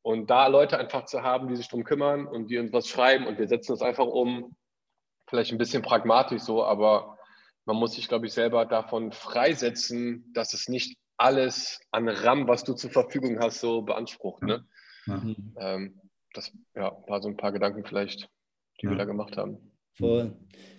Und 0.02 0.30
da 0.30 0.46
Leute 0.46 0.78
einfach 0.78 1.04
zu 1.04 1.22
haben, 1.22 1.48
die 1.48 1.56
sich 1.56 1.68
darum 1.68 1.84
kümmern 1.84 2.26
und 2.26 2.50
die 2.50 2.58
uns 2.58 2.72
was 2.72 2.88
schreiben 2.88 3.26
und 3.26 3.38
wir 3.38 3.48
setzen 3.48 3.72
das 3.72 3.82
einfach 3.82 4.06
um, 4.06 4.56
vielleicht 5.30 5.52
ein 5.52 5.58
bisschen 5.58 5.82
pragmatisch 5.82 6.42
so, 6.42 6.62
aber 6.64 7.16
man 7.64 7.76
muss 7.76 7.94
sich, 7.94 8.08
glaube 8.08 8.26
ich, 8.26 8.32
selber 8.32 8.66
davon 8.66 9.12
freisetzen, 9.12 10.30
dass 10.34 10.52
es 10.52 10.68
nicht 10.68 10.98
alles 11.16 11.80
an 11.92 12.08
RAM, 12.08 12.48
was 12.48 12.64
du 12.64 12.74
zur 12.74 12.90
Verfügung 12.90 13.38
hast, 13.38 13.60
so 13.60 13.82
beansprucht. 13.82 14.42
Ne? 14.42 14.66
Mhm. 15.06 15.54
Ähm, 15.58 16.00
das 16.34 16.52
ja, 16.74 16.92
war 17.06 17.22
so 17.22 17.28
ein 17.28 17.36
paar 17.36 17.52
Gedanken 17.52 17.84
vielleicht, 17.84 18.28
die 18.80 18.86
ja. 18.86 18.90
wir 18.92 18.98
da 18.98 19.04
gemacht 19.04 19.36
haben. 19.36 19.58
Voll. 19.94 20.36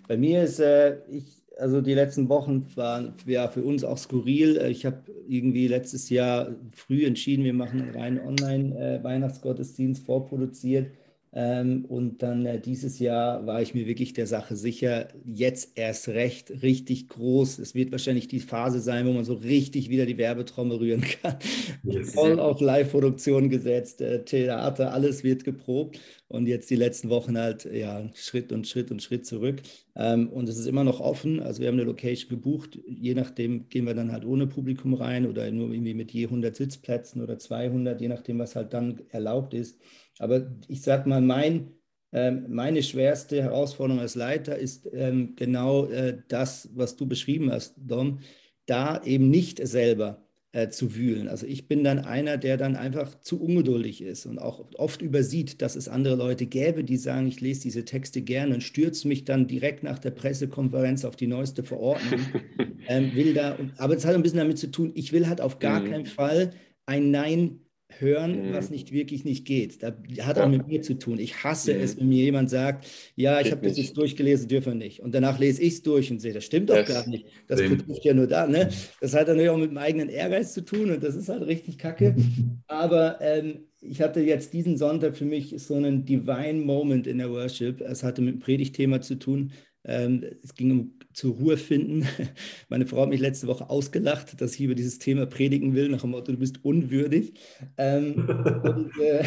Bei 0.08 0.16
mir 0.16 0.42
ist, 0.42 0.58
äh, 0.58 0.98
ich, 1.08 1.42
also 1.58 1.80
die 1.80 1.94
letzten 1.94 2.28
Wochen 2.28 2.66
waren 2.76 3.14
ja 3.24 3.48
für 3.48 3.62
uns 3.62 3.84
auch 3.84 3.98
skurril. 3.98 4.56
Äh, 4.56 4.70
ich 4.70 4.84
habe 4.84 5.02
irgendwie 5.28 5.68
letztes 5.68 6.10
Jahr 6.10 6.56
früh 6.72 7.06
entschieden, 7.06 7.44
wir 7.44 7.54
machen 7.54 7.82
einen 7.82 7.96
rein 7.96 8.20
Online-Weihnachtsgottesdienst 8.20 10.04
vorproduziert 10.04 10.88
ähm, 10.88 11.01
und 11.34 12.18
dann 12.22 12.44
äh, 12.44 12.60
dieses 12.60 12.98
Jahr 12.98 13.46
war 13.46 13.62
ich 13.62 13.72
mir 13.72 13.86
wirklich 13.86 14.12
der 14.12 14.26
Sache 14.26 14.54
sicher, 14.54 15.08
jetzt 15.24 15.78
erst 15.78 16.08
recht 16.08 16.50
richtig 16.62 17.08
groß. 17.08 17.58
Es 17.58 17.74
wird 17.74 17.90
wahrscheinlich 17.90 18.28
die 18.28 18.40
Phase 18.40 18.80
sein, 18.80 19.06
wo 19.06 19.12
man 19.12 19.24
so 19.24 19.32
richtig 19.32 19.88
wieder 19.88 20.04
die 20.04 20.18
Werbetrommel 20.18 20.76
rühren 20.76 21.00
kann. 21.22 21.36
Yes. 21.84 22.12
Voll 22.12 22.38
auf 22.38 22.60
Live-Produktion 22.60 23.48
gesetzt, 23.48 24.02
äh, 24.02 24.22
Theater, 24.26 24.92
alles 24.92 25.24
wird 25.24 25.44
geprobt. 25.44 25.98
Und 26.28 26.48
jetzt 26.48 26.68
die 26.68 26.76
letzten 26.76 27.08
Wochen 27.08 27.38
halt 27.38 27.64
ja 27.64 28.10
Schritt 28.14 28.52
und 28.52 28.66
Schritt 28.66 28.90
und 28.90 29.02
Schritt 29.02 29.24
zurück. 29.24 29.62
Ähm, 29.96 30.28
und 30.28 30.50
es 30.50 30.58
ist 30.58 30.66
immer 30.66 30.84
noch 30.84 31.00
offen. 31.00 31.40
Also 31.40 31.62
wir 31.62 31.68
haben 31.68 31.76
eine 31.76 31.84
Location 31.84 32.28
gebucht. 32.28 32.78
Je 32.86 33.14
nachdem 33.14 33.70
gehen 33.70 33.86
wir 33.86 33.94
dann 33.94 34.12
halt 34.12 34.26
ohne 34.26 34.46
Publikum 34.46 34.92
rein 34.92 35.26
oder 35.26 35.50
nur 35.50 35.70
irgendwie 35.72 35.94
mit 35.94 36.10
je 36.12 36.24
100 36.24 36.54
Sitzplätzen 36.54 37.22
oder 37.22 37.38
200, 37.38 38.00
je 38.02 38.08
nachdem, 38.08 38.38
was 38.38 38.54
halt 38.54 38.74
dann 38.74 39.00
erlaubt 39.08 39.54
ist. 39.54 39.78
Aber 40.18 40.50
ich 40.68 40.82
sage 40.82 41.08
mal, 41.08 41.20
mein, 41.20 41.72
äh, 42.12 42.30
meine 42.30 42.82
schwerste 42.82 43.42
Herausforderung 43.42 44.00
als 44.00 44.14
Leiter 44.14 44.58
ist 44.58 44.88
ähm, 44.92 45.34
genau 45.36 45.86
äh, 45.86 46.18
das, 46.28 46.68
was 46.74 46.96
du 46.96 47.06
beschrieben 47.06 47.50
hast, 47.50 47.74
Dom, 47.78 48.20
da 48.66 49.02
eben 49.02 49.30
nicht 49.30 49.66
selber 49.66 50.22
äh, 50.52 50.68
zu 50.68 50.94
wühlen. 50.94 51.28
Also 51.28 51.46
ich 51.46 51.66
bin 51.66 51.82
dann 51.82 52.00
einer, 52.00 52.36
der 52.36 52.58
dann 52.58 52.76
einfach 52.76 53.18
zu 53.20 53.42
ungeduldig 53.42 54.02
ist 54.02 54.26
und 54.26 54.38
auch 54.38 54.66
oft 54.74 55.00
übersieht, 55.00 55.62
dass 55.62 55.76
es 55.76 55.88
andere 55.88 56.14
Leute 56.14 56.44
gäbe, 56.46 56.84
die 56.84 56.98
sagen, 56.98 57.26
ich 57.26 57.40
lese 57.40 57.62
diese 57.62 57.86
Texte 57.86 58.20
gerne 58.20 58.54
und 58.54 58.62
stürze 58.62 59.08
mich 59.08 59.24
dann 59.24 59.46
direkt 59.46 59.82
nach 59.82 59.98
der 59.98 60.10
Pressekonferenz 60.10 61.06
auf 61.06 61.16
die 61.16 61.26
neueste 61.26 61.62
Verordnung. 61.64 62.20
ähm, 62.86 63.14
will 63.14 63.32
da, 63.32 63.56
aber 63.78 63.96
es 63.96 64.04
hat 64.04 64.14
ein 64.14 64.22
bisschen 64.22 64.40
damit 64.40 64.58
zu 64.58 64.70
tun, 64.70 64.92
ich 64.94 65.12
will 65.12 65.26
halt 65.26 65.40
auf 65.40 65.58
gar 65.58 65.80
mhm. 65.80 65.90
keinen 65.90 66.06
Fall 66.06 66.50
ein 66.84 67.10
Nein 67.10 67.60
hören, 68.00 68.48
mhm. 68.48 68.52
was 68.52 68.70
nicht 68.70 68.92
wirklich 68.92 69.24
nicht 69.24 69.44
geht. 69.46 69.82
Das 69.82 69.94
hat 70.22 70.38
auch 70.38 70.48
mit 70.48 70.66
mir 70.66 70.82
zu 70.82 70.94
tun. 70.94 71.18
Ich 71.18 71.44
hasse 71.44 71.74
mhm. 71.74 71.80
es, 71.80 71.98
wenn 71.98 72.08
mir 72.08 72.24
jemand 72.24 72.50
sagt, 72.50 72.86
ja, 73.16 73.40
ich 73.40 73.50
habe 73.50 73.66
das 73.66 73.76
jetzt 73.76 73.96
durchgelesen, 73.96 74.48
dürfen 74.48 74.78
nicht. 74.78 75.00
Und 75.00 75.14
danach 75.14 75.38
lese 75.38 75.62
ich 75.62 75.74
es 75.74 75.82
durch 75.82 76.10
und 76.10 76.20
sehe, 76.20 76.32
das 76.32 76.44
stimmt 76.44 76.70
doch 76.70 76.84
gar 76.84 77.06
nicht. 77.08 77.26
Das 77.46 77.58
Same. 77.58 77.76
betrifft 77.76 78.04
ja 78.04 78.14
nur 78.14 78.26
da. 78.26 78.46
Ne? 78.46 78.66
Mhm. 78.66 78.74
Das 79.00 79.14
hat 79.14 79.28
natürlich 79.28 79.50
auch 79.50 79.58
mit 79.58 79.70
dem 79.70 79.78
eigenen 79.78 80.08
Ehrgeiz 80.08 80.52
zu 80.52 80.64
tun 80.64 80.90
und 80.90 81.02
das 81.02 81.14
ist 81.14 81.28
halt 81.28 81.46
richtig 81.46 81.78
kacke. 81.78 82.14
Aber 82.66 83.20
ähm, 83.20 83.66
ich 83.80 84.00
hatte 84.00 84.20
jetzt 84.20 84.52
diesen 84.52 84.76
Sonntag 84.76 85.16
für 85.16 85.24
mich 85.24 85.54
so 85.58 85.74
einen 85.74 86.04
Divine 86.04 86.60
Moment 86.64 87.06
in 87.06 87.18
der 87.18 87.30
Worship. 87.30 87.80
Es 87.80 88.02
hatte 88.02 88.22
mit 88.22 88.34
dem 88.34 88.40
Predigtthema 88.40 89.00
zu 89.00 89.16
tun. 89.16 89.52
Ähm, 89.84 90.24
es 90.42 90.54
ging 90.54 90.70
um 90.70 90.98
zur 91.12 91.34
Ruhe 91.34 91.56
finden. 91.56 92.06
Meine 92.68 92.86
Frau 92.86 93.02
hat 93.02 93.08
mich 93.08 93.20
letzte 93.20 93.46
Woche 93.46 93.68
ausgelacht, 93.68 94.40
dass 94.40 94.54
ich 94.54 94.60
über 94.62 94.74
dieses 94.74 94.98
Thema 94.98 95.26
predigen 95.26 95.74
will, 95.74 95.88
nach 95.88 96.02
dem 96.02 96.10
Motto, 96.10 96.32
du 96.32 96.38
bist 96.38 96.64
unwürdig. 96.64 97.34
Ähm, 97.76 98.14
und, 98.64 98.92
äh, 99.00 99.24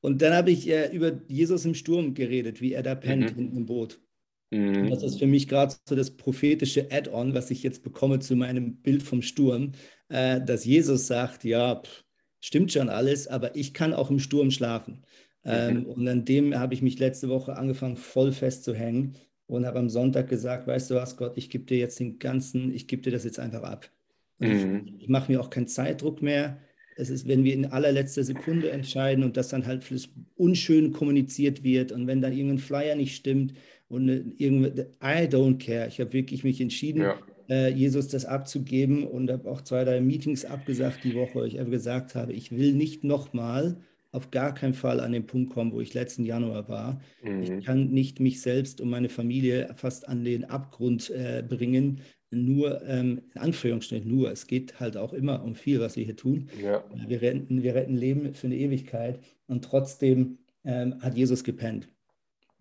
und, 0.00 0.22
dann 0.22 0.34
habe 0.34 0.50
ich 0.50 0.68
äh, 0.68 0.94
über 0.94 1.20
Jesus 1.28 1.64
im 1.64 1.74
Sturm 1.74 2.14
geredet, 2.14 2.60
wie 2.60 2.72
er 2.72 2.82
da 2.82 2.94
pennt 2.94 3.36
mhm. 3.36 3.56
im 3.56 3.66
Boot. 3.66 4.00
Mhm. 4.50 4.90
Das 4.90 5.02
ist 5.02 5.18
für 5.18 5.26
mich 5.26 5.48
gerade 5.48 5.74
so 5.86 5.96
das 5.96 6.16
prophetische 6.16 6.88
Add-on, 6.90 7.34
was 7.34 7.50
ich 7.50 7.62
jetzt 7.62 7.82
bekomme 7.82 8.20
zu 8.20 8.36
meinem 8.36 8.76
Bild 8.76 9.02
vom 9.02 9.22
Sturm, 9.22 9.72
äh, 10.08 10.40
dass 10.40 10.64
Jesus 10.64 11.06
sagt, 11.08 11.44
ja, 11.44 11.76
pff, 11.76 12.04
stimmt 12.40 12.72
schon 12.72 12.88
alles, 12.88 13.26
aber 13.26 13.56
ich 13.56 13.74
kann 13.74 13.94
auch 13.94 14.10
im 14.10 14.18
Sturm 14.18 14.50
schlafen. 14.50 15.04
Ähm, 15.44 15.80
mhm. 15.80 15.86
Und 15.86 16.08
an 16.08 16.24
dem 16.24 16.56
habe 16.56 16.74
ich 16.74 16.82
mich 16.82 17.00
letzte 17.00 17.28
Woche 17.28 17.56
angefangen, 17.56 17.96
voll 17.96 18.30
festzuhängen 18.30 19.16
und 19.46 19.66
habe 19.66 19.78
am 19.78 19.88
Sonntag 19.88 20.28
gesagt, 20.28 20.66
weißt 20.66 20.90
du 20.90 20.94
was, 20.94 21.16
Gott, 21.16 21.36
ich 21.36 21.50
gebe 21.50 21.64
dir 21.64 21.78
jetzt 21.78 22.00
den 22.00 22.18
ganzen, 22.18 22.72
ich 22.72 22.86
gebe 22.86 23.02
dir 23.02 23.10
das 23.10 23.24
jetzt 23.24 23.38
einfach 23.38 23.62
ab. 23.62 23.90
Mhm. 24.38 24.84
Ich, 24.86 25.02
ich 25.04 25.08
mache 25.08 25.30
mir 25.30 25.40
auch 25.40 25.50
keinen 25.50 25.68
Zeitdruck 25.68 26.22
mehr. 26.22 26.58
Es 26.96 27.10
ist, 27.10 27.26
wenn 27.26 27.44
wir 27.44 27.54
in 27.54 27.66
allerletzter 27.66 28.22
Sekunde 28.22 28.70
entscheiden 28.70 29.24
und 29.24 29.36
das 29.36 29.48
dann 29.48 29.66
halt 29.66 29.84
unschön 30.36 30.92
kommuniziert 30.92 31.62
wird 31.64 31.90
und 31.90 32.06
wenn 32.06 32.20
dann 32.20 32.32
irgendein 32.32 32.58
Flyer 32.58 32.96
nicht 32.96 33.16
stimmt 33.16 33.54
und 33.88 34.08
irgendwie, 34.08 34.82
I 35.02 35.26
don't 35.26 35.58
care. 35.58 35.88
Ich 35.88 36.00
habe 36.00 36.12
wirklich 36.12 36.44
mich 36.44 36.60
entschieden, 36.60 37.02
ja. 37.02 37.18
äh, 37.48 37.72
Jesus 37.72 38.08
das 38.08 38.26
abzugeben 38.26 39.06
und 39.06 39.30
habe 39.30 39.50
auch 39.50 39.62
zwei, 39.62 39.84
drei 39.84 40.00
Meetings 40.00 40.44
abgesagt 40.44 41.04
die 41.04 41.14
Woche, 41.14 41.34
wo 41.34 41.44
ich 41.44 41.58
einfach 41.58 41.72
gesagt 41.72 42.14
habe, 42.14 42.32
ich 42.32 42.52
will 42.52 42.72
nicht 42.74 43.04
nochmal 43.04 43.76
auf 44.12 44.30
gar 44.30 44.54
keinen 44.54 44.74
Fall 44.74 45.00
an 45.00 45.12
den 45.12 45.26
Punkt 45.26 45.52
kommen, 45.52 45.72
wo 45.72 45.80
ich 45.80 45.94
letzten 45.94 46.24
Januar 46.24 46.68
war. 46.68 47.00
Mhm. 47.22 47.42
Ich 47.42 47.64
kann 47.64 47.90
nicht 47.90 48.20
mich 48.20 48.42
selbst 48.42 48.80
und 48.80 48.90
meine 48.90 49.08
Familie 49.08 49.74
fast 49.74 50.06
an 50.06 50.22
den 50.22 50.44
Abgrund 50.44 51.10
äh, 51.10 51.42
bringen. 51.46 52.00
Nur, 52.30 52.82
ähm, 52.86 53.22
in 53.34 53.40
Anführungsstrichen, 53.40 54.08
nur. 54.08 54.30
Es 54.30 54.46
geht 54.46 54.80
halt 54.80 54.96
auch 54.96 55.12
immer 55.12 55.42
um 55.42 55.54
viel, 55.54 55.80
was 55.80 55.96
wir 55.96 56.04
hier 56.04 56.16
tun. 56.16 56.48
Ja. 56.62 56.84
Wir, 57.06 57.20
retten, 57.20 57.62
wir 57.62 57.74
retten 57.74 57.96
Leben 57.96 58.34
für 58.34 58.46
eine 58.46 58.56
Ewigkeit 58.56 59.18
und 59.46 59.64
trotzdem 59.64 60.38
ähm, 60.64 61.02
hat 61.02 61.16
Jesus 61.16 61.42
gepennt. 61.42 61.88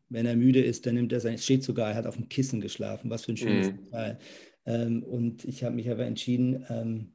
Wenn 0.09 0.25
er 0.25 0.35
müde 0.35 0.61
ist, 0.61 0.85
dann 0.85 0.95
nimmt 0.95 1.13
er 1.13 1.21
sein, 1.21 1.35
es 1.35 1.45
steht 1.45 1.63
sogar, 1.63 1.91
er 1.91 1.95
hat 1.95 2.05
auf 2.05 2.17
dem 2.17 2.27
Kissen 2.27 2.59
geschlafen. 2.59 3.09
Was 3.09 3.25
für 3.25 3.33
ein 3.33 3.37
schönes 3.37 3.71
mhm. 3.71 3.89
Teil. 3.91 4.17
Ähm, 4.65 5.03
und 5.03 5.45
ich 5.45 5.63
habe 5.63 5.75
mich 5.75 5.89
aber 5.89 6.05
entschieden, 6.05 6.65
ähm, 6.69 7.13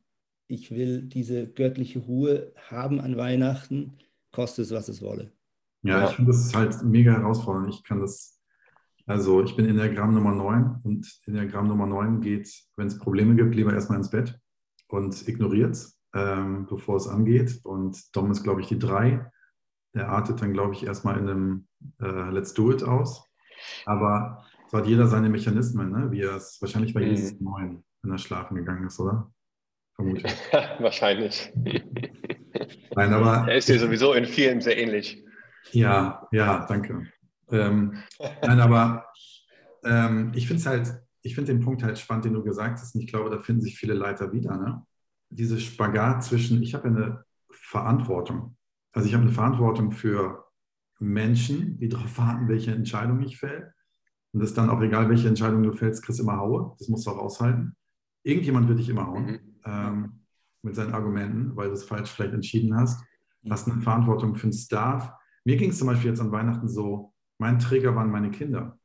ich 0.48 0.70
will 0.70 1.02
diese 1.02 1.46
göttliche 1.46 2.00
Ruhe 2.00 2.52
haben 2.68 3.00
an 3.00 3.16
Weihnachten 3.16 3.94
koste 4.36 4.62
es, 4.62 4.70
was 4.70 4.88
es 4.88 5.02
wolle. 5.02 5.32
Ja, 5.82 6.00
ja. 6.00 6.10
ich 6.10 6.16
finde 6.16 6.30
das 6.30 6.54
halt 6.54 6.82
mega 6.84 7.12
herausfordernd. 7.12 7.68
Ich 7.70 7.82
kann 7.82 8.00
das, 8.00 8.38
also 9.06 9.42
ich 9.42 9.56
bin 9.56 9.64
in 9.64 9.76
der 9.76 9.88
Gramm 9.88 10.14
Nummer 10.14 10.34
9 10.34 10.82
und 10.84 11.20
in 11.24 11.34
der 11.34 11.46
Gramm 11.46 11.68
Nummer 11.68 11.86
9 11.86 12.20
geht, 12.20 12.48
wenn 12.76 12.86
es 12.86 12.98
Probleme 12.98 13.34
gibt, 13.34 13.54
lieber 13.54 13.72
erstmal 13.72 13.98
ins 13.98 14.10
Bett 14.10 14.38
und 14.88 15.26
ignoriert 15.26 15.72
es, 15.72 15.98
ähm, 16.14 16.66
bevor 16.66 16.96
es 16.96 17.08
angeht. 17.08 17.60
Und 17.64 18.14
Dom 18.14 18.30
ist, 18.30 18.42
glaube 18.42 18.60
ich, 18.60 18.68
die 18.68 18.78
3. 18.78 19.30
Der 19.94 20.10
artet 20.10 20.42
dann, 20.42 20.52
glaube 20.52 20.74
ich, 20.74 20.84
erstmal 20.84 21.18
in 21.18 21.28
einem 21.28 21.68
äh, 22.00 22.30
Let's 22.30 22.52
Do 22.52 22.70
It 22.70 22.82
aus. 22.82 23.24
Aber 23.86 24.44
so 24.68 24.76
hat 24.76 24.86
jeder 24.86 25.06
seine 25.06 25.30
Mechanismen, 25.30 25.90
ne? 25.90 26.10
wie 26.10 26.20
er 26.20 26.36
es 26.36 26.58
wahrscheinlich 26.60 26.92
bei 26.92 27.00
mhm. 27.00 27.06
Jesus 27.06 27.40
9, 27.40 27.82
wenn 28.02 28.12
er 28.12 28.18
schlafen 28.18 28.56
gegangen 28.56 28.86
ist, 28.86 29.00
oder? 29.00 29.32
Vermutlich. 29.96 30.32
Wahrscheinlich. 30.78 31.52
Nein, 32.94 33.12
aber. 33.12 33.48
Er 33.48 33.56
ist 33.56 33.68
dir 33.68 33.78
sowieso 33.78 34.12
in 34.12 34.26
vielen 34.26 34.60
sehr 34.60 34.78
ähnlich. 34.78 35.24
Ja, 35.72 36.28
ja, 36.30 36.66
danke. 36.66 37.10
Ähm, 37.50 37.98
nein, 38.18 38.60
aber 38.60 39.06
ähm, 39.84 40.32
ich 40.34 40.46
finde 40.46 40.60
es 40.60 40.66
halt, 40.66 40.94
ich 41.22 41.34
finde 41.34 41.52
den 41.52 41.62
Punkt 41.62 41.82
halt 41.82 41.98
spannend, 41.98 42.26
den 42.26 42.34
du 42.34 42.42
gesagt 42.42 42.78
hast, 42.78 42.94
und 42.94 43.00
ich 43.00 43.08
glaube, 43.08 43.30
da 43.30 43.38
finden 43.38 43.62
sich 43.62 43.78
viele 43.78 43.94
Leiter 43.94 44.32
wieder. 44.32 44.56
Ne? 44.56 44.82
Diese 45.30 45.58
Spagat 45.58 46.24
zwischen, 46.24 46.62
ich 46.62 46.74
habe 46.74 46.88
eine 46.88 47.24
Verantwortung. 47.50 48.56
Also 48.92 49.08
ich 49.08 49.14
habe 49.14 49.24
eine 49.24 49.32
Verantwortung 49.32 49.92
für 49.92 50.44
Menschen, 50.98 51.78
die 51.78 51.88
darauf 51.88 52.16
warten, 52.18 52.48
welche 52.48 52.72
Entscheidung 52.72 53.20
ich 53.22 53.38
fälle. 53.38 53.72
Und 54.32 54.40
das 54.40 54.50
ist 54.50 54.58
dann 54.58 54.70
auch 54.70 54.80
egal, 54.82 55.08
welche 55.08 55.28
Entscheidung 55.28 55.62
du 55.62 55.72
fällst, 55.72 56.04
kriegst 56.04 56.20
immer 56.20 56.36
Haue. 56.36 56.74
Das 56.78 56.88
musst 56.88 57.06
du 57.06 57.10
auch 57.10 57.18
aushalten. 57.18 57.76
Irgendjemand 58.22 58.68
wird 58.68 58.78
dich 58.78 58.88
immer 58.88 59.06
hauen. 59.06 59.26
Mhm 59.26 59.55
ähm, 59.66 60.20
mit 60.62 60.74
seinen 60.74 60.94
Argumenten, 60.94 61.56
weil 61.56 61.68
du 61.68 61.74
es 61.74 61.84
falsch 61.84 62.10
vielleicht 62.10 62.34
entschieden 62.34 62.76
hast. 62.76 63.04
Du 63.42 63.50
hast 63.50 63.68
eine 63.68 63.80
Verantwortung 63.80 64.34
für 64.34 64.48
den 64.48 64.52
Staff. 64.52 65.12
Mir 65.44 65.56
ging 65.56 65.70
es 65.70 65.78
zum 65.78 65.86
Beispiel 65.86 66.10
jetzt 66.10 66.20
an 66.20 66.32
Weihnachten 66.32 66.68
so, 66.68 67.12
mein 67.38 67.58
Träger 67.58 67.94
waren 67.94 68.10
meine 68.10 68.30
Kinder, 68.30 68.78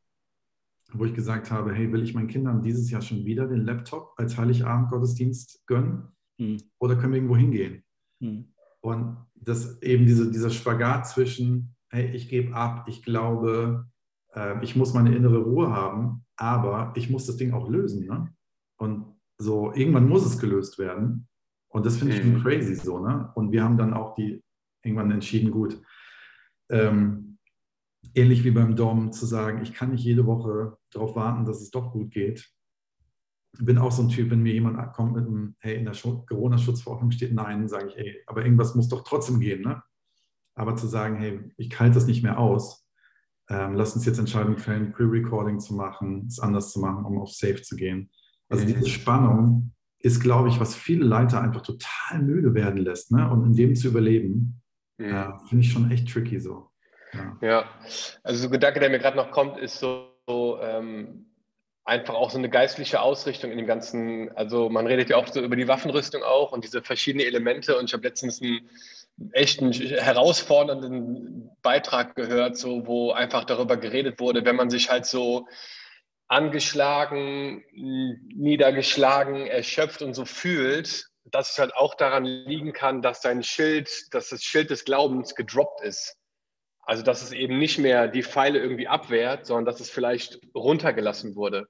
wo 0.94 1.06
ich 1.06 1.13
gesagt 1.13 1.50
habe, 1.52 1.74
hey, 1.74 1.91
will 1.91 2.04
ich 2.04 2.13
meinen 2.13 2.28
Kindern 2.28 2.62
dieses 2.62 2.91
Jahr 2.91 3.02
schon 3.02 3.26
wieder 3.26 3.48
den 3.48 3.65
Laptop 3.65 4.13
als 4.17 4.38
Heiligabend-Gottesdienst 4.38 5.65
gönnen? 5.65 6.10
Hm. 6.38 6.58
Oder 6.80 6.96
können 6.96 7.13
wir 7.13 7.17
irgendwo 7.17 7.38
hingehen? 7.38 7.84
Hm. 8.20 8.54
Und 8.82 9.17
das 9.36 9.82
eben 9.82 10.06
diese, 10.06 10.30
dieser 10.32 10.50
Spagat 10.50 11.08
zwischen, 11.08 11.76
hey, 11.89 12.12
ich 12.12 12.30
gebe 12.30 12.56
ab, 12.56 12.88
ich 12.88 13.04
glaube, 13.04 13.88
äh, 14.34 14.63
ich 14.63 14.76
muss 14.76 14.94
meine 14.94 15.15
innere 15.15 15.39
Ruhe 15.39 15.72
haben, 15.72 16.26
aber 16.36 16.94
ich 16.96 17.10
muss 17.10 17.26
das 17.26 17.38
Ding 17.38 17.54
auch 17.54 17.70
lösen. 17.70 18.06
Ne? 18.06 18.34
Und 18.78 19.11
so, 19.41 19.73
irgendwann 19.73 20.08
muss 20.08 20.25
es 20.25 20.39
gelöst 20.39 20.77
werden. 20.77 21.27
Und 21.69 21.86
das 21.86 21.97
finde 21.97 22.15
ich 22.15 22.23
mhm. 22.23 22.41
crazy 22.41 22.75
so, 22.75 22.99
ne? 22.99 23.32
Und 23.36 23.51
wir 23.51 23.63
haben 23.63 23.77
dann 23.77 23.93
auch 23.93 24.13
die 24.13 24.43
irgendwann 24.84 25.12
entschieden, 25.12 25.51
gut, 25.51 25.82
ähm, 26.69 27.38
ähnlich 28.13 28.43
wie 28.43 28.51
beim 28.51 28.75
Dom, 28.75 29.12
zu 29.12 29.25
sagen, 29.25 29.62
ich 29.62 29.73
kann 29.73 29.91
nicht 29.91 30.04
jede 30.04 30.25
Woche 30.25 30.77
darauf 30.91 31.15
warten, 31.15 31.45
dass 31.45 31.62
es 31.62 31.71
doch 31.71 31.91
gut 31.91 32.12
geht. 32.12 32.49
Ich 33.54 33.65
bin 33.65 33.77
auch 33.77 33.91
so 33.91 34.04
ein 34.04 34.10
Typ, 34.10 34.32
wenn 34.32 34.41
mir 34.41 34.54
jemand 34.54 34.93
kommt 34.93 35.15
mit 35.15 35.27
einem, 35.27 35.56
hey, 35.60 35.75
in 35.75 35.86
der 35.86 35.93
Corona-Schutzverordnung 35.93 37.12
steht 37.12 37.34
nein, 37.34 37.67
sage 37.67 37.89
ich, 37.89 37.95
hey, 37.95 38.23
aber 38.27 38.43
irgendwas 38.43 38.75
muss 38.75 38.89
doch 38.89 39.04
trotzdem 39.04 39.39
gehen, 39.39 39.62
ne? 39.62 39.82
Aber 40.56 40.75
zu 40.75 40.88
sagen, 40.88 41.17
hey, 41.17 41.51
ich 41.58 41.80
halte 41.80 41.95
das 41.95 42.08
nicht 42.08 42.23
mehr 42.23 42.38
aus, 42.38 42.86
ähm, 43.49 43.75
lass 43.75 43.95
uns 43.95 44.06
jetzt 44.06 44.19
Entscheidungen 44.19 44.58
fällen, 44.58 44.91
Pre-Recording 44.91 45.60
zu 45.60 45.73
machen, 45.73 46.25
es 46.27 46.39
anders 46.39 46.71
zu 46.71 46.80
machen, 46.80 47.06
um 47.06 47.19
auf 47.19 47.32
Safe 47.32 47.62
zu 47.62 47.75
gehen. 47.75 48.10
Also 48.52 48.66
diese 48.66 48.88
Spannung 48.88 49.72
ist, 50.00 50.22
glaube 50.22 50.50
ich, 50.50 50.60
was 50.60 50.76
viele 50.76 51.06
Leiter 51.06 51.42
einfach 51.42 51.62
total 51.62 52.22
müde 52.22 52.54
werden 52.54 52.78
lässt. 52.78 53.12
Ne? 53.12 53.30
Und 53.30 53.46
in 53.46 53.56
dem 53.56 53.76
zu 53.76 53.88
überleben, 53.88 54.62
mhm. 54.98 55.06
äh, 55.06 55.28
finde 55.48 55.66
ich 55.66 55.72
schon 55.72 55.92
echt 55.92 56.12
tricky 56.12 56.40
so. 56.40 56.70
Ja, 57.14 57.38
ja. 57.42 57.66
also 58.24 58.42
so 58.42 58.48
ein 58.48 58.52
Gedanke, 58.52 58.80
der 58.80 58.90
mir 58.90 59.00
gerade 59.00 59.18
noch 59.18 59.32
kommt, 59.32 59.58
ist 59.58 59.80
so, 59.80 60.08
so 60.28 60.60
ähm, 60.62 61.32
einfach 61.84 62.14
auch 62.14 62.30
so 62.30 62.38
eine 62.38 62.50
geistliche 62.50 63.02
Ausrichtung 63.02 63.52
in 63.52 63.58
dem 63.58 63.68
Ganzen. 63.68 64.32
Also 64.36 64.70
man 64.70 64.88
redet 64.88 65.10
ja 65.10 65.18
auch 65.18 65.28
so 65.28 65.42
über 65.42 65.56
die 65.56 65.68
Waffenrüstung 65.68 66.24
auch 66.24 66.52
und 66.52 66.64
diese 66.64 66.82
verschiedenen 66.82 67.26
Elemente. 67.26 67.78
Und 67.78 67.86
ich 67.86 67.94
habe 67.94 68.04
letztens 68.04 68.42
einen 68.42 68.70
echten 69.34 69.72
herausfordernden 69.72 71.50
Beitrag 71.62 72.16
gehört, 72.16 72.58
so 72.58 72.88
wo 72.88 73.12
einfach 73.12 73.44
darüber 73.44 73.78
geredet 73.78 74.20
wurde, 74.20 74.46
wenn 74.46 74.56
man 74.56 74.70
sich 74.70 74.90
halt 74.90 75.06
so 75.06 75.48
angeschlagen, 76.32 77.62
niedergeschlagen, 77.74 79.48
erschöpft 79.48 80.02
und 80.02 80.13
so 80.13 80.24
fühlt, 80.24 81.08
dass 81.26 81.52
es 81.52 81.60
halt 81.60 81.76
auch 81.76 81.94
daran 81.94 82.24
liegen 82.24 82.72
kann, 82.72 83.02
dass 83.02 83.20
dein 83.20 83.44
Schild, 83.44 83.89
dass 84.12 84.30
das 84.30 84.41
Schild 84.41 84.70
des 84.70 84.86
Glaubens 84.86 85.36
gedroppt 85.36 85.82
ist. 85.82 86.15
Also 86.84 87.04
dass 87.04 87.22
es 87.22 87.34
eben 87.34 87.60
nicht 87.60 87.80
mehr 87.80 88.08
die 88.08 88.24
Pfeile 88.24 88.60
irgendwie 88.60 88.88
abwehrt, 88.88 89.46
sondern 89.46 89.65
dass 89.65 89.82
es 89.82 89.89
vielleicht 89.89 90.39
runtergelassen 90.56 91.36
wurde. 91.36 91.67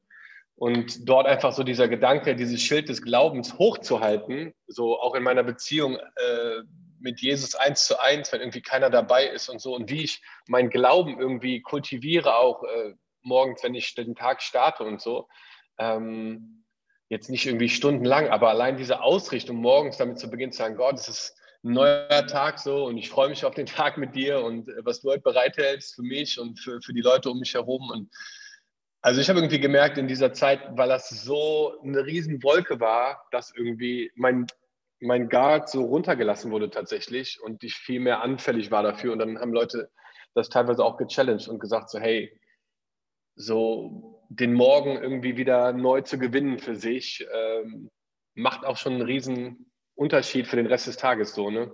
Und 0.55 1.09
dort 1.09 1.25
einfach 1.25 1.53
so 1.53 1.63
dieser 1.63 1.87
Gedanke, 1.87 2.35
dieses 2.35 2.61
Schild 2.61 2.87
des 2.87 3.01
Glaubens 3.01 3.57
hochzuhalten, 3.57 4.53
so 4.67 4.99
auch 4.99 5.15
in 5.15 5.23
meiner 5.23 5.43
Beziehung 5.43 5.95
äh, 5.95 6.61
mit 6.99 7.19
Jesus 7.19 7.55
eins 7.55 7.87
zu 7.87 7.99
eins, 7.99 8.31
wenn 8.31 8.41
irgendwie 8.41 8.61
keiner 8.61 8.91
dabei 8.91 9.25
ist 9.25 9.49
und 9.49 9.59
so, 9.59 9.73
und 9.73 9.89
wie 9.89 10.03
ich 10.03 10.21
meinen 10.47 10.69
Glauben 10.69 11.19
irgendwie 11.19 11.61
kultiviere, 11.61 12.35
auch 12.35 12.63
äh, 12.63 12.93
morgens, 13.23 13.63
wenn 13.63 13.75
ich 13.75 13.93
den 13.95 14.15
Tag 14.15 14.41
starte 14.41 14.83
und 14.83 15.01
so. 15.01 15.27
Ähm, 15.77 16.63
jetzt 17.09 17.29
nicht 17.29 17.45
irgendwie 17.45 17.69
stundenlang, 17.69 18.29
aber 18.29 18.49
allein 18.49 18.77
diese 18.77 19.01
Ausrichtung 19.01 19.57
morgens 19.57 19.97
damit 19.97 20.17
zu 20.17 20.29
beginnen 20.29 20.53
zu 20.53 20.59
sagen, 20.59 20.77
Gott, 20.77 20.95
es 20.95 21.09
ist 21.09 21.35
ein 21.63 21.73
neuer 21.73 22.25
Tag 22.27 22.57
so 22.57 22.85
und 22.85 22.97
ich 22.97 23.09
freue 23.09 23.29
mich 23.29 23.45
auf 23.45 23.53
den 23.53 23.65
Tag 23.65 23.97
mit 23.97 24.15
dir 24.15 24.43
und 24.43 24.69
äh, 24.69 24.85
was 24.85 25.01
du 25.01 25.09
heute 25.09 25.21
bereithältst 25.21 25.95
für 25.95 26.03
mich 26.03 26.39
und 26.39 26.59
für, 26.59 26.81
für 26.81 26.93
die 26.93 27.01
Leute 27.01 27.29
um 27.29 27.39
mich 27.39 27.53
herum. 27.53 27.89
Und 27.91 28.09
also 29.01 29.19
ich 29.19 29.29
habe 29.29 29.39
irgendwie 29.39 29.59
gemerkt 29.59 29.97
in 29.97 30.07
dieser 30.07 30.33
Zeit, 30.33 30.61
weil 30.71 30.89
das 30.89 31.09
so 31.09 31.79
eine 31.83 32.05
Riesenwolke 32.05 32.79
war, 32.79 33.27
dass 33.31 33.53
irgendwie 33.55 34.11
mein, 34.15 34.47
mein 34.99 35.29
Guard 35.29 35.69
so 35.69 35.83
runtergelassen 35.83 36.51
wurde 36.51 36.69
tatsächlich 36.69 37.41
und 37.41 37.63
ich 37.63 37.75
viel 37.75 37.99
mehr 37.99 38.21
anfällig 38.21 38.71
war 38.71 38.83
dafür. 38.83 39.13
Und 39.13 39.19
dann 39.19 39.37
haben 39.37 39.53
Leute 39.53 39.91
das 40.33 40.49
teilweise 40.49 40.83
auch 40.83 40.97
gechallenged 40.97 41.47
und 41.47 41.59
gesagt 41.59 41.89
so, 41.89 41.99
hey, 41.99 42.39
so 43.41 44.21
den 44.29 44.53
Morgen 44.53 44.97
irgendwie 44.97 45.35
wieder 45.35 45.73
neu 45.73 46.01
zu 46.01 46.17
gewinnen 46.17 46.59
für 46.59 46.75
sich, 46.75 47.25
ähm, 47.33 47.89
macht 48.33 48.65
auch 48.65 48.77
schon 48.77 48.93
einen 48.93 49.01
riesen 49.01 49.71
Unterschied 49.95 50.47
für 50.47 50.55
den 50.55 50.67
Rest 50.67 50.87
des 50.87 50.97
Tages 50.97 51.33
so, 51.33 51.49
ne? 51.49 51.73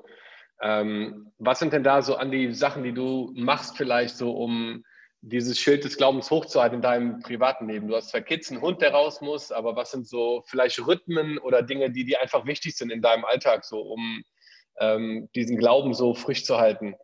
Ähm, 0.61 1.31
was 1.37 1.59
sind 1.59 1.71
denn 1.73 1.83
da 1.83 2.01
so 2.01 2.15
an 2.15 2.31
die 2.31 2.53
Sachen, 2.53 2.83
die 2.83 2.93
du 2.93 3.31
machst 3.35 3.77
vielleicht 3.77 4.17
so, 4.17 4.31
um 4.31 4.83
dieses 5.21 5.59
Schild 5.59 5.83
des 5.83 5.97
Glaubens 5.97 6.31
hochzuhalten 6.31 6.77
in 6.77 6.81
deinem 6.81 7.19
privaten 7.19 7.67
Leben? 7.67 7.87
Du 7.87 7.95
hast 7.95 8.09
zwei 8.09 8.21
Kids, 8.21 8.51
einen 8.51 8.61
Hund, 8.61 8.81
der 8.81 8.91
raus 8.91 9.21
muss, 9.21 9.51
aber 9.51 9.75
was 9.75 9.91
sind 9.91 10.07
so 10.07 10.43
vielleicht 10.47 10.85
Rhythmen 10.85 11.37
oder 11.37 11.61
Dinge, 11.61 11.91
die 11.91 12.05
dir 12.05 12.21
einfach 12.21 12.47
wichtig 12.47 12.75
sind 12.75 12.91
in 12.91 13.03
deinem 13.03 13.25
Alltag, 13.25 13.65
so 13.65 13.81
um 13.81 14.23
ähm, 14.79 15.29
diesen 15.35 15.57
Glauben 15.57 15.93
so 15.93 16.15
frisch 16.15 16.43
zu 16.43 16.57
halten? 16.57 16.95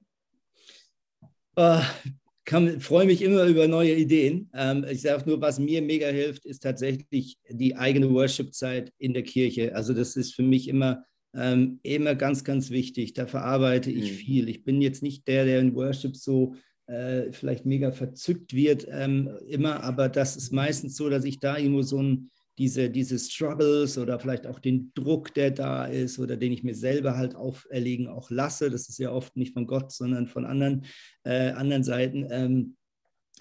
Freue 2.46 3.06
mich 3.06 3.22
immer 3.22 3.46
über 3.46 3.68
neue 3.68 3.96
Ideen. 3.96 4.50
Ähm, 4.54 4.86
ich 4.90 5.02
sage 5.02 5.24
nur, 5.30 5.40
was 5.42 5.60
mir 5.60 5.82
mega 5.82 6.08
hilft, 6.08 6.46
ist 6.46 6.64
tatsächlich 6.64 7.38
die 7.50 7.76
eigene 7.76 8.12
Worship-Zeit 8.12 8.92
in 8.98 9.14
der 9.14 9.24
Kirche. 9.24 9.76
Also 9.76 9.94
das 9.94 10.16
ist 10.16 10.36
für 10.36 10.44
mich 10.44 10.68
immer, 10.68 11.06
ähm, 11.34 11.80
immer 11.84 12.16
ganz, 12.16 12.44
ganz 12.44 12.70
wichtig. 12.70 13.14
Da 13.14 13.28
verarbeite 13.28 13.92
ich 13.92 14.12
mhm. 14.12 14.16
viel. 14.16 14.50
Ich 14.50 14.64
bin 14.64 14.82
jetzt 14.82 15.04
nicht 15.04 15.28
der, 15.28 15.46
der 15.46 15.62
in 15.62 15.74
Worship 15.74 16.18
so 16.18 16.56
äh, 16.88 17.32
vielleicht 17.32 17.66
mega 17.66 17.92
verzückt 17.92 18.54
wird, 18.54 18.88
ähm, 18.90 19.30
immer, 19.48 19.84
aber 19.84 20.10
das 20.10 20.36
ist 20.36 20.52
meistens 20.52 20.98
so, 20.98 21.10
dass 21.10 21.24
ich 21.24 21.40
da 21.40 21.58
irgendwo 21.58 21.82
so 21.82 22.02
ein, 22.02 22.30
diese, 22.58 22.90
diese 22.90 23.18
Struggles 23.18 23.98
oder 23.98 24.20
vielleicht 24.20 24.46
auch 24.46 24.60
den 24.60 24.92
Druck, 24.94 25.34
der 25.34 25.52
da 25.52 25.86
ist 25.86 26.20
oder 26.20 26.38
den 26.38 26.52
ich 26.52 26.64
mir 26.64 26.76
selber 26.76 27.18
halt 27.18 27.36
auferlegen 27.36 28.08
auch 28.08 28.30
lasse, 28.30 28.70
das 28.70 28.90
ist 28.90 29.00
ja 29.00 29.12
oft 29.12 29.36
nicht 29.36 29.54
von 29.54 29.66
Gott, 29.66 29.92
sondern 29.92 30.28
von 30.28 30.46
anderen, 30.46 30.86
äh, 31.24 31.52
anderen 31.52 31.84
Seiten, 31.84 32.28
ähm, 32.30 32.76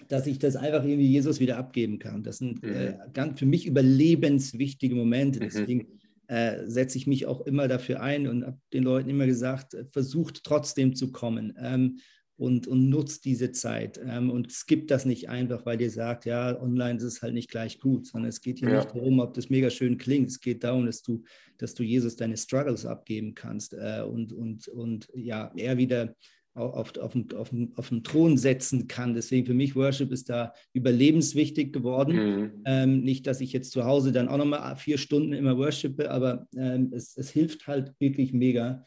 dass 0.07 0.25
ich 0.25 0.39
das 0.39 0.55
einfach 0.55 0.83
irgendwie 0.83 1.07
Jesus 1.07 1.39
wieder 1.39 1.57
abgeben 1.57 1.99
kann. 1.99 2.23
Das 2.23 2.39
sind 2.39 2.63
äh, 2.63 2.93
mhm. 2.93 3.13
ganz 3.13 3.39
für 3.39 3.45
mich 3.45 3.67
überlebenswichtige 3.67 4.95
Momente. 4.95 5.39
Mhm. 5.39 5.43
Deswegen 5.43 5.87
äh, 6.27 6.65
setze 6.65 6.97
ich 6.97 7.05
mich 7.05 7.27
auch 7.27 7.41
immer 7.41 7.67
dafür 7.67 8.01
ein 8.01 8.27
und 8.27 8.45
habe 8.45 8.57
den 8.73 8.83
Leuten 8.83 9.09
immer 9.09 9.27
gesagt, 9.27 9.77
versucht 9.91 10.43
trotzdem 10.43 10.95
zu 10.95 11.11
kommen. 11.11 11.53
Ähm, 11.59 11.99
und, 12.43 12.67
und 12.67 12.89
nutzt 12.89 13.23
diese 13.23 13.53
Zeit. 13.53 13.97
Ähm, 14.05 14.29
und 14.29 14.51
skippt 14.51 14.91
das 14.91 15.05
nicht 15.05 15.29
einfach, 15.29 15.65
weil 15.65 15.79
ihr 15.79 15.89
sagt, 15.89 16.25
ja, 16.25 16.61
online 16.61 16.97
ist 16.97 17.03
es 17.03 17.21
halt 17.21 17.33
nicht 17.33 17.49
gleich 17.49 17.79
gut, 17.79 18.05
sondern 18.05 18.27
es 18.27 18.41
geht 18.41 18.59
hier 18.59 18.69
ja. 18.69 18.75
nicht 18.79 18.93
darum, 18.93 19.19
ob 19.21 19.33
das 19.33 19.49
mega 19.49 19.69
schön 19.69 19.97
klingt. 19.97 20.27
Es 20.27 20.41
geht 20.41 20.65
darum, 20.65 20.85
dass 20.85 21.01
du, 21.01 21.23
dass 21.57 21.73
du 21.73 21.83
Jesus 21.83 22.17
deine 22.17 22.35
Struggles 22.35 22.85
abgeben 22.85 23.33
kannst 23.33 23.73
äh, 23.73 24.03
und, 24.05 24.33
und, 24.33 24.67
und 24.67 25.07
ja, 25.15 25.53
er 25.55 25.77
wieder 25.77 26.15
auf, 26.53 26.97
auf, 26.97 27.15
auf, 27.33 27.51
auf 27.75 27.89
den 27.89 28.03
Thron 28.03 28.37
setzen 28.37 28.89
kann. 28.89 29.13
Deswegen 29.13 29.45
für 29.45 29.53
mich 29.53 29.75
Worship 29.77 30.11
ist 30.11 30.29
da 30.29 30.53
überlebenswichtig 30.73 31.71
geworden. 31.71 32.15
Mhm. 32.15 32.51
Ähm, 32.65 33.01
nicht, 33.03 33.25
dass 33.25 33.39
ich 33.39 33.53
jetzt 33.53 33.71
zu 33.71 33.85
Hause 33.85 34.11
dann 34.11 34.27
auch 34.27 34.37
nochmal 34.37 34.75
vier 34.75 34.97
Stunden 34.97 35.31
immer 35.31 35.57
worshipe, 35.57 36.11
aber 36.11 36.45
ähm, 36.57 36.91
es, 36.93 37.15
es 37.15 37.29
hilft 37.29 37.67
halt 37.67 37.93
wirklich 37.99 38.33
mega, 38.33 38.83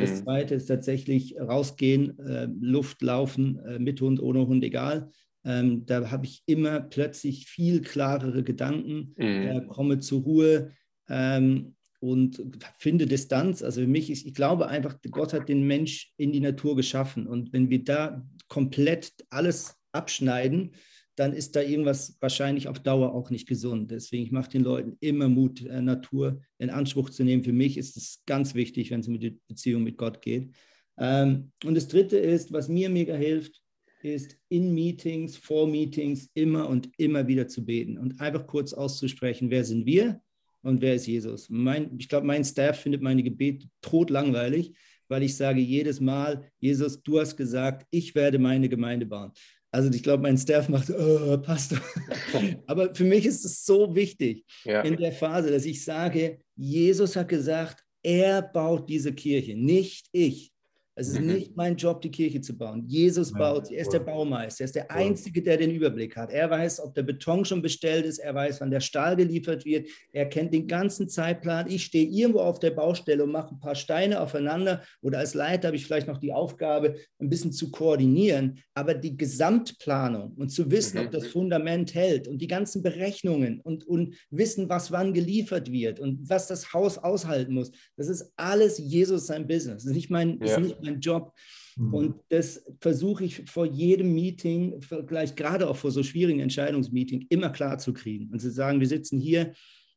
das 0.00 0.10
mhm. 0.10 0.24
zweite 0.24 0.54
ist 0.54 0.66
tatsächlich 0.66 1.38
rausgehen, 1.38 2.18
äh, 2.18 2.48
Luft 2.60 3.02
laufen, 3.02 3.58
äh, 3.66 3.78
mit 3.78 4.00
Hund, 4.00 4.20
ohne 4.20 4.46
Hund, 4.46 4.64
egal. 4.64 5.10
Ähm, 5.44 5.86
da 5.86 6.10
habe 6.10 6.26
ich 6.26 6.42
immer 6.46 6.80
plötzlich 6.80 7.46
viel 7.46 7.80
klarere 7.82 8.42
Gedanken, 8.42 9.14
mhm. 9.16 9.68
komme 9.68 9.98
zur 9.98 10.22
Ruhe 10.22 10.72
ähm, 11.08 11.74
und 12.00 12.42
finde 12.78 13.06
Distanz. 13.06 13.62
Also 13.62 13.80
für 13.82 13.86
mich 13.86 14.10
ist, 14.10 14.26
ich 14.26 14.34
glaube 14.34 14.68
einfach, 14.68 14.96
Gott 15.10 15.32
hat 15.32 15.48
den 15.48 15.66
Mensch 15.66 16.12
in 16.16 16.32
die 16.32 16.40
Natur 16.40 16.76
geschaffen. 16.76 17.26
Und 17.26 17.52
wenn 17.52 17.70
wir 17.70 17.84
da 17.84 18.26
komplett 18.48 19.12
alles 19.30 19.76
abschneiden, 19.92 20.72
dann 21.18 21.32
ist 21.32 21.56
da 21.56 21.62
irgendwas 21.62 22.16
wahrscheinlich 22.20 22.68
auf 22.68 22.78
Dauer 22.78 23.12
auch 23.12 23.30
nicht 23.30 23.48
gesund. 23.48 23.90
Deswegen, 23.90 24.24
ich 24.24 24.30
mache 24.30 24.50
den 24.50 24.62
Leuten 24.62 24.96
immer 25.00 25.28
Mut, 25.28 25.64
äh, 25.66 25.82
Natur 25.82 26.40
in 26.58 26.70
Anspruch 26.70 27.10
zu 27.10 27.24
nehmen. 27.24 27.42
Für 27.42 27.52
mich 27.52 27.76
ist 27.76 27.96
es 27.96 28.22
ganz 28.24 28.54
wichtig, 28.54 28.90
wenn 28.90 29.00
es 29.00 29.08
um 29.08 29.18
die 29.18 29.40
Beziehung 29.48 29.82
mit 29.82 29.96
Gott 29.96 30.22
geht. 30.22 30.54
Ähm, 30.96 31.50
und 31.64 31.74
das 31.74 31.88
Dritte 31.88 32.18
ist, 32.18 32.52
was 32.52 32.68
mir 32.68 32.88
mega 32.88 33.14
hilft, 33.14 33.60
ist 34.02 34.38
in 34.48 34.72
Meetings, 34.74 35.36
vor 35.36 35.66
Meetings 35.66 36.30
immer 36.34 36.68
und 36.68 36.88
immer 36.98 37.26
wieder 37.26 37.48
zu 37.48 37.64
beten 37.64 37.98
und 37.98 38.20
einfach 38.20 38.46
kurz 38.46 38.72
auszusprechen, 38.72 39.50
wer 39.50 39.64
sind 39.64 39.86
wir 39.86 40.20
und 40.62 40.80
wer 40.80 40.94
ist 40.94 41.08
Jesus. 41.08 41.48
Mein, 41.50 41.98
ich 41.98 42.08
glaube, 42.08 42.28
mein 42.28 42.44
Staff 42.44 42.80
findet 42.80 43.02
meine 43.02 43.24
Gebete 43.24 43.66
totlangweilig, 43.80 44.72
weil 45.08 45.24
ich 45.24 45.36
sage 45.36 45.60
jedes 45.60 46.00
Mal, 46.00 46.48
Jesus, 46.60 47.02
du 47.02 47.18
hast 47.18 47.36
gesagt, 47.36 47.86
ich 47.90 48.14
werde 48.14 48.38
meine 48.38 48.68
Gemeinde 48.68 49.06
bauen. 49.06 49.32
Also 49.70 49.90
ich 49.90 50.02
glaube, 50.02 50.22
mein 50.22 50.38
Staff 50.38 50.68
macht, 50.68 50.90
oh, 50.90 51.36
Pastor. 51.38 51.78
Aber 52.66 52.94
für 52.94 53.04
mich 53.04 53.26
ist 53.26 53.44
es 53.44 53.64
so 53.64 53.94
wichtig 53.94 54.44
ja. 54.64 54.80
in 54.80 54.96
der 54.96 55.12
Phase, 55.12 55.50
dass 55.50 55.66
ich 55.66 55.84
sage, 55.84 56.38
Jesus 56.56 57.16
hat 57.16 57.28
gesagt, 57.28 57.84
er 58.02 58.42
baut 58.42 58.88
diese 58.88 59.12
Kirche, 59.12 59.54
nicht 59.56 60.06
ich. 60.12 60.52
Es 60.98 61.08
ist 61.08 61.20
mhm. 61.20 61.26
nicht 61.28 61.56
mein 61.56 61.76
Job, 61.76 62.00
die 62.00 62.10
Kirche 62.10 62.40
zu 62.40 62.58
bauen. 62.58 62.82
Jesus 62.88 63.32
baut 63.32 63.68
sie. 63.68 63.76
Er 63.76 63.82
ist 63.82 63.92
der 63.92 64.00
Baumeister. 64.00 64.62
Er 64.62 64.64
ist 64.64 64.74
der 64.74 64.90
Einzige, 64.90 65.40
der 65.40 65.56
den 65.56 65.70
Überblick 65.70 66.16
hat. 66.16 66.32
Er 66.32 66.50
weiß, 66.50 66.80
ob 66.80 66.92
der 66.94 67.04
Beton 67.04 67.44
schon 67.44 67.62
bestellt 67.62 68.04
ist. 68.04 68.18
Er 68.18 68.34
weiß, 68.34 68.60
wann 68.60 68.72
der 68.72 68.80
Stahl 68.80 69.14
geliefert 69.14 69.64
wird. 69.64 69.88
Er 70.12 70.26
kennt 70.26 70.52
den 70.52 70.66
ganzen 70.66 71.08
Zeitplan. 71.08 71.70
Ich 71.70 71.84
stehe 71.84 72.08
irgendwo 72.08 72.40
auf 72.40 72.58
der 72.58 72.72
Baustelle 72.72 73.22
und 73.22 73.30
mache 73.30 73.54
ein 73.54 73.60
paar 73.60 73.76
Steine 73.76 74.20
aufeinander. 74.20 74.82
Oder 75.00 75.18
als 75.18 75.34
Leiter 75.34 75.68
habe 75.68 75.76
ich 75.76 75.86
vielleicht 75.86 76.08
noch 76.08 76.18
die 76.18 76.32
Aufgabe, 76.32 76.96
ein 77.20 77.30
bisschen 77.30 77.52
zu 77.52 77.70
koordinieren. 77.70 78.58
Aber 78.74 78.94
die 78.94 79.16
Gesamtplanung 79.16 80.32
und 80.32 80.48
zu 80.48 80.68
wissen, 80.68 80.98
mhm. 80.98 81.06
ob 81.06 81.12
das 81.12 81.28
Fundament 81.28 81.94
hält 81.94 82.26
und 82.26 82.42
die 82.42 82.48
ganzen 82.48 82.82
Berechnungen 82.82 83.60
und, 83.60 83.86
und 83.86 84.16
wissen, 84.30 84.68
was 84.68 84.90
wann 84.90 85.14
geliefert 85.14 85.70
wird 85.70 86.00
und 86.00 86.28
was 86.28 86.48
das 86.48 86.72
Haus 86.72 86.98
aushalten 86.98 87.54
muss, 87.54 87.70
das 87.96 88.08
ist 88.08 88.32
alles 88.36 88.78
Jesus 88.78 89.26
sein 89.26 89.46
Business. 89.46 89.84
Das 89.84 89.92
ist 89.92 89.94
nicht 89.94 90.10
mein, 90.10 90.40
ja. 90.40 90.56
ist 90.56 90.60
nicht 90.60 90.82
mein 90.82 90.87
mein 90.88 91.00
Job. 91.00 91.32
Mhm. 91.76 91.94
Und 91.94 92.14
das 92.28 92.64
versuche 92.80 93.24
ich 93.24 93.50
vor 93.50 93.66
jedem 93.66 94.14
Meeting, 94.14 94.80
vielleicht 94.80 95.36
gerade 95.36 95.68
auch 95.68 95.76
vor 95.76 95.90
so 95.90 96.02
schwierigen 96.02 96.40
Entscheidungsmeeting, 96.40 97.26
immer 97.28 97.50
klar 97.50 97.78
zu 97.78 97.92
kriegen. 97.92 98.30
Und 98.32 98.40
zu 98.40 98.50
sagen, 98.50 98.80
wir 98.80 98.88
sitzen 98.88 99.18
hier 99.18 99.52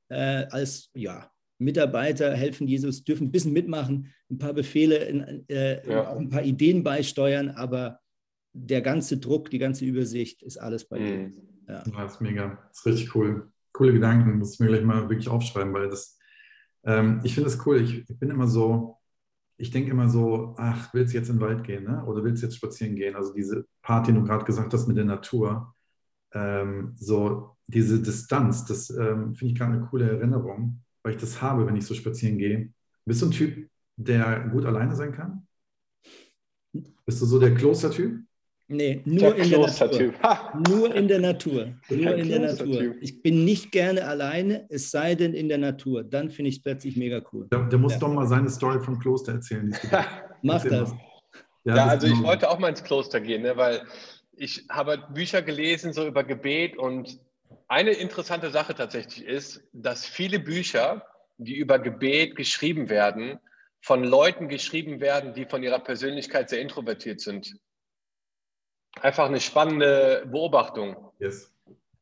äh, 0.10 0.46
als 0.50 0.92
ja, 0.94 1.32
Mitarbeiter, 1.58 2.36
helfen 2.36 2.68
Jesus, 2.68 3.04
dürfen 3.04 3.28
ein 3.28 3.32
bisschen 3.32 3.54
mitmachen, 3.54 4.14
ein 4.30 4.38
paar 4.38 4.54
Befehle, 4.54 4.98
in, 4.98 5.48
äh, 5.50 5.88
ja. 5.88 6.10
auch 6.10 6.18
ein 6.18 6.30
paar 6.30 6.44
Ideen 6.44 6.84
beisteuern, 6.84 7.50
aber 7.50 8.00
der 8.54 8.82
ganze 8.82 9.18
Druck, 9.18 9.50
die 9.50 9.60
ganze 9.60 9.86
Übersicht 9.86 10.44
ist 10.44 10.58
alles 10.58 10.86
bei 10.86 11.00
dir. 11.00 11.18
Mhm. 11.18 11.34
Ja. 11.68 11.84
ja, 11.86 12.04
das 12.04 12.16
ist 12.16 12.22
mega. 12.22 12.60
Das 12.68 12.80
ist 12.80 12.86
richtig 12.86 13.16
cool. 13.16 13.52
Coole 13.72 13.94
Gedanken, 13.94 14.38
muss 14.38 14.56
ich 14.56 14.60
mir 14.60 14.68
gleich 14.68 14.84
mal 14.84 15.10
wirklich 15.10 15.30
aufschreiben, 15.30 15.74
weil 15.74 15.90
das, 15.90 16.18
ähm, 16.84 17.22
ich 17.24 17.34
finde 17.34 17.50
das 17.50 17.66
cool. 17.66 17.82
Ich, 17.82 18.10
ich 18.10 18.20
bin 18.20 18.30
immer 18.30 18.48
so, 18.48 18.98
ich 19.62 19.70
denke 19.70 19.92
immer 19.92 20.10
so, 20.10 20.56
ach, 20.58 20.92
willst 20.92 21.14
du 21.14 21.20
jetzt 21.20 21.30
in 21.30 21.38
den 21.38 21.42
Wald 21.42 21.64
gehen 21.64 21.84
ne? 21.84 22.04
oder 22.06 22.24
willst 22.24 22.42
du 22.42 22.48
jetzt 22.48 22.56
spazieren 22.56 22.96
gehen? 22.96 23.16
Also 23.16 23.32
diese 23.32 23.68
Party, 23.84 24.12
die 24.12 24.18
du 24.18 24.26
gerade 24.26 24.44
gesagt 24.44 24.74
hast 24.74 24.88
mit 24.88 24.98
der 24.98 25.06
Natur, 25.06 25.76
ähm, 26.34 26.96
so 26.98 27.56
diese 27.68 28.02
Distanz, 28.02 28.66
das 28.66 28.90
ähm, 28.90 29.36
finde 29.36 29.54
ich 29.54 29.56
gerade 29.56 29.74
eine 29.74 29.86
coole 29.86 30.10
Erinnerung, 30.10 30.82
weil 31.04 31.14
ich 31.14 31.22
das 31.22 31.44
habe, 31.44 31.68
wenn 31.68 31.76
ich 31.76 31.86
so 31.86 31.94
spazieren 31.94 32.40
gehe. 32.40 32.74
Bist 33.06 33.22
du 33.22 33.28
ein 33.28 33.32
Typ, 33.32 33.70
der 33.98 34.50
gut 34.50 34.66
alleine 34.66 34.96
sein 34.96 35.12
kann? 35.12 35.48
Bist 37.06 37.22
du 37.22 37.26
so 37.28 37.40
der 37.40 37.54
Klostertyp? 37.54 38.20
Nee, 38.72 39.02
nur 39.04 39.36
in 39.36 39.50
der 39.50 39.60
Natur. 39.60 40.14
Nur 40.70 40.96
in 40.96 41.08
der 41.10 41.20
Natur. 41.20 41.74
Nur 41.90 42.16
in 42.16 42.30
der 42.30 42.40
Natur. 42.40 42.96
Ich 43.02 43.22
bin 43.22 43.44
nicht 43.44 43.70
gerne 43.74 44.08
alleine, 44.08 44.66
es 44.70 44.90
sei 44.92 45.16
denn 45.16 45.34
in 45.34 45.50
der 45.50 45.58
Natur. 45.58 46.06
Dann 46.06 46.30
finde 46.30 46.50
ich 46.50 46.58
es 46.58 46.64
plötzlich 46.64 46.96
mega 46.96 47.22
cool. 47.34 47.48
Der, 47.52 47.66
der 47.66 47.78
muss 47.78 47.94
ja. 47.94 48.00
doch 48.00 48.14
mal 48.14 48.26
seine 48.28 48.50
Story 48.50 48.80
vom 48.80 48.98
Kloster 48.98 49.34
erzählen. 49.34 49.76
Mach 50.42 50.64
das. 50.64 50.94
Ja, 51.66 51.76
ja 51.76 51.86
also 51.88 52.08
ich 52.08 52.24
wollte 52.24 52.50
auch 52.50 52.60
mal 52.60 52.70
ins 52.70 52.82
Kloster 52.82 53.20
gehen, 53.20 53.42
ne, 53.42 53.58
weil 53.58 53.82
ich 54.38 54.66
habe 54.70 55.04
Bücher 55.14 55.42
gelesen 55.42 55.92
so 55.92 56.08
über 56.08 56.24
Gebet 56.24 56.78
und 56.78 57.20
eine 57.68 57.92
interessante 57.92 58.52
Sache 58.52 58.74
tatsächlich 58.74 59.26
ist, 59.26 59.62
dass 59.74 60.06
viele 60.06 60.40
Bücher, 60.40 61.06
die 61.38 61.58
über 61.58 61.78
Gebet 61.78 62.38
geschrieben 62.38 62.90
werden, 62.90 63.38
von 63.82 64.06
Leuten 64.06 64.48
geschrieben 64.48 65.02
werden, 65.02 65.34
die 65.34 65.46
von 65.46 65.62
ihrer 65.62 65.80
Persönlichkeit 65.80 66.50
sehr 66.50 66.62
introvertiert 66.62 67.20
sind 67.20 67.54
einfach 69.00 69.26
eine 69.26 69.40
spannende 69.40 70.26
Beobachtung. 70.28 71.12
Yes. 71.20 71.54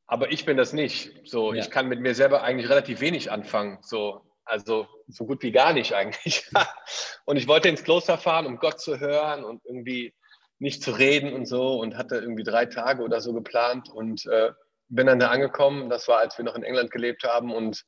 Aber 0.07 0.31
ich 0.31 0.45
bin 0.45 0.57
das 0.57 0.73
nicht. 0.73 1.11
So, 1.29 1.53
ja. 1.53 1.61
ich 1.61 1.69
kann 1.69 1.87
mit 1.87 1.99
mir 1.99 2.15
selber 2.15 2.41
eigentlich 2.43 2.69
relativ 2.69 2.99
wenig 2.99 3.31
anfangen. 3.31 3.77
So, 3.81 4.21
also 4.43 4.87
so 5.07 5.25
gut 5.25 5.43
wie 5.43 5.51
gar 5.51 5.73
nicht 5.73 5.93
eigentlich. 5.93 6.49
und 7.25 7.37
ich 7.37 7.47
wollte 7.47 7.69
ins 7.69 7.83
Kloster 7.83 8.17
fahren, 8.17 8.47
um 8.47 8.57
Gott 8.57 8.79
zu 8.81 8.99
hören 8.99 9.43
und 9.43 9.63
irgendwie 9.65 10.13
nicht 10.57 10.83
zu 10.83 10.91
reden 10.91 11.33
und 11.33 11.45
so 11.45 11.79
und 11.79 11.95
hatte 11.95 12.17
irgendwie 12.17 12.43
drei 12.43 12.65
Tage 12.65 13.03
oder 13.03 13.21
so 13.21 13.33
geplant 13.33 13.89
und 13.89 14.25
äh, 14.25 14.51
bin 14.89 15.07
dann 15.07 15.19
da 15.19 15.29
angekommen. 15.29 15.89
Das 15.89 16.07
war, 16.07 16.17
als 16.17 16.37
wir 16.37 16.45
noch 16.45 16.55
in 16.55 16.63
England 16.63 16.91
gelebt 16.91 17.23
haben 17.23 17.53
und 17.53 17.85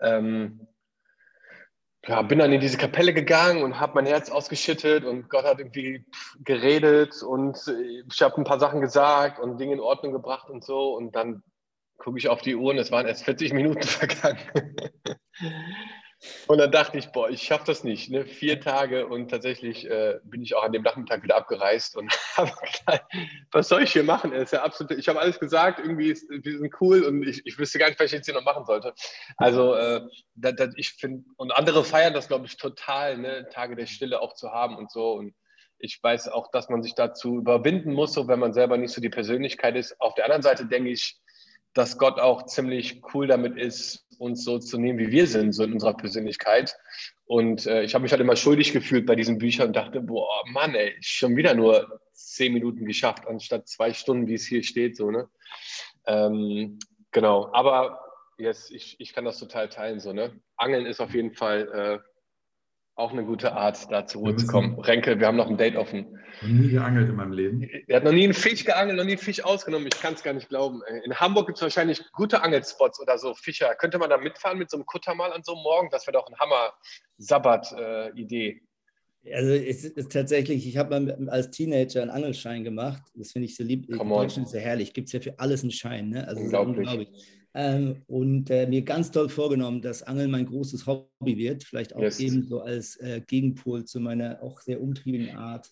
ähm, 0.00 0.66
ja, 2.06 2.22
bin 2.22 2.38
dann 2.38 2.52
in 2.52 2.60
diese 2.60 2.78
Kapelle 2.78 3.12
gegangen 3.12 3.62
und 3.62 3.80
habe 3.80 3.94
mein 3.94 4.06
Herz 4.06 4.30
ausgeschüttet 4.30 5.04
und 5.04 5.28
Gott 5.28 5.44
hat 5.44 5.58
irgendwie 5.58 6.06
geredet 6.44 7.22
und 7.22 7.58
ich 8.08 8.22
habe 8.22 8.36
ein 8.36 8.44
paar 8.44 8.60
Sachen 8.60 8.80
gesagt 8.80 9.40
und 9.40 9.58
Dinge 9.58 9.74
in 9.74 9.80
Ordnung 9.80 10.12
gebracht 10.12 10.48
und 10.48 10.64
so 10.64 10.96
und 10.96 11.16
dann 11.16 11.42
gucke 11.98 12.18
ich 12.18 12.28
auf 12.28 12.40
die 12.40 12.54
Uhr 12.54 12.70
und 12.70 12.78
es 12.78 12.92
waren 12.92 13.06
erst 13.06 13.24
40 13.24 13.52
Minuten 13.52 13.82
vergangen. 13.82 14.38
Und 16.48 16.58
dann 16.58 16.72
dachte 16.72 16.98
ich, 16.98 17.12
boah, 17.12 17.30
ich 17.30 17.42
schaffe 17.42 17.66
das 17.66 17.84
nicht. 17.84 18.10
Ne? 18.10 18.24
Vier 18.24 18.60
Tage 18.60 19.06
und 19.06 19.30
tatsächlich 19.30 19.88
äh, 19.88 20.18
bin 20.24 20.42
ich 20.42 20.56
auch 20.56 20.64
an 20.64 20.72
dem 20.72 20.82
Nachmittag 20.82 21.22
wieder 21.22 21.36
abgereist 21.36 21.96
und 21.96 22.12
habe 22.36 22.50
gesagt, 22.50 23.12
was 23.52 23.68
soll 23.68 23.82
ich 23.82 23.92
hier 23.92 24.02
machen? 24.02 24.32
ist 24.32 24.52
ja 24.52 24.62
absolut, 24.62 24.92
ich 24.92 25.08
habe 25.08 25.20
alles 25.20 25.38
gesagt, 25.38 25.78
irgendwie 25.78 26.10
ist, 26.10 26.28
wir 26.28 26.58
sind 26.58 26.74
cool 26.80 27.04
und 27.04 27.26
ich, 27.26 27.42
ich 27.46 27.58
wüsste 27.58 27.78
gar 27.78 27.88
nicht, 27.88 28.00
was 28.00 28.06
ich 28.06 28.12
jetzt 28.12 28.26
hier 28.26 28.34
noch 28.34 28.44
machen 28.44 28.64
sollte. 28.64 28.94
Also 29.36 29.74
äh, 29.74 30.00
das, 30.34 30.54
das, 30.56 30.70
ich 30.76 30.90
finde, 30.94 31.24
und 31.36 31.52
andere 31.52 31.84
feiern 31.84 32.14
das, 32.14 32.28
glaube 32.28 32.46
ich, 32.46 32.56
total, 32.56 33.18
ne? 33.18 33.48
Tage 33.50 33.76
der 33.76 33.86
Stille 33.86 34.20
auch 34.20 34.34
zu 34.34 34.50
haben 34.50 34.76
und 34.76 34.90
so. 34.90 35.12
Und 35.12 35.34
ich 35.78 36.00
weiß 36.02 36.28
auch, 36.28 36.50
dass 36.50 36.68
man 36.68 36.82
sich 36.82 36.94
dazu 36.94 37.38
überwinden 37.38 37.92
muss, 37.92 38.12
so 38.12 38.26
wenn 38.26 38.40
man 38.40 38.52
selber 38.52 38.76
nicht 38.76 38.92
so 38.92 39.00
die 39.00 39.08
Persönlichkeit 39.08 39.76
ist. 39.76 40.00
Auf 40.00 40.14
der 40.14 40.24
anderen 40.24 40.42
Seite 40.42 40.66
denke 40.66 40.90
ich, 40.90 41.20
dass 41.74 41.98
Gott 41.98 42.18
auch 42.18 42.46
ziemlich 42.46 43.02
cool 43.14 43.26
damit 43.26 43.56
ist, 43.56 44.06
uns 44.18 44.44
so 44.44 44.58
zu 44.58 44.78
nehmen, 44.78 44.98
wie 44.98 45.10
wir 45.10 45.26
sind, 45.26 45.52
so 45.52 45.62
in 45.62 45.72
unserer 45.72 45.96
Persönlichkeit. 45.96 46.76
Und 47.26 47.66
äh, 47.66 47.82
ich 47.82 47.94
habe 47.94 48.02
mich 48.02 48.12
halt 48.12 48.20
immer 48.20 48.36
schuldig 48.36 48.72
gefühlt 48.72 49.06
bei 49.06 49.14
diesen 49.14 49.38
Büchern 49.38 49.68
und 49.68 49.76
dachte, 49.76 50.00
boah, 50.00 50.42
Mann, 50.48 50.74
ey, 50.74 50.96
schon 51.00 51.36
wieder 51.36 51.54
nur 51.54 52.00
zehn 52.12 52.52
Minuten 52.52 52.84
geschafft, 52.84 53.26
anstatt 53.26 53.68
zwei 53.68 53.92
Stunden, 53.92 54.26
wie 54.26 54.34
es 54.34 54.46
hier 54.46 54.62
steht, 54.64 54.96
so, 54.96 55.10
ne? 55.10 55.28
Ähm, 56.06 56.78
genau, 57.12 57.50
aber 57.52 58.00
yes, 58.38 58.70
ich, 58.70 58.96
ich 58.98 59.12
kann 59.12 59.24
das 59.24 59.38
total 59.38 59.68
teilen, 59.68 60.00
so, 60.00 60.12
ne? 60.12 60.40
Angeln 60.56 60.86
ist 60.86 61.00
auf 61.00 61.14
jeden 61.14 61.32
Fall 61.32 62.00
äh, 62.02 62.08
auch 62.98 63.12
eine 63.12 63.24
gute 63.24 63.52
Art, 63.52 63.90
da 63.92 64.06
zur 64.06 64.22
Ruhe 64.22 64.36
zu 64.36 64.46
kommen. 64.46 64.78
Renke, 64.80 65.20
wir 65.20 65.26
haben 65.26 65.36
noch 65.36 65.48
ein 65.48 65.56
Date 65.56 65.76
offen. 65.76 66.18
Nie 66.42 66.68
geangelt 66.68 67.08
in 67.08 67.14
meinem 67.14 67.32
Leben. 67.32 67.68
Er 67.86 67.96
hat 67.96 68.04
noch 68.04 68.12
nie 68.12 68.24
einen 68.24 68.34
Fisch 68.34 68.64
geangelt, 68.64 68.96
noch 68.96 69.04
nie 69.04 69.12
einen 69.12 69.20
Fisch 69.20 69.44
ausgenommen. 69.44 69.88
Ich 69.92 70.00
kann 70.00 70.14
es 70.14 70.22
gar 70.22 70.32
nicht 70.32 70.48
glauben. 70.48 70.82
In 71.04 71.14
Hamburg 71.14 71.46
gibt 71.46 71.58
es 71.58 71.62
wahrscheinlich 71.62 72.02
gute 72.12 72.42
Angelspots 72.42 73.00
oder 73.00 73.18
so, 73.18 73.34
Fischer. 73.34 73.74
Könnte 73.76 73.98
man 73.98 74.10
da 74.10 74.18
mitfahren 74.18 74.58
mit 74.58 74.70
so 74.70 74.76
einem 74.76 74.86
Kutter 74.86 75.14
mal 75.14 75.32
an 75.32 75.42
so 75.44 75.52
einem 75.52 75.62
Morgen? 75.62 75.88
Das 75.90 76.06
wäre 76.06 76.14
doch 76.14 76.26
ein 76.26 76.36
Hammer-Sabbat-Idee. 76.38 78.62
Also 79.32 79.52
es 79.52 79.84
ist 79.84 80.12
tatsächlich, 80.12 80.66
ich 80.66 80.76
habe 80.76 81.00
mal 81.00 81.28
als 81.28 81.50
Teenager 81.50 82.02
einen 82.02 82.10
Angelschein 82.10 82.64
gemacht. 82.64 83.02
Das 83.14 83.32
finde 83.32 83.46
ich 83.46 83.56
so 83.56 83.62
lieb. 83.62 83.88
In 83.88 83.98
Deutschland 83.98 84.48
ist 84.48 84.54
ja 84.54 84.60
herrlich. 84.60 84.92
Gibt 84.92 85.08
es 85.08 85.12
ja 85.12 85.20
für 85.20 85.38
alles 85.38 85.62
einen 85.62 85.70
Schein. 85.70 86.08
Ne? 86.08 86.26
Also 86.26 86.42
unglaublich. 86.42 86.78
unglaublich. 86.78 87.10
Ähm, 87.54 88.02
und 88.06 88.50
äh, 88.50 88.66
mir 88.66 88.82
ganz 88.82 89.10
toll 89.10 89.28
vorgenommen, 89.28 89.80
dass 89.80 90.02
Angeln 90.02 90.30
mein 90.30 90.46
großes 90.46 90.86
Hobby 90.86 91.36
wird, 91.38 91.64
vielleicht 91.64 91.94
auch 91.94 92.02
yes. 92.02 92.20
eben 92.20 92.42
so 92.42 92.60
als 92.60 92.96
äh, 92.96 93.20
Gegenpol 93.26 93.84
zu 93.84 94.00
meiner 94.00 94.42
auch 94.42 94.60
sehr 94.60 94.80
umtriebigen 94.80 95.36
Art. 95.36 95.70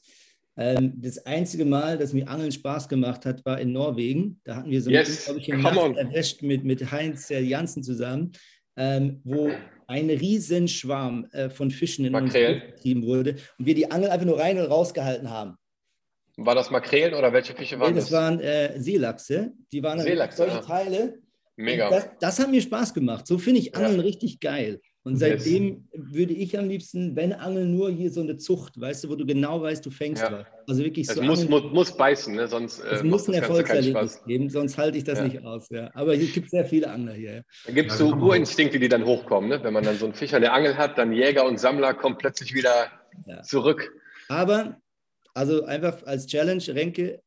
Ähm, 0.56 0.94
das 0.96 1.24
einzige 1.26 1.66
Mal, 1.66 1.98
dass 1.98 2.14
mir 2.14 2.28
Angeln 2.28 2.50
Spaß 2.50 2.88
gemacht 2.88 3.26
hat, 3.26 3.44
war 3.44 3.60
in 3.60 3.72
Norwegen. 3.72 4.40
Da 4.44 4.56
hatten 4.56 4.70
wir 4.70 4.80
so 4.80 4.90
yes. 4.90 5.28
eine 5.28 5.58
Nacht 5.58 5.96
erwischt 5.96 6.42
mit, 6.42 6.64
mit 6.64 6.90
Heinz 6.90 7.28
der 7.28 7.44
Janssen 7.44 7.82
zusammen, 7.82 8.32
ähm, 8.76 9.20
wo 9.24 9.50
ein 9.86 10.08
riesen 10.08 10.66
Schwarm 10.66 11.26
äh, 11.32 11.50
von 11.50 11.70
Fischen 11.70 12.06
in 12.06 12.14
uns 12.14 12.32
getrieben 12.32 13.04
wurde 13.04 13.36
und 13.58 13.66
wir 13.66 13.74
die 13.74 13.90
Angel 13.90 14.08
einfach 14.08 14.26
nur 14.26 14.40
rein 14.40 14.58
und 14.58 14.66
rausgehalten 14.66 15.30
haben. 15.30 15.56
War 16.38 16.54
das 16.54 16.70
Makrelen 16.70 17.14
oder 17.14 17.32
welche 17.32 17.54
Fische 17.54 17.78
waren 17.78 17.94
nee, 17.94 18.00
das? 18.00 18.10
Das 18.10 18.12
waren 18.12 18.40
äh, 18.40 18.78
Seelachse. 18.80 19.52
Die 19.72 19.82
waren 19.82 20.00
Seelachse, 20.00 20.38
solche 20.38 20.56
ja. 20.56 20.62
Teile 20.62 21.18
Mega. 21.56 21.88
Das, 21.88 22.08
das, 22.20 22.38
hat 22.38 22.50
mir 22.50 22.60
Spaß 22.60 22.92
gemacht. 22.92 23.26
So 23.26 23.38
finde 23.38 23.60
ich 23.60 23.74
Angeln 23.74 23.96
ja. 23.96 24.02
richtig 24.02 24.40
geil. 24.40 24.80
Und 25.04 25.16
seitdem 25.16 25.86
yes. 25.92 26.14
würde 26.14 26.32
ich 26.34 26.58
am 26.58 26.68
liebsten, 26.68 27.14
wenn 27.14 27.32
Angeln, 27.32 27.74
nur 27.74 27.90
hier 27.90 28.10
so 28.10 28.20
eine 28.20 28.36
Zucht, 28.36 28.78
weißt 28.78 29.04
du, 29.04 29.08
wo 29.08 29.14
du 29.14 29.24
genau 29.24 29.62
weißt, 29.62 29.86
du 29.86 29.90
fängst 29.90 30.22
ja. 30.22 30.32
was. 30.32 30.46
Also 30.66 30.82
wirklich 30.82 31.08
es 31.08 31.14
so. 31.14 31.22
muss, 31.22 31.48
muss, 31.48 31.62
muss, 31.72 31.96
beißen, 31.96 32.34
ne? 32.34 32.48
sonst. 32.48 32.80
Äh, 32.80 32.96
es 32.96 33.02
muss 33.04 33.28
ein 33.28 33.34
Erfolgserlebnis 33.34 34.22
geben, 34.26 34.50
sonst 34.50 34.76
halte 34.76 34.98
ich 34.98 35.04
das 35.04 35.18
ja. 35.18 35.24
nicht 35.24 35.44
aus. 35.44 35.68
Ja. 35.70 35.90
Aber 35.94 36.14
hier 36.14 36.26
gibt 36.26 36.46
es 36.46 36.50
sehr 36.50 36.64
viele 36.64 36.90
Angler 36.90 37.12
hier. 37.14 37.44
Da 37.66 37.72
gibt 37.72 37.92
es 37.92 37.98
so 37.98 38.08
Urinstinkte, 38.08 38.80
die 38.80 38.88
dann 38.88 39.04
hochkommen. 39.04 39.48
Ne? 39.48 39.62
Wenn 39.62 39.72
man 39.72 39.84
dann 39.84 39.96
so 39.96 40.06
einen 40.06 40.14
Fischer 40.14 40.36
an 40.36 40.42
der 40.42 40.52
Angel 40.52 40.76
hat, 40.76 40.98
dann 40.98 41.12
Jäger 41.12 41.46
und 41.46 41.60
Sammler 41.60 41.94
kommen 41.94 42.18
plötzlich 42.18 42.52
wieder 42.52 42.90
zurück. 43.44 43.92
Aber, 44.28 44.76
also 45.34 45.64
einfach 45.64 46.04
als 46.04 46.26
Challenge, 46.26 46.64
Renke, 46.68 47.20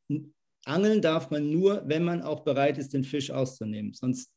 Angeln 0.65 1.01
darf 1.01 1.31
man 1.31 1.51
nur, 1.51 1.83
wenn 1.85 2.03
man 2.03 2.21
auch 2.21 2.41
bereit 2.41 2.77
ist, 2.77 2.93
den 2.93 3.03
Fisch 3.03 3.31
auszunehmen. 3.31 3.93
Sonst, 3.93 4.31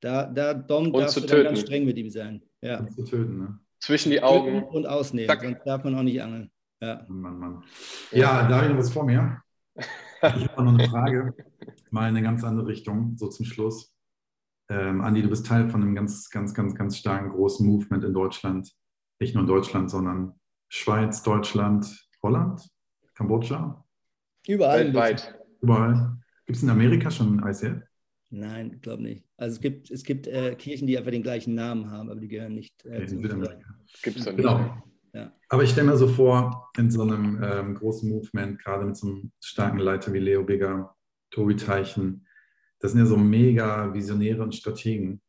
da, 0.00 0.26
da 0.26 0.54
Dom, 0.54 0.92
darfst 0.92 1.16
du 1.16 1.20
dann 1.20 1.44
ganz 1.44 1.60
streng 1.60 1.84
mit 1.84 1.96
ihm 1.96 2.10
sein. 2.10 2.42
Ja. 2.62 2.86
zu 2.86 3.04
töten, 3.04 3.38
ne? 3.38 3.58
Zwischen 3.78 4.10
die 4.10 4.22
Augen. 4.22 4.62
Und 4.64 4.86
ausnehmen, 4.86 5.28
Zack. 5.28 5.42
sonst 5.42 5.64
darf 5.64 5.84
man 5.84 5.94
auch 5.94 6.02
nicht 6.02 6.20
angeln. 6.20 6.50
Ja, 6.82 7.04
Mann, 7.08 7.38
Mann. 7.38 7.64
ja 8.10 8.48
da 8.48 8.56
habe 8.56 8.66
ich 8.66 8.72
noch 8.72 8.78
was 8.78 8.90
vor 8.90 9.04
mir. 9.04 9.42
Ich 9.76 10.48
habe 10.48 10.64
noch 10.64 10.74
eine 10.74 10.88
Frage, 10.88 11.34
mal 11.90 12.08
in 12.08 12.16
eine 12.16 12.22
ganz 12.22 12.44
andere 12.44 12.66
Richtung, 12.66 13.16
so 13.16 13.28
zum 13.28 13.46
Schluss. 13.46 13.94
Ähm, 14.70 15.00
Andi, 15.00 15.22
du 15.22 15.28
bist 15.28 15.46
Teil 15.46 15.70
von 15.70 15.82
einem 15.82 15.94
ganz, 15.94 16.28
ganz, 16.28 16.52
ganz, 16.54 16.74
ganz 16.74 16.98
starken 16.98 17.30
großen 17.30 17.66
Movement 17.66 18.04
in 18.04 18.12
Deutschland. 18.12 18.70
Nicht 19.18 19.34
nur 19.34 19.42
in 19.42 19.48
Deutschland, 19.48 19.90
sondern 19.90 20.38
Schweiz, 20.68 21.22
Deutschland, 21.22 22.06
Holland, 22.22 22.68
Kambodscha. 23.14 23.84
Überall. 24.50 24.84
Weltweit. 24.86 25.34
Überall. 25.60 26.16
Gibt 26.46 26.56
es 26.56 26.62
in 26.62 26.70
Amerika 26.70 27.10
schon 27.10 27.38
ein 27.38 27.48
ICF? 27.48 27.82
Nein, 28.30 28.80
glaube 28.80 29.02
nicht. 29.02 29.24
Also 29.36 29.54
es 29.56 29.60
gibt, 29.60 29.90
es 29.90 30.04
gibt 30.04 30.26
äh, 30.26 30.54
Kirchen, 30.54 30.86
die 30.86 30.98
einfach 30.98 31.10
den 31.10 31.22
gleichen 31.22 31.54
Namen 31.54 31.90
haben, 31.90 32.10
aber 32.10 32.20
die 32.20 32.28
gehören 32.28 32.54
nicht 32.54 32.84
äh, 32.84 33.06
zu 33.06 33.20
Südamerika. 33.20 33.74
Gibt 34.02 34.18
es 34.18 34.24
Genau. 34.24 34.82
Ja. 35.12 35.32
Aber 35.48 35.64
ich 35.64 35.70
stelle 35.70 35.88
mir 35.88 35.96
so 35.96 36.06
vor, 36.06 36.70
in 36.78 36.90
so 36.90 37.02
einem 37.02 37.40
ähm, 37.42 37.74
großen 37.74 38.08
Movement, 38.08 38.62
gerade 38.62 38.84
mit 38.84 38.96
so 38.96 39.08
einem 39.08 39.32
starken 39.42 39.78
Leiter 39.78 40.12
wie 40.12 40.20
Leo 40.20 40.44
Bigger, 40.44 40.94
Tobi 41.30 41.56
Teichen, 41.56 42.26
das 42.78 42.92
sind 42.92 43.00
ja 43.00 43.06
so 43.06 43.16
mega 43.16 43.92
Visionäre 43.92 44.42
und 44.42 44.54
Strategen, 44.54 45.20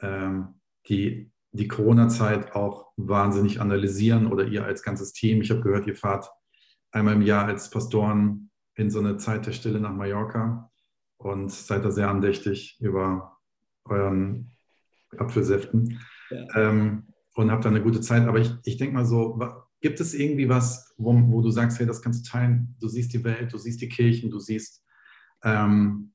ähm, 0.00 0.60
die 0.88 1.30
die 1.52 1.68
Corona-Zeit 1.68 2.54
auch 2.54 2.92
wahnsinnig 2.96 3.60
analysieren 3.60 4.26
oder 4.26 4.46
ihr 4.46 4.64
als 4.64 4.82
ganzes 4.82 5.12
Team. 5.12 5.40
Ich 5.40 5.50
habe 5.50 5.62
gehört, 5.62 5.86
ihr 5.86 5.96
fahrt 5.96 6.30
einmal 6.90 7.14
im 7.14 7.22
Jahr 7.22 7.46
als 7.46 7.70
Pastoren 7.70 8.50
in 8.78 8.90
so 8.90 9.00
eine 9.00 9.16
Zeit 9.16 9.44
der 9.44 9.52
Stille 9.52 9.80
nach 9.80 9.92
Mallorca 9.92 10.70
und 11.16 11.50
seid 11.50 11.84
da 11.84 11.90
sehr 11.90 12.08
andächtig 12.08 12.78
über 12.80 13.36
euren 13.84 14.52
Apfelsäften 15.16 15.98
ja. 16.30 16.46
ähm, 16.54 17.08
und 17.34 17.50
habt 17.50 17.64
da 17.64 17.70
eine 17.70 17.82
gute 17.82 18.00
Zeit. 18.00 18.26
Aber 18.28 18.38
ich, 18.38 18.54
ich 18.64 18.76
denke 18.76 18.94
mal 18.94 19.04
so, 19.04 19.40
gibt 19.80 19.98
es 19.98 20.14
irgendwie 20.14 20.48
was, 20.48 20.94
wo, 20.96 21.12
wo, 21.12 21.42
du 21.42 21.50
sagst, 21.50 21.80
hey, 21.80 21.86
das 21.86 22.02
kannst 22.02 22.24
du 22.24 22.30
teilen, 22.30 22.76
du 22.80 22.86
siehst 22.86 23.12
die 23.12 23.24
Welt, 23.24 23.52
du 23.52 23.58
siehst 23.58 23.80
die 23.80 23.88
Kirchen, 23.88 24.30
du 24.30 24.38
siehst, 24.38 24.84
ähm, 25.42 26.12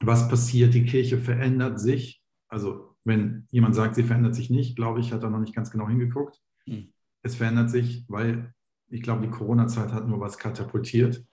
was 0.00 0.28
passiert, 0.28 0.74
die 0.74 0.84
Kirche 0.84 1.18
verändert 1.18 1.80
sich. 1.80 2.22
Also 2.48 2.96
wenn 3.02 3.48
jemand 3.50 3.74
sagt, 3.74 3.96
sie 3.96 4.04
verändert 4.04 4.36
sich 4.36 4.48
nicht, 4.48 4.76
glaube 4.76 5.00
ich, 5.00 5.12
hat 5.12 5.24
er 5.24 5.30
noch 5.30 5.40
nicht 5.40 5.56
ganz 5.56 5.72
genau 5.72 5.88
hingeguckt. 5.88 6.40
Hm. 6.66 6.92
Es 7.22 7.34
verändert 7.34 7.70
sich, 7.70 8.04
weil 8.08 8.54
ich 8.88 9.02
glaube, 9.02 9.22
die 9.22 9.30
Corona-Zeit 9.30 9.92
hat 9.92 10.06
nur 10.06 10.20
was 10.20 10.38
katapultiert. 10.38 11.24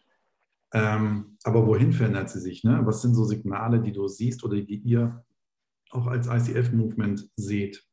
Ähm, 0.74 1.38
aber 1.44 1.66
wohin 1.66 1.94
verändert 1.94 2.30
sie 2.30 2.40
sich? 2.40 2.64
Ne? 2.64 2.82
Was 2.84 3.02
sind 3.02 3.16
so 3.16 3.24
Signale, 3.24 3.82
die 3.82 3.94
du 3.94 4.08
siehst 4.08 4.44
oder 4.44 4.60
die 4.62 4.78
ihr 4.78 5.24
auch 5.92 6.08
als 6.08 6.28
ICF-Movement 6.28 7.30
seht? 7.36 7.86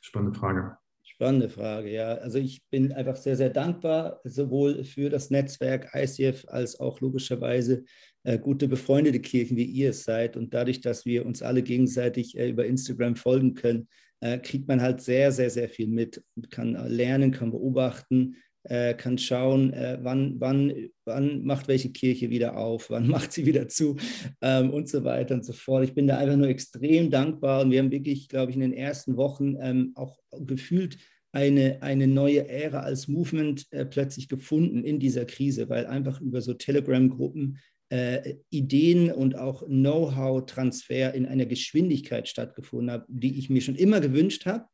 Spannende 0.00 0.38
Frage. 0.38 0.76
Spannende 1.02 1.48
Frage, 1.48 1.90
ja. 1.90 2.14
Also 2.14 2.38
ich 2.38 2.62
bin 2.70 2.92
einfach 2.92 3.16
sehr, 3.16 3.36
sehr 3.36 3.50
dankbar, 3.50 4.20
sowohl 4.24 4.84
für 4.84 5.10
das 5.10 5.30
Netzwerk 5.30 5.90
ICF 5.94 6.44
als 6.48 6.78
auch 6.78 7.00
logischerweise 7.00 7.84
äh, 8.22 8.38
gute 8.38 8.68
befreundete 8.68 9.18
Kirchen, 9.18 9.56
wie 9.56 9.64
ihr 9.64 9.90
es 9.90 10.04
seid. 10.04 10.36
Und 10.36 10.54
dadurch, 10.54 10.80
dass 10.80 11.06
wir 11.06 11.26
uns 11.26 11.42
alle 11.42 11.62
gegenseitig 11.62 12.38
äh, 12.38 12.50
über 12.50 12.66
Instagram 12.66 13.16
folgen 13.16 13.54
können, 13.54 13.88
äh, 14.20 14.38
kriegt 14.38 14.68
man 14.68 14.80
halt 14.80 15.00
sehr, 15.00 15.32
sehr, 15.32 15.50
sehr 15.50 15.68
viel 15.68 15.88
mit 15.88 16.22
und 16.36 16.50
kann 16.50 16.74
lernen, 16.88 17.32
kann 17.32 17.50
beobachten, 17.50 18.36
äh, 18.68 18.94
kann 18.94 19.18
schauen, 19.18 19.72
äh, 19.72 19.98
wann, 20.02 20.36
wann, 20.38 20.72
wann 21.04 21.44
macht 21.44 21.68
welche 21.68 21.90
Kirche 21.90 22.30
wieder 22.30 22.56
auf, 22.56 22.90
wann 22.90 23.08
macht 23.08 23.32
sie 23.32 23.46
wieder 23.46 23.68
zu 23.68 23.96
ähm, 24.40 24.70
und 24.70 24.88
so 24.88 25.04
weiter 25.04 25.34
und 25.34 25.44
so 25.44 25.52
fort. 25.52 25.84
Ich 25.84 25.94
bin 25.94 26.06
da 26.06 26.18
einfach 26.18 26.36
nur 26.36 26.48
extrem 26.48 27.10
dankbar 27.10 27.62
und 27.62 27.70
wir 27.70 27.78
haben 27.78 27.90
wirklich, 27.90 28.28
glaube 28.28 28.50
ich, 28.50 28.56
in 28.56 28.62
den 28.62 28.72
ersten 28.72 29.16
Wochen 29.16 29.56
ähm, 29.60 29.92
auch 29.94 30.18
gefühlt 30.32 30.98
eine, 31.32 31.82
eine 31.82 32.06
neue 32.06 32.48
Ära 32.48 32.80
als 32.80 33.08
Movement 33.08 33.66
äh, 33.70 33.84
plötzlich 33.84 34.28
gefunden 34.28 34.84
in 34.84 34.98
dieser 34.98 35.24
Krise, 35.24 35.68
weil 35.68 35.86
einfach 35.86 36.20
über 36.20 36.40
so 36.40 36.54
Telegram-Gruppen 36.54 37.58
äh, 37.90 38.34
Ideen 38.50 39.10
und 39.12 39.36
auch 39.36 39.64
Know-how-Transfer 39.66 41.14
in 41.14 41.26
einer 41.26 41.46
Geschwindigkeit 41.46 42.28
stattgefunden 42.28 42.90
hat, 42.90 43.06
die 43.08 43.38
ich 43.38 43.50
mir 43.50 43.60
schon 43.60 43.76
immer 43.76 44.00
gewünscht 44.00 44.46
habe 44.46 44.66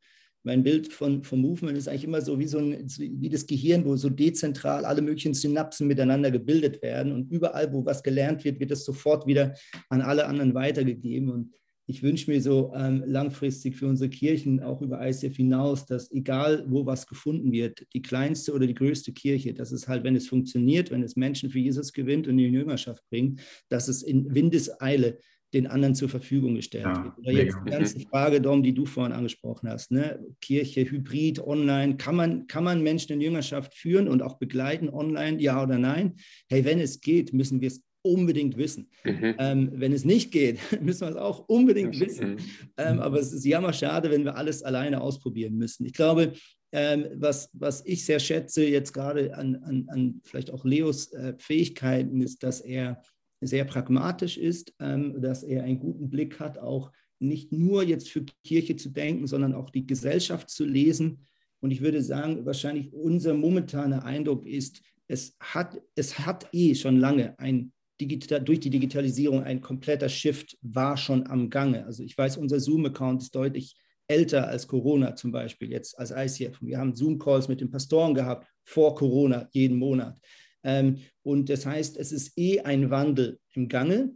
mein 0.45 0.62
Bild 0.62 0.92
von, 0.92 1.24
vom 1.24 1.40
Movement 1.40 1.76
ist 1.76 1.88
eigentlich 1.88 2.05
immer 2.05 2.20
so 2.20 2.38
wie, 2.38 2.47
so 2.47 2.59
ein, 2.59 2.86
wie 2.99 3.30
das 3.30 3.47
Gehirn, 3.47 3.84
wo 3.86 3.97
so 3.97 4.11
dezentral 4.11 4.84
alle 4.84 5.01
möglichen 5.01 5.32
Synapsen 5.32 5.86
miteinander 5.86 6.30
gebildet 6.30 6.82
werden 6.82 7.12
und 7.12 7.30
überall, 7.30 7.72
wo 7.72 7.84
was 7.84 8.03
gelernt 8.03 8.45
wird, 8.45 8.61
wird 8.61 8.70
es 8.70 8.84
sofort 8.84 9.26
wieder 9.26 9.55
an 9.88 10.03
alle 10.03 10.26
anderen 10.26 10.53
weitergegeben. 10.55 11.30
Und 11.30 11.55
ich 11.86 12.03
wünsche 12.03 12.30
mir 12.30 12.42
so 12.42 12.72
ähm, 12.74 13.03
langfristig 13.07 13.76
für 13.76 13.86
unsere 13.86 14.11
Kirchen, 14.11 14.62
auch 14.62 14.82
über 14.82 15.07
ICF 15.07 15.34
hinaus, 15.34 15.86
dass 15.86 16.12
egal 16.12 16.66
wo 16.68 16.84
was 16.84 17.07
gefunden 17.07 17.51
wird, 17.51 17.86
die 17.95 18.03
kleinste 18.03 18.53
oder 18.53 18.66
die 18.66 18.74
größte 18.74 19.12
Kirche, 19.12 19.55
dass 19.55 19.72
es 19.72 19.88
halt, 19.88 20.05
wenn 20.05 20.14
es 20.14 20.28
funktioniert, 20.28 20.90
wenn 20.90 21.03
es 21.03 21.16
Menschen 21.16 21.49
für 21.49 21.59
Jesus 21.59 21.95
gewinnt 21.95 22.28
und 22.28 22.36
die 22.36 22.45
Jüngerschaft 22.45 23.03
bringt, 23.09 23.40
dass 23.70 23.88
es 23.88 24.03
in 24.03 24.34
Windeseile 24.34 25.18
den 25.55 25.66
anderen 25.66 25.94
zur 25.94 26.09
Verfügung 26.09 26.57
gestellt 26.57 26.84
ja, 26.84 27.05
wird. 27.05 27.18
Oder 27.18 27.32
jetzt 27.32 27.57
die 27.64 27.70
ganze 27.70 28.00
Frage, 28.00 28.40
Dom, 28.40 28.62
die 28.62 28.74
du 28.74 28.84
vorhin 28.84 29.12
angesprochen 29.12 29.68
hast, 29.68 29.90
ne? 29.90 30.20
Kirche, 30.40 30.82
Hybrid, 30.82 31.40
online, 31.40 31.96
kann 31.96 32.16
man, 32.16 32.46
kann 32.46 32.64
man 32.64 32.82
Menschen 32.82 33.12
in 33.12 33.20
Jüngerschaft 33.20 33.74
führen 33.74 34.09
und 34.09 34.22
auch 34.22 34.38
begleiten 34.38 34.88
online, 34.88 35.40
ja 35.40 35.62
oder 35.62 35.78
nein? 35.78 36.14
Hey, 36.48 36.64
wenn 36.64 36.80
es 36.80 37.00
geht, 37.00 37.32
müssen 37.32 37.61
wir 37.61 37.68
es 37.68 37.82
unbedingt 38.02 38.59
wissen. 38.59 38.90
Mhm. 39.05 39.34
Ähm, 39.38 39.72
wenn 39.74 39.92
es 39.92 40.05
nicht 40.05 40.30
geht, 40.30 40.59
müssen 40.82 41.02
wir 41.02 41.11
es 41.11 41.16
auch 41.16 41.48
unbedingt 41.48 41.98
wissen. 41.98 42.36
Ähm, 42.76 43.00
aber 43.00 43.18
es 43.18 43.32
ist 43.32 43.46
jammer 43.46 43.72
schade, 43.72 44.11
wenn 44.11 44.24
wir 44.24 44.36
alles 44.36 44.62
alleine 44.62 45.00
ausprobieren 45.00 45.57
müssen. 45.57 45.86
Ich 45.86 45.94
glaube, 45.94 46.32
ähm, 46.72 47.07
was, 47.14 47.48
was 47.52 47.86
ich 47.86 48.05
sehr 48.05 48.18
schätze 48.18 48.66
jetzt 48.66 48.92
gerade 48.92 49.34
an, 49.36 49.57
an, 49.62 49.86
an 49.88 50.20
vielleicht 50.24 50.50
auch 50.50 50.64
Leos 50.64 51.12
äh, 51.12 51.34
Fähigkeiten, 51.38 52.20
ist, 52.20 52.42
dass 52.42 52.61
er 52.61 53.00
sehr 53.41 53.64
pragmatisch 53.64 54.39
ist, 54.39 54.74
ähm, 54.80 55.20
dass 55.20 55.43
er 55.43 55.64
einen 55.64 55.78
guten 55.78 56.11
Blick 56.11 56.41
hat, 56.41 56.59
auch 56.59 56.91
nicht 57.18 57.53
nur 57.53 57.82
jetzt 57.82 58.11
für 58.11 58.24
Kirche 58.45 58.76
zu 58.76 58.91
denken, 58.91 59.26
sondern 59.26 59.55
auch 59.55 59.70
die 59.70 59.87
Gesellschaft 59.87 60.51
zu 60.51 60.64
lesen. 60.64 61.26
Und 61.61 61.70
ich 61.70 61.80
würde 61.80 62.03
sagen, 62.03 62.45
wahrscheinlich 62.45 62.93
unser 62.93 63.35
momentaner 63.35 64.05
Eindruck 64.05 64.47
ist, 64.47 64.82
es 65.07 65.37
hat, 65.41 65.80
es 65.95 66.18
hat 66.18 66.49
eh 66.53 66.74
schon 66.74 66.99
lange 66.99 67.39
ein 67.39 67.72
Digital, 68.01 68.43
durch 68.43 68.61
die 68.61 68.70
Digitalisierung 68.70 69.43
ein 69.43 69.61
kompletter 69.61 70.09
Shift 70.09 70.59
war 70.62 70.97
schon 70.97 71.26
am 71.28 71.49
Gange. 71.49 71.85
Also 71.87 72.03
ich 72.03 72.18
weiß, 72.18 72.37
unser 72.39 72.59
Zoom-Account 72.59 73.22
ist 73.22 73.35
deutlich 73.35 73.76
älter 74.09 74.49
als 74.49 74.66
Corona 74.66 75.14
zum 75.14 75.30
Beispiel, 75.30 75.70
jetzt 75.70 75.99
als 75.99 76.11
ICF. 76.11 76.61
Wir 76.61 76.78
haben 76.78 76.95
Zoom-Calls 76.95 77.49
mit 77.49 77.61
den 77.61 77.70
Pastoren 77.70 78.14
gehabt 78.14 78.47
vor 78.64 78.95
Corona 78.95 79.49
jeden 79.53 79.78
Monat. 79.78 80.18
Ähm, 80.64 80.98
und 81.22 81.48
das 81.48 81.66
heißt, 81.66 81.96
es 81.96 82.12
ist 82.12 82.36
eh 82.38 82.60
ein 82.60 82.90
Wandel 82.90 83.38
im 83.54 83.68
Gange, 83.68 84.12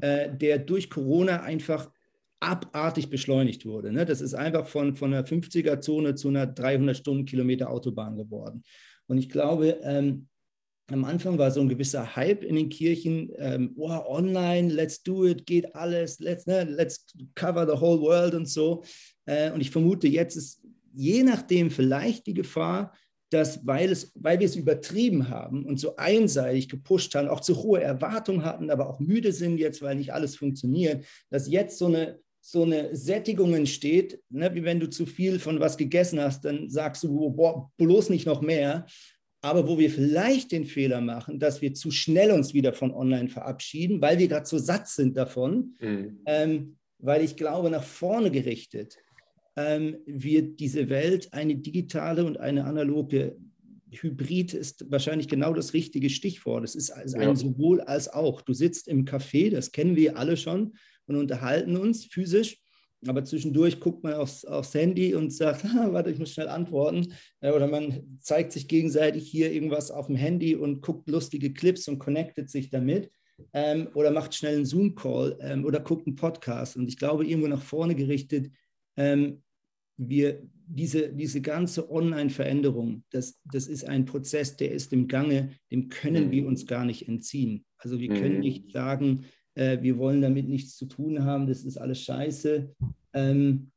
äh, 0.00 0.28
der 0.34 0.58
durch 0.58 0.90
Corona 0.90 1.42
einfach 1.42 1.90
abartig 2.40 3.08
beschleunigt 3.08 3.64
wurde. 3.64 3.92
Ne? 3.92 4.04
Das 4.04 4.20
ist 4.20 4.34
einfach 4.34 4.66
von, 4.66 4.94
von 4.94 5.12
einer 5.12 5.26
50er-Zone 5.26 6.14
zu 6.14 6.28
einer 6.28 6.46
300 6.46 6.96
Stundenkilometer 6.96 7.70
Autobahn 7.70 8.16
geworden. 8.16 8.62
Und 9.06 9.18
ich 9.18 9.30
glaube, 9.30 9.78
ähm, 9.82 10.28
am 10.88 11.04
Anfang 11.04 11.38
war 11.38 11.50
so 11.50 11.60
ein 11.60 11.68
gewisser 11.68 12.14
Hype 12.14 12.44
in 12.44 12.54
den 12.54 12.68
Kirchen, 12.68 13.32
ähm, 13.38 13.72
oh, 13.76 13.90
online, 13.90 14.72
let's 14.72 15.02
do 15.02 15.26
it, 15.26 15.46
geht 15.46 15.74
alles, 15.74 16.20
let's, 16.20 16.46
ne, 16.46 16.62
let's 16.64 17.06
cover 17.34 17.66
the 17.66 17.80
whole 17.80 18.00
world 18.00 18.34
und 18.34 18.48
so. 18.48 18.84
Äh, 19.24 19.50
und 19.50 19.60
ich 19.60 19.70
vermute, 19.70 20.06
jetzt 20.06 20.36
ist 20.36 20.62
je 20.96 21.22
nachdem 21.22 21.70
vielleicht 21.70 22.26
die 22.26 22.34
Gefahr, 22.34 22.92
dass, 23.30 23.66
weil, 23.66 23.90
es, 23.90 24.12
weil 24.14 24.38
wir 24.38 24.46
es 24.46 24.56
übertrieben 24.56 25.28
haben 25.28 25.66
und 25.66 25.80
so 25.80 25.96
einseitig 25.96 26.68
gepusht 26.68 27.14
haben, 27.14 27.28
auch 27.28 27.40
zu 27.40 27.62
hohe 27.62 27.80
Erwartungen 27.80 28.44
hatten, 28.44 28.70
aber 28.70 28.88
auch 28.88 29.00
müde 29.00 29.32
sind 29.32 29.58
jetzt, 29.58 29.82
weil 29.82 29.96
nicht 29.96 30.12
alles 30.12 30.36
funktioniert, 30.36 31.04
dass 31.30 31.48
jetzt 31.48 31.78
so 31.78 31.86
eine, 31.86 32.20
so 32.40 32.62
eine 32.62 32.94
Sättigung 32.94 33.54
entsteht, 33.54 34.20
ne, 34.28 34.54
wie 34.54 34.62
wenn 34.62 34.78
du 34.78 34.88
zu 34.88 35.06
viel 35.06 35.40
von 35.40 35.58
was 35.58 35.76
gegessen 35.76 36.20
hast, 36.20 36.44
dann 36.44 36.70
sagst 36.70 37.02
du, 37.02 37.30
boah, 37.30 37.70
bloß 37.76 38.10
nicht 38.10 38.26
noch 38.26 38.40
mehr 38.40 38.86
aber 39.46 39.68
wo 39.68 39.78
wir 39.78 39.90
vielleicht 39.90 40.50
den 40.50 40.64
Fehler 40.64 41.00
machen, 41.00 41.38
dass 41.38 41.62
wir 41.62 41.72
zu 41.72 41.92
schnell 41.92 42.32
uns 42.32 42.52
wieder 42.52 42.72
von 42.72 42.92
online 42.92 43.28
verabschieden, 43.28 44.00
weil 44.00 44.18
wir 44.18 44.26
gerade 44.26 44.46
so 44.46 44.58
satt 44.58 44.88
sind 44.88 45.16
davon, 45.16 45.76
mhm. 45.78 46.20
ähm, 46.26 46.76
weil 46.98 47.22
ich 47.22 47.36
glaube, 47.36 47.70
nach 47.70 47.84
vorne 47.84 48.32
gerichtet 48.32 48.96
ähm, 49.56 49.96
wird 50.06 50.60
diese 50.60 50.88
Welt 50.88 51.32
eine 51.32 51.56
digitale 51.56 52.24
und 52.24 52.38
eine 52.38 52.64
analoge 52.64 53.36
Hybrid 53.90 54.52
ist 54.52 54.90
wahrscheinlich 54.90 55.28
genau 55.28 55.54
das 55.54 55.72
richtige 55.72 56.10
Stichwort. 56.10 56.64
Es 56.64 56.74
ist 56.74 56.90
also 56.90 57.16
ein 57.16 57.36
sowohl 57.36 57.80
als 57.80 58.08
auch. 58.08 58.42
Du 58.42 58.52
sitzt 58.52 58.88
im 58.88 59.04
Café, 59.04 59.50
das 59.50 59.72
kennen 59.72 59.96
wir 59.96 60.18
alle 60.18 60.36
schon, 60.36 60.74
und 61.06 61.16
unterhalten 61.16 61.76
uns 61.76 62.04
physisch 62.04 62.58
aber 63.08 63.24
zwischendurch 63.24 63.80
guckt 63.80 64.02
man 64.02 64.14
aufs, 64.14 64.44
aufs 64.44 64.74
Handy 64.74 65.14
und 65.14 65.32
sagt, 65.32 65.64
ah, 65.76 65.92
warte, 65.92 66.10
ich 66.10 66.18
muss 66.18 66.32
schnell 66.32 66.48
antworten. 66.48 67.12
Äh, 67.40 67.52
oder 67.52 67.66
man 67.66 68.18
zeigt 68.20 68.52
sich 68.52 68.68
gegenseitig 68.68 69.28
hier 69.28 69.52
irgendwas 69.52 69.90
auf 69.90 70.06
dem 70.06 70.16
Handy 70.16 70.54
und 70.54 70.80
guckt 70.80 71.08
lustige 71.08 71.52
Clips 71.52 71.88
und 71.88 71.98
connectet 71.98 72.50
sich 72.50 72.70
damit. 72.70 73.10
Ähm, 73.52 73.88
oder 73.94 74.10
macht 74.10 74.34
schnell 74.34 74.56
einen 74.56 74.64
Zoom-Call 74.64 75.38
ähm, 75.40 75.64
oder 75.64 75.80
guckt 75.80 76.06
einen 76.06 76.16
Podcast. 76.16 76.76
Und 76.76 76.88
ich 76.88 76.96
glaube, 76.96 77.26
irgendwo 77.26 77.48
nach 77.48 77.62
vorne 77.62 77.94
gerichtet, 77.94 78.50
ähm, 78.96 79.42
wir, 79.96 80.42
diese, 80.68 81.12
diese 81.12 81.40
ganze 81.40 81.90
Online-Veränderung, 81.90 83.04
das, 83.10 83.40
das 83.50 83.66
ist 83.66 83.84
ein 83.84 84.04
Prozess, 84.04 84.56
der 84.56 84.72
ist 84.72 84.92
im 84.92 85.08
Gange, 85.08 85.50
dem 85.70 85.88
können 85.88 86.26
mhm. 86.26 86.30
wir 86.32 86.46
uns 86.46 86.66
gar 86.66 86.84
nicht 86.84 87.08
entziehen. 87.08 87.64
Also 87.78 88.00
wir 88.00 88.08
können 88.08 88.34
mhm. 88.34 88.40
nicht 88.40 88.72
sagen, 88.72 89.24
äh, 89.54 89.78
wir 89.80 89.98
wollen 89.98 90.22
damit 90.22 90.48
nichts 90.48 90.76
zu 90.76 90.86
tun 90.86 91.24
haben, 91.24 91.46
das 91.46 91.64
ist 91.64 91.76
alles 91.76 92.02
scheiße, 92.02 92.74
ähm, 93.14 93.70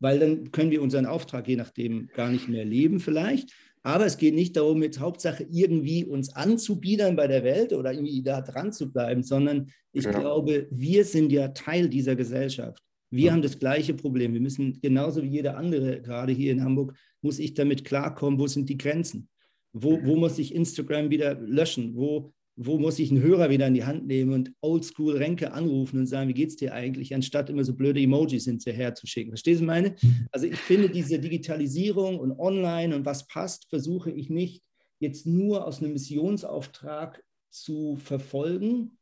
weil 0.00 0.18
dann 0.18 0.50
können 0.50 0.70
wir 0.70 0.82
unseren 0.82 1.06
Auftrag 1.06 1.48
je 1.48 1.56
nachdem 1.56 2.08
gar 2.14 2.30
nicht 2.30 2.48
mehr 2.48 2.64
leben 2.64 3.00
vielleicht. 3.00 3.52
Aber 3.82 4.06
es 4.06 4.18
geht 4.18 4.34
nicht 4.34 4.56
darum, 4.56 4.82
jetzt 4.82 5.00
Hauptsache 5.00 5.46
irgendwie 5.50 6.04
uns 6.04 6.34
anzubiedern 6.34 7.16
bei 7.16 7.26
der 7.26 7.44
Welt 7.44 7.72
oder 7.72 7.92
irgendwie 7.92 8.22
da 8.22 8.40
dran 8.40 8.72
zu 8.72 8.92
bleiben, 8.92 9.22
sondern 9.22 9.70
ich 9.92 10.04
ja. 10.04 10.10
glaube, 10.10 10.66
wir 10.70 11.04
sind 11.04 11.32
ja 11.32 11.48
Teil 11.48 11.88
dieser 11.88 12.16
Gesellschaft. 12.16 12.82
Wir 13.10 13.32
haben 13.32 13.42
das 13.42 13.58
gleiche 13.58 13.94
Problem. 13.94 14.34
Wir 14.34 14.40
müssen 14.40 14.80
genauso 14.80 15.22
wie 15.22 15.28
jeder 15.28 15.56
andere, 15.56 16.02
gerade 16.02 16.32
hier 16.32 16.52
in 16.52 16.62
Hamburg, 16.62 16.94
muss 17.22 17.38
ich 17.38 17.54
damit 17.54 17.84
klarkommen, 17.84 18.38
wo 18.38 18.46
sind 18.46 18.68
die 18.68 18.76
Grenzen? 18.76 19.28
Wo, 19.72 19.98
wo 20.04 20.16
muss 20.16 20.38
ich 20.38 20.54
Instagram 20.54 21.10
wieder 21.10 21.34
löschen? 21.40 21.94
Wo 21.94 22.32
wo 22.60 22.76
muss 22.76 22.98
ich 22.98 23.12
einen 23.12 23.22
Hörer 23.22 23.50
wieder 23.50 23.68
in 23.68 23.74
die 23.74 23.84
Hand 23.84 24.08
nehmen 24.08 24.32
und 24.32 24.52
oldschool 24.60 25.16
Ränke 25.16 25.52
anrufen 25.52 26.00
und 26.00 26.06
sagen, 26.06 26.28
wie 26.28 26.34
geht's 26.34 26.56
dir 26.56 26.74
eigentlich, 26.74 27.14
anstatt 27.14 27.48
immer 27.50 27.62
so 27.62 27.72
blöde 27.72 28.00
Emojis 28.00 28.46
hinterher 28.46 28.96
zu 28.96 29.06
schicken. 29.06 29.30
Verstehst 29.30 29.60
du 29.60 29.64
meine? 29.64 29.90
Mhm. 29.90 30.26
Also 30.32 30.46
ich 30.46 30.56
finde 30.56 30.90
diese 30.90 31.20
Digitalisierung 31.20 32.18
und 32.18 32.32
online 32.32 32.96
und 32.96 33.06
was 33.06 33.28
passt, 33.28 33.68
versuche 33.70 34.10
ich 34.10 34.28
nicht 34.28 34.64
jetzt 34.98 35.24
nur 35.24 35.68
aus 35.68 35.80
einem 35.80 35.92
Missionsauftrag 35.92 37.22
zu 37.48 37.94
verfolgen, 37.94 38.97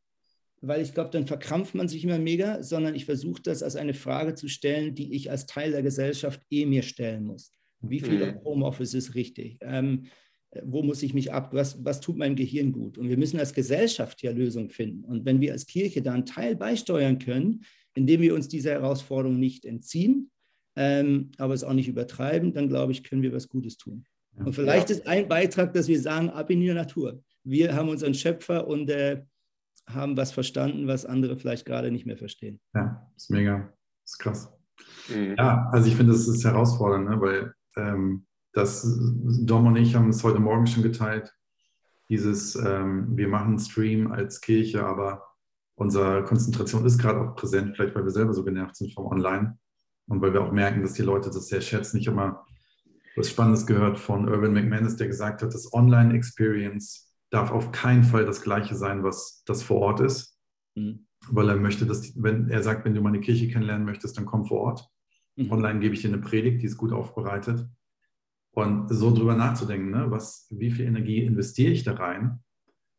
weil 0.66 0.82
ich 0.82 0.94
glaube, 0.94 1.10
dann 1.10 1.26
verkrampft 1.26 1.74
man 1.74 1.88
sich 1.88 2.04
immer 2.04 2.18
mega, 2.18 2.62
sondern 2.62 2.94
ich 2.94 3.04
versuche 3.04 3.42
das 3.42 3.62
als 3.62 3.76
eine 3.76 3.94
Frage 3.94 4.34
zu 4.34 4.48
stellen, 4.48 4.94
die 4.94 5.14
ich 5.14 5.30
als 5.30 5.46
Teil 5.46 5.70
der 5.70 5.82
Gesellschaft 5.82 6.40
eh 6.50 6.66
mir 6.66 6.82
stellen 6.82 7.24
muss. 7.24 7.52
Wie 7.80 8.00
viel 8.00 8.32
mhm. 8.32 8.44
Homeoffice 8.44 8.94
ist 8.94 9.14
richtig? 9.14 9.58
Ähm, 9.60 10.06
wo 10.64 10.82
muss 10.82 11.02
ich 11.02 11.12
mich 11.12 11.32
ab, 11.32 11.52
was, 11.52 11.84
was 11.84 12.00
tut 12.00 12.16
meinem 12.16 12.36
Gehirn 12.36 12.72
gut? 12.72 12.98
Und 12.98 13.08
wir 13.08 13.18
müssen 13.18 13.38
als 13.38 13.52
Gesellschaft 13.52 14.22
ja 14.22 14.30
Lösungen 14.30 14.70
finden. 14.70 15.04
Und 15.04 15.24
wenn 15.24 15.40
wir 15.40 15.52
als 15.52 15.66
Kirche 15.66 16.02
da 16.02 16.12
einen 16.12 16.26
Teil 16.26 16.56
beisteuern 16.56 17.18
können, 17.18 17.64
indem 17.94 18.20
wir 18.20 18.34
uns 18.34 18.48
dieser 18.48 18.72
Herausforderung 18.72 19.38
nicht 19.38 19.64
entziehen, 19.64 20.30
ähm, 20.76 21.30
aber 21.38 21.54
es 21.54 21.64
auch 21.64 21.72
nicht 21.72 21.88
übertreiben, 21.88 22.52
dann 22.52 22.68
glaube 22.68 22.92
ich, 22.92 23.02
können 23.02 23.22
wir 23.22 23.32
was 23.32 23.48
Gutes 23.48 23.76
tun. 23.76 24.04
Und 24.38 24.54
vielleicht 24.54 24.90
ja. 24.90 24.96
ist 24.96 25.06
ein 25.06 25.28
Beitrag, 25.28 25.72
dass 25.72 25.88
wir 25.88 25.98
sagen, 25.98 26.28
ab 26.28 26.50
in 26.50 26.60
die 26.60 26.72
Natur. 26.72 27.22
Wir 27.42 27.74
haben 27.74 27.88
unseren 27.88 28.12
Schöpfer 28.12 28.66
und 28.66 28.90
äh, 28.90 29.22
haben 29.88 30.16
was 30.16 30.32
verstanden, 30.32 30.86
was 30.86 31.06
andere 31.06 31.36
vielleicht 31.36 31.64
gerade 31.64 31.90
nicht 31.90 32.06
mehr 32.06 32.16
verstehen. 32.16 32.60
Ja, 32.74 33.10
ist 33.16 33.30
mega, 33.30 33.72
ist 34.04 34.18
krass. 34.18 34.52
Mhm. 35.08 35.34
Ja, 35.38 35.68
also 35.72 35.88
ich 35.88 35.96
finde, 35.96 36.12
das 36.12 36.28
ist 36.28 36.44
herausfordernd, 36.44 37.08
ne? 37.08 37.20
weil 37.20 37.54
ähm, 37.76 38.26
das, 38.52 38.86
Dom 39.44 39.66
und 39.66 39.76
ich 39.76 39.94
haben 39.94 40.08
es 40.08 40.24
heute 40.24 40.40
Morgen 40.40 40.66
schon 40.66 40.82
geteilt. 40.82 41.32
Dieses, 42.08 42.54
ähm, 42.56 43.16
wir 43.16 43.28
machen 43.28 43.48
einen 43.48 43.58
Stream 43.58 44.12
als 44.12 44.40
Kirche, 44.40 44.84
aber 44.84 45.22
unsere 45.74 46.24
Konzentration 46.24 46.84
ist 46.84 46.98
gerade 46.98 47.20
auch 47.20 47.36
präsent, 47.36 47.76
vielleicht 47.76 47.94
weil 47.94 48.04
wir 48.04 48.10
selber 48.10 48.32
so 48.32 48.44
genervt 48.44 48.76
sind 48.76 48.94
vom 48.94 49.06
Online 49.06 49.58
und 50.08 50.20
weil 50.22 50.32
wir 50.32 50.42
auch 50.42 50.52
merken, 50.52 50.82
dass 50.82 50.94
die 50.94 51.02
Leute 51.02 51.30
das 51.30 51.48
sehr 51.48 51.60
schätzen. 51.60 51.98
Ich 51.98 52.06
habe 52.06 52.16
mal 52.16 52.40
was 53.16 53.30
Spannendes 53.30 53.66
gehört 53.66 53.98
von 53.98 54.28
Irvin 54.28 54.52
McManus, 54.52 54.96
der 54.96 55.08
gesagt 55.08 55.42
hat, 55.42 55.52
das 55.54 55.72
Online-Experience 55.72 57.05
darf 57.30 57.50
auf 57.50 57.72
keinen 57.72 58.04
Fall 58.04 58.24
das 58.24 58.42
gleiche 58.42 58.74
sein, 58.74 59.02
was 59.02 59.42
das 59.46 59.62
vor 59.62 59.78
Ort 59.78 60.00
ist, 60.00 60.38
mhm. 60.74 61.06
weil 61.28 61.48
er 61.48 61.56
möchte, 61.56 61.86
dass, 61.86 62.20
wenn 62.22 62.48
er 62.48 62.62
sagt, 62.62 62.84
wenn 62.84 62.94
du 62.94 63.00
meine 63.00 63.20
Kirche 63.20 63.48
kennenlernen 63.48 63.86
möchtest, 63.86 64.16
dann 64.16 64.26
komm 64.26 64.46
vor 64.46 64.60
Ort. 64.60 64.88
Mhm. 65.36 65.52
Online 65.52 65.80
gebe 65.80 65.94
ich 65.94 66.02
dir 66.02 66.08
eine 66.08 66.18
Predigt, 66.18 66.62
die 66.62 66.66
ist 66.66 66.76
gut 66.76 66.92
aufbereitet. 66.92 67.68
Und 68.52 68.88
so 68.88 69.14
drüber 69.14 69.34
nachzudenken, 69.34 69.90
ne, 69.90 70.10
was, 70.10 70.46
wie 70.50 70.70
viel 70.70 70.86
Energie 70.86 71.22
investiere 71.22 71.72
ich 71.72 71.84
da 71.84 71.92
rein, 71.92 72.42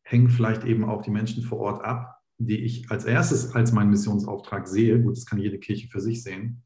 hängen 0.03 0.29
vielleicht 0.29 0.63
eben 0.65 0.85
auch 0.85 1.01
die 1.01 1.09
Menschen 1.09 1.41
vor 1.43 1.59
Ort 1.59 1.83
ab, 1.83 2.17
die 2.37 2.63
ich 2.63 2.91
als 2.91 3.05
erstes 3.05 3.55
als 3.55 3.71
meinen 3.71 3.89
Missionsauftrag 3.89 4.67
sehe. 4.67 5.01
Gut, 5.01 5.17
das 5.17 5.25
kann 5.25 5.39
jede 5.39 5.57
Kirche 5.57 5.87
für 5.87 5.99
sich 5.99 6.21
sehen. 6.21 6.63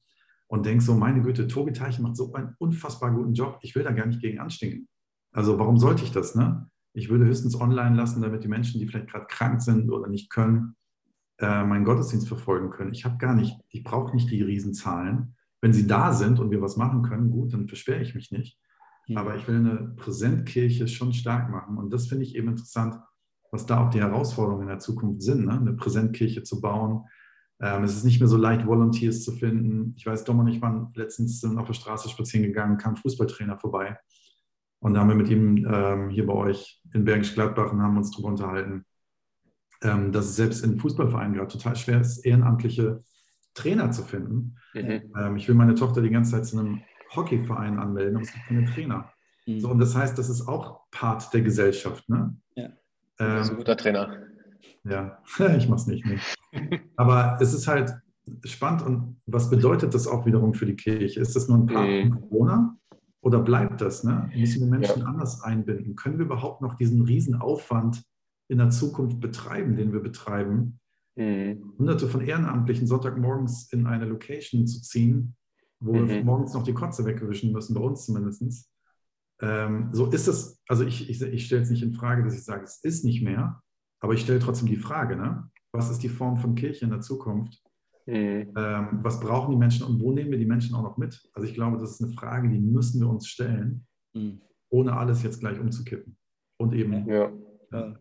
Und 0.48 0.66
denke 0.66 0.84
so, 0.84 0.96
meine 0.96 1.22
Güte, 1.22 1.48
Tobi 1.48 1.72
Teichen 1.72 2.04
macht 2.04 2.18
so 2.18 2.34
einen 2.34 2.56
unfassbar 2.60 3.12
guten 3.12 3.34
Job. 3.34 3.60
Ich 3.62 3.74
will 3.74 3.84
da 3.84 3.92
gar 3.92 4.06
nicht 4.06 4.20
gegen 4.20 4.40
anstinken. 4.40 4.90
Also 5.32 5.58
warum 5.58 5.78
sollte 5.78 6.04
ich 6.04 6.12
das? 6.12 6.36
Ne? 6.36 6.70
Ich 6.94 7.10
würde 7.10 7.26
höchstens 7.26 7.60
online 7.60 7.96
lassen, 7.96 8.22
damit 8.22 8.44
die 8.44 8.48
Menschen, 8.48 8.80
die 8.80 8.88
vielleicht 8.88 9.10
gerade 9.10 9.28
krank 9.28 9.62
sind 9.62 9.90
oder 9.90 10.08
nicht 10.08 10.30
können, 10.30 10.76
äh, 11.40 11.64
meinen 11.64 11.86
Gottesdienst 11.86 12.28
verfolgen 12.28 12.70
können. 12.70 12.94
Ich 12.94 13.06
habe 13.06 13.18
gar 13.18 13.34
nicht, 13.34 13.58
ich 13.70 13.84
brauche 13.84 14.14
nicht 14.14 14.30
die 14.30 14.42
Riesenzahlen. 14.42 15.36
Wenn 15.62 15.74
sie 15.74 15.88
da 15.88 16.14
sind 16.14 16.40
und 16.40 16.52
wir 16.52 16.62
was 16.62 16.78
machen 16.78 17.04
können, 17.04 17.32
gut, 17.32 17.54
dann 17.54 17.68
versperre 17.68 18.02
ich 18.02 18.16
mich 18.16 18.32
nicht. 18.32 18.60
Mhm. 19.08 19.18
Aber 19.18 19.36
ich 19.36 19.48
will 19.48 19.58
eine 19.58 19.94
Präsentkirche 19.96 20.88
schon 20.88 21.14
stark 21.14 21.50
machen. 21.50 21.78
Und 21.78 21.92
das 21.92 22.08
finde 22.08 22.26
ich 22.26 22.36
eben 22.36 22.50
interessant, 22.50 22.96
was 23.52 23.66
da 23.66 23.86
auch 23.86 23.90
die 23.90 24.00
Herausforderungen 24.00 24.64
in 24.64 24.70
der 24.70 24.80
Zukunft 24.80 25.22
sind, 25.22 25.46
ne? 25.46 25.54
eine 25.54 25.74
Präsentkirche 25.74 26.44
zu 26.44 26.62
bauen. 26.62 27.06
Ähm, 27.60 27.84
es 27.84 27.96
ist 27.96 28.06
nicht 28.06 28.20
mehr 28.20 28.28
so 28.28 28.38
leicht, 28.38 28.66
Volunteers 28.66 29.24
zu 29.24 29.34
finden. 29.34 29.94
Ich 29.98 30.06
weiß, 30.06 30.24
Dom 30.24 30.40
und 30.40 30.48
ich 30.48 30.62
waren 30.62 30.92
letztens 30.96 31.44
auf 31.44 31.68
der 31.68 31.74
Straße 31.74 32.10
spazieren 32.10 32.46
gegangen, 32.46 32.78
kam 32.78 32.94
ein 32.94 32.98
Fußballtrainer 32.98 33.58
vorbei. 33.58 33.98
Und 34.82 34.96
da 34.96 35.02
haben 35.02 35.10
wir 35.10 35.16
mit 35.16 35.30
ihm 35.30 35.66
ähm, 35.72 36.10
hier 36.10 36.26
bei 36.26 36.34
euch 36.34 36.82
in 36.92 37.06
Bergisch 37.06 37.36
Gladbach 37.36 37.72
und 37.72 37.82
haben 37.82 37.98
uns 37.98 38.12
darüber 38.12 38.30
unterhalten, 38.30 38.86
ähm, 39.84 40.12
dass 40.12 40.26
es 40.26 40.36
selbst 40.36 40.66
in 40.66 40.80
Fußballvereinen 40.80 41.36
gerade 41.36 41.52
total 41.52 41.76
schwer 41.76 42.02
ist, 42.02 42.26
ehrenamtliche 42.26 43.04
Trainer 43.54 43.92
zu 43.92 44.04
finden. 44.04 44.56
Mhm. 44.74 45.14
Ähm, 45.16 45.36
ich 45.38 45.48
will 45.48 45.56
meine 45.56 45.76
Tochter 45.76 46.02
die 46.02 46.10
ganze 46.10 46.32
Zeit 46.32 46.48
zu 46.48 46.60
einem 46.60 46.82
Hockeyverein 47.16 47.78
anmelden, 47.78 48.16
aber 48.16 48.26
es 48.26 48.34
gibt 48.34 48.46
keine 48.48 48.66
Trainer. 48.66 49.12
Mhm. 49.46 49.60
So, 49.60 49.70
und 49.70 49.80
das 49.80 49.96
heißt, 49.96 50.18
das 50.18 50.30
ist 50.30 50.48
auch 50.48 50.82
Part 50.90 51.32
der 51.32 51.42
Gesellschaft. 51.42 52.10
Ne? 52.10 52.36
Ja. 52.56 52.66
Ähm, 52.66 52.74
das 53.18 53.48
ist 53.48 53.52
ein 53.52 53.58
guter 53.58 53.78
Trainer. 53.78 54.18
Ja, 54.84 55.22
ich 55.58 55.70
mache 55.70 55.82
es 55.82 55.88
nicht. 55.88 56.06
Nee. 56.06 56.82
aber 56.96 57.38
es 57.40 57.54
ist 57.54 57.68
halt 57.68 57.94
spannend 58.46 58.82
und 58.82 59.22
was 59.28 59.52
bedeutet 59.52 59.94
das 59.94 60.08
auch 60.08 60.26
wiederum 60.26 60.56
für 60.56 60.66
die 60.66 60.76
Kirche? 60.76 61.20
Ist 61.20 61.36
das 61.36 61.48
nur 61.48 61.60
ein 61.60 61.66
Part 61.68 61.88
mhm. 61.88 62.02
von 62.14 62.22
Corona 62.22 62.78
oder 63.22 63.40
bleibt 63.40 63.82
das? 63.82 64.04
Ne? 64.04 64.32
Müssen 64.36 64.62
wir 64.62 64.68
Menschen 64.68 65.02
ja. 65.02 65.06
anders 65.06 65.42
einbinden? 65.42 65.96
Können 65.96 66.18
wir 66.18 66.26
überhaupt 66.26 66.62
noch 66.62 66.76
diesen 66.76 67.02
Riesenaufwand 67.04 68.04
in 68.48 68.58
der 68.58 68.72
Zukunft 68.72 69.20
betreiben, 69.20 69.76
den 69.76 69.94
wir 69.94 70.00
betreiben? 70.00 70.80
Mhm. 71.16 71.74
Hunderte 71.78 72.08
von 72.08 72.22
Ehrenamtlichen 72.22 72.88
Sonntagmorgens 72.88 73.72
in 73.72 73.86
eine 73.86 74.06
Location 74.06 74.66
zu 74.66 74.82
ziehen, 74.82 75.36
wo 75.80 75.94
mhm. 75.94 76.08
wir 76.08 76.24
morgens 76.24 76.54
noch 76.54 76.64
die 76.64 76.74
Kotze 76.74 77.06
wegwischen 77.06 77.52
müssen, 77.52 77.74
bei 77.74 77.82
uns 77.82 78.06
zumindest. 78.06 78.70
Ähm, 79.42 79.90
so 79.92 80.08
ist 80.08 80.28
es, 80.28 80.60
also 80.68 80.84
ich, 80.84 81.10
ich, 81.10 81.22
ich 81.22 81.46
stelle 81.46 81.62
es 81.62 81.70
nicht 81.70 81.84
in 81.84 81.94
Frage, 81.94 82.24
dass 82.24 82.36
ich 82.36 82.44
sage, 82.44 82.64
es 82.64 82.84
ist 82.84 83.04
nicht 83.04 83.24
mehr, 83.24 83.62
aber 84.00 84.14
ich 84.14 84.22
stelle 84.22 84.40
trotzdem 84.40 84.68
die 84.68 84.78
Frage, 84.78 85.16
ne? 85.16 85.50
was 85.72 85.90
ist 85.90 86.04
die 86.04 86.10
Form 86.10 86.38
von 86.38 86.56
Kirche 86.56 86.86
in 86.86 86.92
der 86.92 87.02
Zukunft? 87.02 87.62
Mhm. 88.06 88.54
Ähm, 88.56 89.00
was 89.02 89.20
brauchen 89.20 89.52
die 89.52 89.58
Menschen 89.58 89.86
und 89.86 90.00
wo 90.02 90.12
nehmen 90.12 90.32
wir 90.32 90.38
die 90.38 90.46
Menschen 90.46 90.76
auch 90.76 90.84
noch 90.84 90.98
mit? 90.98 91.22
Also 91.34 91.48
ich 91.48 91.54
glaube, 91.54 91.78
das 91.78 91.92
ist 91.92 92.04
eine 92.04 92.14
Frage, 92.14 92.50
die 92.50 92.60
müssen 92.60 93.00
wir 93.00 93.10
uns 93.10 93.28
stellen, 93.28 93.86
mhm. 94.14 94.42
ohne 94.70 94.96
alles 94.96 95.24
jetzt 95.24 95.40
gleich 95.40 95.60
umzukippen. 95.60 96.18
Und 96.58 96.74
eben. 96.74 97.08
Ja. 97.08 97.32
ja. 97.72 98.00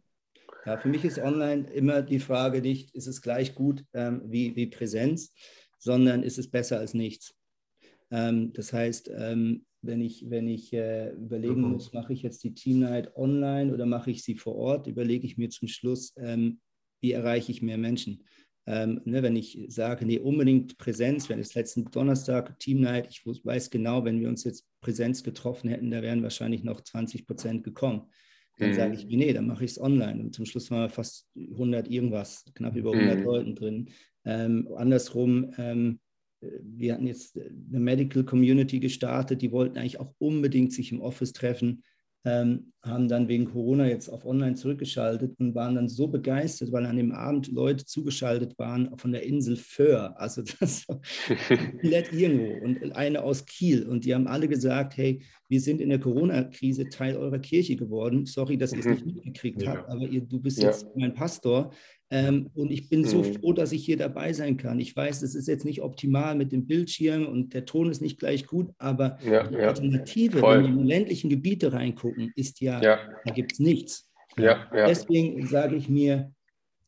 ja. 0.67 0.79
für 0.79 0.89
mich 0.89 1.05
ist 1.05 1.19
online 1.19 1.71
immer 1.71 2.03
die 2.03 2.19
Frage 2.19 2.61
nicht, 2.61 2.95
ist 2.95 3.07
es 3.07 3.23
gleich 3.23 3.55
gut 3.55 3.85
ähm, 3.93 4.23
wie, 4.27 4.55
wie 4.57 4.67
Präsenz, 4.67 5.35
sondern 5.79 6.23
ist 6.23 6.39
es 6.39 6.51
besser 6.51 6.79
als 6.79 6.95
nichts. 6.95 7.35
Ähm, 8.11 8.53
das 8.53 8.73
heißt, 8.73 9.11
ähm, 9.15 9.65
wenn 9.83 10.03
ich, 10.03 10.29
wenn 10.29 10.47
ich 10.49 10.73
äh, 10.73 11.11
überlegen 11.13 11.63
mhm. 11.63 11.73
muss, 11.73 11.93
mache 11.93 12.13
ich 12.13 12.23
jetzt 12.23 12.45
die 12.45 12.55
Team 12.55 12.81
Night 12.81 13.17
online 13.17 13.73
oder 13.73 13.87
mache 13.87 14.11
ich 14.11 14.23
sie 14.23 14.37
vor 14.37 14.57
Ort, 14.57 14.87
überlege 14.87 15.27
ich 15.27 15.39
mir 15.39 15.49
zum 15.49 15.69
Schluss, 15.69 16.13
ähm, 16.17 16.61
wie 17.01 17.13
erreiche 17.13 17.51
ich 17.51 17.63
mehr 17.63 17.79
Menschen. 17.79 18.25
Ähm, 18.67 19.01
ne, 19.05 19.23
wenn 19.23 19.37
ich 19.37 19.65
sage, 19.69 20.05
nee, 20.05 20.19
unbedingt 20.19 20.79
Präsenz, 20.79 21.29
wenn 21.29 21.41
es 21.41 21.55
letzten 21.55 21.87
Donnerstag 21.87 22.59
Team 22.59 22.81
Night, 22.81 23.09
ich 23.11 23.25
weiß 23.25 23.71
genau, 23.71 24.05
wenn 24.05 24.21
wir 24.21 24.29
uns 24.29 24.45
jetzt 24.45 24.67
Präsenz 24.81 25.23
getroffen 25.23 25.71
hätten, 25.71 25.91
da 25.91 26.03
wären 26.03 26.23
wahrscheinlich 26.23 26.63
noch 26.63 26.81
20 26.81 27.27
Prozent 27.27 27.65
gekommen. 27.65 28.11
Dann 28.59 28.71
mhm. 28.71 28.75
sage 28.75 28.95
ich, 28.95 29.07
nee, 29.07 29.33
dann 29.33 29.47
mache 29.47 29.65
ich 29.65 29.73
es 29.73 29.81
online. 29.81 30.21
Und 30.21 30.35
zum 30.35 30.45
Schluss 30.45 30.71
waren 30.71 30.83
wir 30.83 30.91
fast 30.91 31.29
100 31.37 31.89
irgendwas, 31.89 32.45
knapp 32.55 32.77
über 32.77 32.93
100 32.93 33.19
mhm. 33.19 33.25
Leuten 33.25 33.55
drin. 33.55 33.91
Ähm, 34.25 34.69
andersrum, 34.77 35.53
ähm, 35.57 35.99
wir 36.41 36.95
hatten 36.95 37.07
jetzt 37.07 37.39
eine 37.39 37.81
Medical 37.81 38.25
Community 38.25 38.81
gestartet, 38.81 39.43
die 39.43 39.53
wollten 39.53 39.79
eigentlich 39.79 40.01
auch 40.01 40.15
unbedingt 40.19 40.73
sich 40.73 40.93
im 40.93 41.01
Office 41.01 41.33
treffen, 41.33 41.83
ähm, 42.25 42.73
haben 42.83 43.09
dann 43.09 43.29
wegen 43.29 43.47
Corona 43.47 43.87
jetzt 43.87 44.09
auf 44.09 44.25
Online 44.25 44.55
zurückgeschaltet 44.55 45.39
und 45.39 45.55
waren 45.55 45.75
dann 45.75 45.89
so 45.89 46.09
begeistert, 46.09 46.73
weil 46.73 46.87
an 46.87 46.97
dem 46.97 47.13
Abend 47.13 47.49
Leute 47.49 47.85
zugeschaltet 47.85 48.59
waren 48.59 48.97
von 48.99 49.13
der 49.13 49.23
Insel 49.23 49.57
Föhr, 49.57 50.19
also 50.19 50.43
das 50.61 50.89
war 50.89 51.01
komplett 51.49 52.13
irgendwo 52.13 52.65
und 52.65 52.97
eine 52.97 53.23
aus 53.23 53.45
Kiel. 53.45 53.87
Und 53.87 54.05
die 54.05 54.15
haben 54.15 54.27
alle 54.27 54.49
gesagt, 54.49 54.97
hey, 54.97 55.23
wir 55.49 55.61
sind 55.61 55.81
in 55.81 55.91
der 55.91 56.01
Corona-Krise 56.01 56.89
Teil 56.89 57.17
eurer 57.17 57.39
Kirche 57.39 57.77
geworden, 57.77 58.27
sorry, 58.27 58.57
dass 58.57 58.73
ihr 58.73 58.81
es 58.81 58.87
nicht 58.87 59.07
mitgekriegt 59.07 59.63
ja. 59.63 59.73
habt, 59.73 59.89
aber 59.89 60.07
ihr, 60.07 60.23
du 60.23 60.41
bist 60.41 60.59
ja. 60.59 60.69
jetzt 60.69 60.87
mein 60.97 61.13
Pastor 61.13 61.73
ähm, 62.11 62.51
und 62.55 62.73
ich 62.73 62.89
bin 62.89 63.05
so 63.05 63.19
mhm. 63.19 63.35
froh, 63.35 63.53
dass 63.53 63.71
ich 63.71 63.85
hier 63.85 63.97
dabei 63.97 64.33
sein 64.33 64.57
kann. 64.57 64.81
Ich 64.81 64.95
weiß, 64.97 65.23
es 65.23 65.35
ist 65.35 65.47
jetzt 65.47 65.65
nicht 65.65 65.81
optimal 65.81 66.35
mit 66.35 66.51
dem 66.51 66.67
Bildschirm 66.67 67.27
und 67.27 67.55
der 67.55 67.65
Ton 67.65 67.91
ist 67.91 68.03
nicht 68.03 68.19
gleich 68.19 68.47
gut, 68.47 68.71
aber 68.79 69.19
ja, 69.25 69.47
die 69.47 69.57
Alternative, 69.57 70.39
ja, 70.39 70.51
wenn 70.51 70.63
wir 70.63 70.69
in 70.69 70.79
die 70.79 70.89
ländlichen 70.89 71.31
Gebiete 71.31 71.73
reingucken, 71.73 72.33
ist 72.35 72.61
ja, 72.61 72.81
da 72.81 73.33
gibt 73.33 73.53
es 73.53 73.59
nichts. 73.61 74.11
Deswegen 74.37 75.47
sage 75.47 75.77
ich 75.77 75.89
mir, 75.89 76.33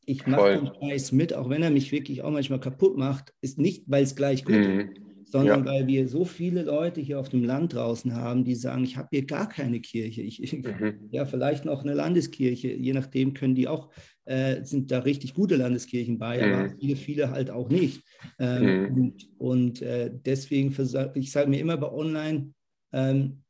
ich 0.05 0.27
mache 0.27 0.59
den 0.59 0.73
Preis 0.73 1.13
mit, 1.13 1.33
auch 1.33 1.49
wenn 1.49 1.63
er 1.63 1.71
mich 1.71 1.93
wirklich 1.93 2.23
auch 2.23 2.31
manchmal 2.31 2.61
kaputt 2.61 2.97
macht, 2.97 3.33
ist 3.41 3.59
nicht, 3.59 3.85
weil 3.87 4.03
es 4.03 4.17
gleich 4.17 4.45
gut 4.45 4.57
mhm. 4.57 4.81
ist 4.81 5.03
sondern 5.33 5.65
ja. 5.65 5.73
weil 5.73 5.87
wir 5.87 6.09
so 6.09 6.27
viele 6.27 6.63
Leute 6.63 7.01
hier 7.01 7.19
auf 7.19 7.31
dem 7.31 7.43
Land 7.43 7.73
draußen 7.73 8.15
haben, 8.15 8.45
die 8.45 8.55
sagen, 8.55 8.85
ich 8.85 8.99
habe 8.99 9.09
hier 9.11 9.25
gar 9.25 9.49
keine 9.49 9.81
Kirche. 9.81 10.21
Ich, 10.21 10.43
ich 10.43 10.53
mhm. 10.53 11.09
Ja, 11.11 11.25
vielleicht 11.25 11.65
noch 11.65 11.83
eine 11.83 11.95
Landeskirche, 11.95 12.69
je 12.69 12.93
nachdem 12.93 13.33
können 13.33 13.55
die 13.55 13.67
auch, 13.67 13.89
äh, 14.25 14.65
sind 14.65 14.91
da 14.91 15.01
richtig 15.01 15.35
gute 15.35 15.57
Landeskirchen 15.57 16.19
bei, 16.19 16.47
mhm. 16.47 16.53
aber 16.53 16.75
viele, 16.79 16.97
viele 16.97 17.31
halt 17.31 17.51
auch 17.51 17.69
nicht. 17.69 18.03
Ähm, 18.39 18.65
mhm. 18.65 18.95
Und, 18.95 19.29
und 19.39 19.83
äh, 19.83 20.11
deswegen, 20.13 20.75
ich 21.15 21.33
sage 21.33 21.51
mir 21.51 21.61
immer 21.61 21.77
bei 21.77 21.91
Online, 21.91 22.53
ähm, 22.93 23.43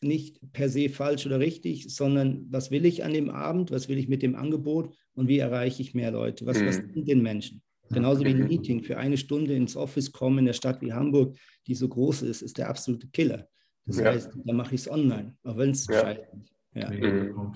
nicht 0.00 0.40
per 0.52 0.68
se 0.68 0.88
falsch 0.88 1.26
oder 1.26 1.40
richtig, 1.40 1.92
sondern 1.92 2.46
was 2.50 2.70
will 2.70 2.86
ich 2.86 3.04
an 3.04 3.12
dem 3.12 3.30
Abend, 3.30 3.70
was 3.70 3.88
will 3.88 3.98
ich 3.98 4.08
mit 4.08 4.22
dem 4.22 4.36
Angebot 4.36 4.94
und 5.14 5.28
wie 5.28 5.38
erreiche 5.38 5.82
ich 5.82 5.94
mehr 5.94 6.12
Leute, 6.12 6.46
was, 6.46 6.64
was 6.64 6.76
sind 6.76 6.96
mhm. 6.96 7.04
den 7.04 7.22
Menschen? 7.22 7.62
Genauso 7.90 8.24
wie 8.24 8.28
ein 8.28 8.46
Meeting 8.46 8.82
für 8.82 8.98
eine 8.98 9.16
Stunde 9.16 9.54
ins 9.54 9.74
Office 9.74 10.12
kommen 10.12 10.40
in 10.40 10.44
der 10.44 10.52
Stadt 10.52 10.82
wie 10.82 10.92
Hamburg, 10.92 11.36
die 11.66 11.74
so 11.74 11.88
groß 11.88 12.22
ist, 12.22 12.42
ist 12.42 12.58
der 12.58 12.68
absolute 12.68 13.08
Killer. 13.08 13.48
Das 13.86 13.98
ja. 13.98 14.04
heißt, 14.04 14.30
da 14.44 14.52
mache 14.52 14.74
ich 14.74 14.82
es 14.82 14.90
online, 14.90 15.34
auch 15.42 15.56
wenn 15.56 15.70
es 15.70 15.86
ja. 15.86 16.00
scheitert. 16.00 16.52
Ja. 16.74 16.90
Mhm. 16.90 17.54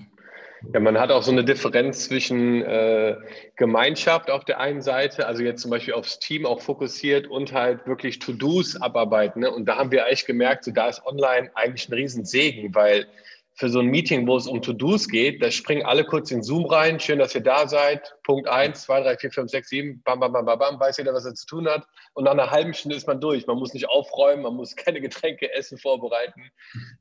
Ja, 0.71 0.79
man 0.79 0.97
hat 0.97 1.11
auch 1.11 1.23
so 1.23 1.31
eine 1.31 1.43
Differenz 1.43 2.05
zwischen 2.05 2.61
äh, 2.63 3.17
Gemeinschaft 3.57 4.31
auf 4.31 4.45
der 4.45 4.59
einen 4.59 4.81
Seite, 4.81 5.27
also 5.27 5.43
jetzt 5.43 5.61
zum 5.61 5.71
Beispiel 5.71 5.93
aufs 5.93 6.19
Team 6.19 6.45
auch 6.45 6.61
fokussiert 6.61 7.27
und 7.27 7.51
halt 7.51 7.85
wirklich 7.85 8.19
To-Dos 8.19 8.81
abarbeiten. 8.81 9.41
Ne? 9.41 9.51
Und 9.51 9.65
da 9.65 9.77
haben 9.77 9.91
wir 9.91 10.05
eigentlich 10.05 10.25
gemerkt, 10.25 10.63
so 10.63 10.71
da 10.71 10.87
ist 10.87 11.05
online 11.05 11.51
eigentlich 11.55 11.89
ein 11.89 11.93
Riesensegen, 11.93 12.73
weil 12.73 13.07
für 13.55 13.69
so 13.69 13.79
ein 13.79 13.87
Meeting, 13.87 14.25
wo 14.25 14.37
es 14.37 14.47
um 14.47 14.61
To-Dos 14.61 15.07
geht, 15.09 15.43
da 15.43 15.51
springen 15.51 15.85
alle 15.85 16.05
kurz 16.05 16.31
in 16.31 16.41
Zoom 16.41 16.65
rein. 16.65 16.99
Schön, 16.99 17.19
dass 17.19 17.35
ihr 17.35 17.41
da 17.41 17.67
seid. 17.67 18.15
Punkt 18.23 18.47
1, 18.47 18.83
2, 18.83 19.01
3, 19.01 19.17
4, 19.17 19.31
5, 19.31 19.51
6, 19.51 19.69
7, 19.69 20.01
bam, 20.03 20.19
bam, 20.19 20.31
bam, 20.31 20.45
bam, 20.45 20.57
bam, 20.57 20.79
weiß 20.79 20.97
jeder, 20.97 21.13
was 21.13 21.25
er 21.25 21.35
zu 21.35 21.45
tun 21.45 21.67
hat. 21.67 21.85
Und 22.13 22.23
nach 22.23 22.31
einer 22.31 22.49
halben 22.49 22.73
Stunde 22.73 22.95
ist 22.95 23.05
man 23.05 23.21
durch. 23.21 23.45
Man 23.45 23.57
muss 23.57 23.73
nicht 23.73 23.89
aufräumen, 23.89 24.43
man 24.43 24.55
muss 24.55 24.75
keine 24.77 25.01
Getränke, 25.01 25.53
Essen 25.53 25.77
vorbereiten. 25.77 26.51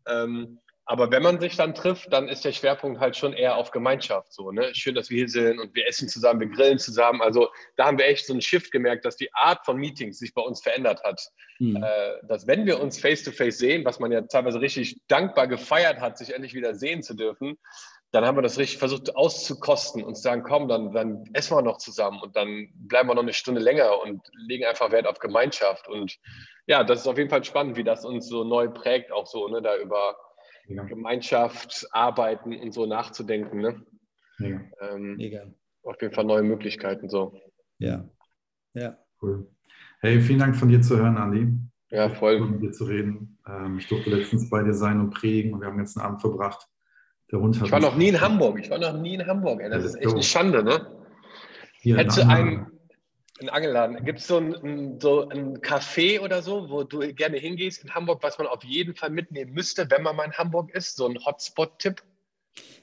Ähm, 0.07 0.59
aber 0.85 1.11
wenn 1.13 1.23
man 1.23 1.41
sich 1.41 1.57
dann 1.57 1.75
trifft, 1.75 2.13
dann 2.13 2.29
ist 2.29 2.45
der 2.45 2.53
Schwerpunkt 2.53 3.01
halt 3.01 3.17
schon 3.17 3.33
eher 3.33 3.57
auf 3.57 3.71
Gemeinschaft. 3.71 4.33
So, 4.33 4.51
ne? 4.51 4.75
Schön, 4.75 4.95
dass 4.97 5.11
wir 5.11 5.19
hier 5.19 5.29
sind 5.29 5.61
und 5.61 5.75
wir 5.75 5.87
essen 5.87 6.09
zusammen, 6.09 6.41
wir 6.41 6.49
grillen 6.49 6.79
zusammen. 6.79 7.23
Also 7.23 7.49
da 7.77 7.87
haben 7.87 7.99
wir 7.99 8.07
echt 8.07 8.27
so 8.27 8.33
einen 8.33 8.43
Shift 8.43 8.73
gemerkt, 8.73 9.05
dass 9.05 9.17
die 9.17 9.33
Art 9.33 9.65
von 9.65 9.77
Meetings 9.77 10.19
sich 10.19 10.35
bei 10.35 10.43
uns 10.43 10.61
verändert 10.61 11.03
hat. 11.05 11.21
Mhm. 11.61 11.77
Äh, 11.77 12.27
dass 12.27 12.49
wenn 12.49 12.67
wir 12.67 12.81
uns 12.81 12.99
face-to-face 12.99 13.55
-face 13.55 13.59
sehen, 13.59 13.85
was 13.85 14.01
man 14.01 14.11
ja 14.11 14.23
teilweise 14.23 14.61
richtig 14.61 15.01
dankbar 15.07 15.47
gefeiert 15.47 16.01
hat, 16.01 16.19
sich 16.19 16.35
endlich 16.35 16.55
wieder 16.55 16.75
sehen 16.75 17.03
zu 17.03 17.15
dürfen, 17.15 17.59
dann 18.11 18.27
haben 18.27 18.37
wir 18.37 18.43
das 18.43 18.59
richtig 18.59 18.79
versucht 18.79 19.17
auszukosten 19.17 20.05
und 20.05 20.17
zu 20.17 20.23
sagen, 20.23 20.43
komm, 20.43 20.69
dann, 20.69 20.93
dann 20.93 21.25
essen 21.33 21.57
wir 21.57 21.63
noch 21.63 21.79
zusammen 21.79 22.21
und 22.21 22.37
dann 22.37 22.69
bleiben 22.75 23.09
wir 23.09 23.15
noch 23.15 23.23
eine 23.23 23.33
Stunde 23.33 23.61
länger 23.61 24.01
und 24.03 24.21
legen 24.47 24.67
einfach 24.67 24.91
Wert 24.91 25.07
auf 25.07 25.19
Gemeinschaft. 25.19 25.89
Und 25.89 26.19
ja, 26.67 26.85
das 26.85 27.01
ist 27.01 27.07
auf 27.07 27.17
jeden 27.17 27.31
Fall 27.31 27.43
spannend, 27.45 27.77
wie 27.77 27.85
das 27.85 28.05
uns 28.05 28.29
so 28.29 28.45
neu 28.45 28.69
prägt, 28.69 29.13
auch 29.13 29.27
so, 29.27 29.49
ne, 29.49 29.63
da 29.63 29.79
über 29.79 30.15
ja. 30.75 30.85
Gemeinschaft, 30.85 31.87
Arbeiten 31.93 32.55
und 32.55 32.73
so 32.73 32.87
nachzudenken. 32.87 33.61
Ne? 33.61 33.83
Ja. 34.39 34.61
Ähm, 34.81 35.17
Mega. 35.17 35.47
Auf 35.83 36.01
jeden 36.01 36.15
Fall 36.15 36.25
neue 36.25 36.43
Möglichkeiten 36.43 37.09
so. 37.09 37.35
Ja. 37.79 38.09
Ja. 38.75 38.97
Cool. 39.21 39.49
Hey, 40.01 40.21
vielen 40.21 40.39
Dank 40.39 40.57
von 40.57 40.69
dir 40.69 40.81
zu 40.81 40.97
hören, 40.97 41.17
Andi. 41.17 41.49
Ja, 41.91 42.09
voll. 42.09 42.41
Mit 42.41 42.63
dir 42.63 42.73
zu 42.73 42.85
reden. 42.85 43.39
Ähm, 43.47 43.79
ich 43.79 43.87
durfte 43.87 44.11
letztens 44.11 44.49
bei 44.49 44.63
dir 44.63 44.75
sein 44.75 45.01
und 45.01 45.11
predigen 45.11 45.53
und 45.53 45.61
wir 45.61 45.69
haben 45.69 45.79
jetzt 45.79 45.97
einen 45.97 46.07
Abend 46.07 46.21
verbracht. 46.21 46.67
Der 47.31 47.41
Hund 47.41 47.57
hat 47.59 47.67
ich 47.67 47.73
war 47.73 47.81
noch 47.81 47.97
nie 47.97 48.09
in 48.09 48.21
Hamburg. 48.21 48.59
Ich 48.59 48.71
war 48.71 48.79
noch 48.79 48.99
nie 49.01 49.15
in 49.15 49.27
Hamburg. 49.27 49.61
Ey. 49.61 49.71
Das, 49.71 49.83
das 49.83 49.95
ist 49.95 50.01
echt 50.01 50.13
eine 50.13 50.23
Schande, 50.23 50.63
ne? 50.63 50.87
Hier 51.81 51.97
Hättest 51.97 52.19
du 52.19 52.29
einen, 52.29 52.67
ein 53.43 53.49
Angelladen. 53.49 54.05
Gibt 54.05 54.21
es 54.21 54.27
so 54.27 54.39
ein, 54.39 55.01
so 55.01 55.29
ein 55.29 55.59
Café 55.59 56.21
oder 56.21 56.43
so, 56.43 56.71
wo 56.71 56.85
du 56.85 57.01
gerne 57.13 57.39
hingehst 57.39 57.83
in 57.83 57.95
Hamburg, 57.95 58.23
was 58.23 58.39
man 58.39 58.47
auf 58.47 58.65
jeden 58.65 58.95
Fall 58.95 59.11
mitnehmen 59.11 59.53
müsste, 59.53 59.91
wenn 59.91 60.03
man 60.03 60.17
mal 60.17 60.25
in 60.25 60.33
Hamburg 60.33 60.75
ist? 60.75 60.97
So 60.97 61.07
ein 61.07 61.19
Hotspot-Tipp? 61.25 62.03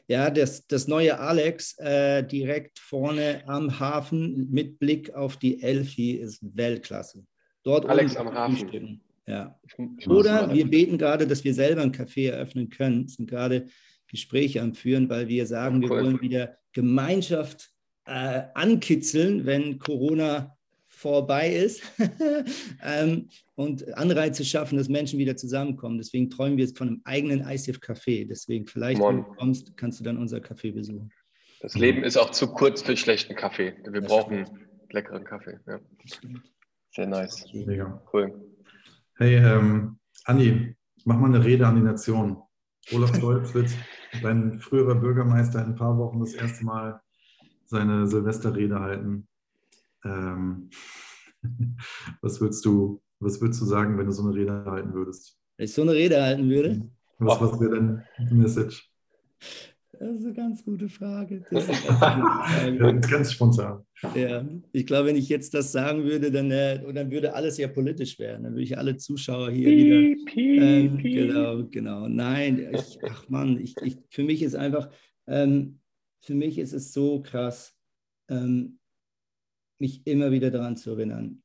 Ja, 0.07 0.30
das, 0.32 0.66
das 0.66 0.88
neue 0.88 1.20
Alex 1.20 1.78
äh, 1.78 2.24
direkt 2.24 2.80
vorne 2.80 3.43
am 3.45 3.80
Hafen 3.80 4.49
mit 4.51 4.80
Blick 4.80 5.14
auf 5.14 5.38
die 5.38 5.62
Elfi 5.62 6.14
ist 6.14 6.39
Weltklasse. 6.41 7.26
Dort 7.64 7.86
Alex 7.86 8.16
am 8.16 8.34
Hafen. 8.34 9.01
Ja. 9.28 9.60
Oder 10.07 10.51
wir 10.51 10.68
beten 10.68 10.97
gerade, 10.97 11.28
dass 11.28 11.43
wir 11.43 11.53
selber 11.53 11.84
ein 11.84 11.91
Café 11.91 12.32
eröffnen 12.32 12.70
können. 12.70 13.05
Es 13.05 13.16
sind 13.16 13.30
gerade 13.30 13.68
Gespräche 14.07 14.62
am 14.62 14.74
Führen, 14.74 15.07
weil 15.10 15.28
wir 15.28 15.45
sagen, 15.45 15.82
wir 15.82 15.89
wollen 15.89 16.20
wieder 16.22 16.57
Gemeinschaft 16.74 17.70
äh, 18.10 18.43
ankitzeln, 18.55 19.45
wenn 19.45 19.78
Corona 19.78 20.55
vorbei 20.88 21.53
ist 21.53 21.82
ähm, 22.84 23.30
und 23.55 23.95
Anreize 23.97 24.43
schaffen, 24.43 24.78
dass 24.78 24.89
Menschen 24.89 25.20
wieder 25.20 25.38
zusammenkommen. 25.38 25.97
Deswegen 25.97 26.30
träumen 26.30 26.57
wir 26.57 26.66
jetzt 26.66 26.78
von 26.78 26.88
einem 26.88 27.01
eigenen 27.05 27.41
ICF-Café. 27.41 28.28
Deswegen 28.28 28.66
vielleicht, 28.66 28.99
wenn 28.99 29.18
du 29.18 29.24
kommst, 29.24 29.78
kannst 29.78 29.99
du 29.99 30.03
dann 30.03 30.18
unser 30.18 30.39
Café 30.39 30.74
besuchen. 30.74 31.12
Das 31.62 31.76
Leben 31.76 32.03
ist 32.03 32.18
auch 32.18 32.32
zu 32.32 32.47
kurz 32.47 32.82
für 32.82 32.97
schlechten 32.97 33.36
Kaffee. 33.36 33.76
Wir 33.84 34.01
das 34.01 34.10
brauchen 34.10 34.45
stimmt. 34.45 34.68
leckeren 34.91 35.24
Kaffee. 35.24 35.60
Ja. 35.68 35.80
Sehr 36.95 37.07
nice. 37.07 37.45
Mega. 37.53 38.01
Cool. 38.12 38.34
Hey, 39.16 39.36
ähm, 39.36 39.99
Andi, 40.26 40.76
ich 40.95 41.05
mache 41.05 41.20
mal 41.20 41.28
eine 41.28 41.45
Rede 41.45 41.68
an 41.68 41.76
die 41.76 41.82
Nation. 41.82 42.41
Olaf 42.91 43.16
Scholz 43.18 43.53
wird, 43.53 43.70
dein 44.22 44.60
früherer 44.60 44.95
Bürgermeister, 44.95 45.60
in 45.60 45.72
ein 45.72 45.76
paar 45.76 45.97
Wochen 45.97 46.20
das 46.20 46.34
erste 46.34 46.66
Mal 46.66 46.99
seine 47.70 48.08
Silvesterrede 48.08 48.80
halten. 48.80 49.28
Ähm, 50.04 50.70
was, 52.22 52.42
würdest 52.42 52.66
du, 52.66 53.02
was 53.20 53.40
würdest 53.40 53.62
du 53.62 53.66
sagen, 53.66 53.98
wenn 53.98 54.08
du 54.08 54.12
so 54.12 54.24
eine 54.24 54.36
Rede 54.36 54.66
halten 54.66 54.94
würdest? 54.94 55.38
Wenn 55.58 55.66
ich 55.66 55.74
so 55.74 55.84
eine 55.84 55.94
Rede 55.94 56.22
halten 56.22 56.50
würde? 56.50 56.90
Was, 57.20 57.40
was 57.40 57.60
wäre 57.60 57.76
dein 57.76 58.38
Message? 58.38 58.90
Das 60.00 60.16
ist 60.16 60.26
eine 60.26 60.34
ganz 60.34 60.64
gute 60.64 60.88
Frage. 60.88 61.44
Das 61.52 61.68
ist 61.68 61.84
ja, 61.90 62.92
ganz 62.94 63.34
spontan. 63.34 63.84
Ja, 64.16 64.48
ich 64.72 64.88
glaube, 64.88 65.10
wenn 65.10 65.18
ich 65.18 65.28
jetzt 65.28 65.54
das 65.54 65.74
sagen 65.74 66.06
würde, 66.06 66.32
dann, 66.32 66.50
äh, 66.52 66.82
dann 66.94 67.12
würde 67.12 67.34
alles 67.34 67.58
ja 67.58 67.68
politisch 67.68 68.18
werden. 68.18 68.44
Dann 68.44 68.54
würde 68.54 68.64
ich 68.64 68.78
alle 68.78 68.96
Zuschauer 68.96 69.52
hier 69.52 70.16
piep, 70.26 70.28
wieder. 70.36 70.66
Ähm, 70.66 70.98
piep. 70.98 71.28
Genau, 71.28 71.64
genau. 71.70 72.08
Nein, 72.08 72.70
ich, 72.74 72.98
ach 73.10 73.28
Mann, 73.28 73.60
ich, 73.60 73.76
ich, 73.84 73.98
für 74.10 74.24
mich 74.24 74.42
ist 74.42 74.56
einfach, 74.56 74.90
ähm, 75.28 75.79
für 76.22 76.36
mich 76.36 76.58
ist 76.58 76.74
es 76.74 76.94
so 76.94 77.22
krass. 77.22 77.76
Ähm, 78.30 78.80
mich 79.80 80.06
immer 80.06 80.32
wieder 80.32 80.52
daran 80.52 80.76
zu 80.76 80.92
erinnern, 80.92 81.42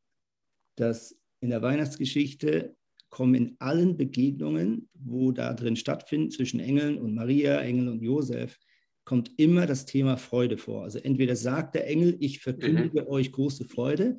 dass 0.77 1.17
in 1.41 1.51
der 1.51 1.63
Weihnachtsgeschichte 1.63 2.77
kommen 3.11 3.35
in 3.35 3.57
allen 3.61 3.97
Begegnungen, 3.97 4.89
wo 4.93 5.31
da 5.31 5.55
drin 5.55 5.77
stattfinden, 5.77 6.31
zwischen 6.31 6.59
Engeln 6.59 6.99
und 6.99 7.15
Maria, 7.15 7.61
Engel 7.61 7.89
und 7.89 8.03
Josef, 8.03 8.59
kommt 9.05 9.31
immer 9.37 9.67
das 9.67 9.87
Thema 9.87 10.17
Freude 10.17 10.59
vor. 10.59 10.83
Also 10.83 10.99
entweder 10.99 11.37
sagt 11.37 11.77
der 11.77 11.87
Engel, 11.87 12.17
ich 12.19 12.41
verkündige 12.41 13.03
mhm. 13.03 13.09
euch 13.09 13.31
große 13.31 13.67
Freude, 13.67 14.19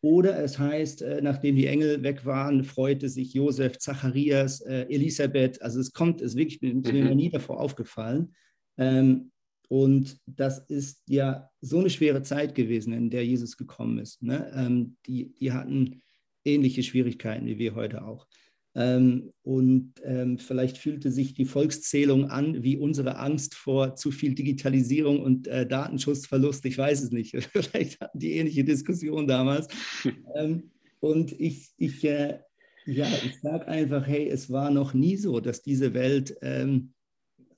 oder 0.00 0.38
es 0.38 0.58
heißt, 0.58 1.02
äh, 1.02 1.20
nachdem 1.22 1.56
die 1.56 1.66
Engel 1.66 2.02
weg 2.04 2.24
waren, 2.24 2.62
freute 2.62 3.08
sich 3.08 3.34
Josef, 3.34 3.78
Zacharias, 3.78 4.60
äh, 4.60 4.82
Elisabeth. 4.88 5.60
Also 5.60 5.80
es 5.80 5.92
kommt, 5.92 6.20
es 6.20 6.32
ist 6.32 6.36
wirklich 6.36 6.60
mir 6.62 6.74
mhm. 6.74 7.16
nie 7.16 7.30
davor 7.30 7.58
aufgefallen. 7.58 8.34
Ähm, 8.76 9.32
und 9.68 10.18
das 10.26 10.58
ist 10.70 11.02
ja 11.06 11.50
so 11.60 11.78
eine 11.78 11.90
schwere 11.90 12.22
Zeit 12.22 12.54
gewesen, 12.54 12.92
in 12.94 13.10
der 13.10 13.24
Jesus 13.24 13.56
gekommen 13.56 13.98
ist. 13.98 14.22
Ne? 14.22 14.50
Ähm, 14.54 14.96
die, 15.06 15.34
die 15.34 15.52
hatten 15.52 16.02
ähnliche 16.44 16.82
Schwierigkeiten 16.82 17.46
wie 17.46 17.58
wir 17.58 17.74
heute 17.74 18.04
auch. 18.04 18.26
Ähm, 18.74 19.32
und 19.42 19.94
ähm, 20.04 20.38
vielleicht 20.38 20.78
fühlte 20.78 21.10
sich 21.10 21.34
die 21.34 21.44
Volkszählung 21.44 22.30
an 22.30 22.62
wie 22.62 22.76
unsere 22.76 23.16
Angst 23.18 23.54
vor 23.54 23.96
zu 23.96 24.10
viel 24.10 24.34
Digitalisierung 24.34 25.20
und 25.20 25.48
äh, 25.48 25.66
Datenschutzverlust. 25.66 26.64
Ich 26.64 26.78
weiß 26.78 27.02
es 27.02 27.10
nicht. 27.10 27.36
vielleicht 27.52 28.00
hatten 28.00 28.18
die 28.18 28.34
ähnliche 28.34 28.64
Diskussion 28.64 29.26
damals. 29.26 29.68
Ähm, 30.36 30.70
und 31.00 31.32
ich, 31.40 31.70
ich, 31.76 32.04
äh, 32.04 32.38
ja, 32.86 33.08
ich 33.24 33.40
sage 33.40 33.66
einfach, 33.66 34.06
hey, 34.06 34.28
es 34.28 34.50
war 34.50 34.70
noch 34.70 34.94
nie 34.94 35.16
so, 35.16 35.40
dass 35.40 35.62
diese 35.62 35.94
Welt 35.94 36.36
ähm, 36.42 36.92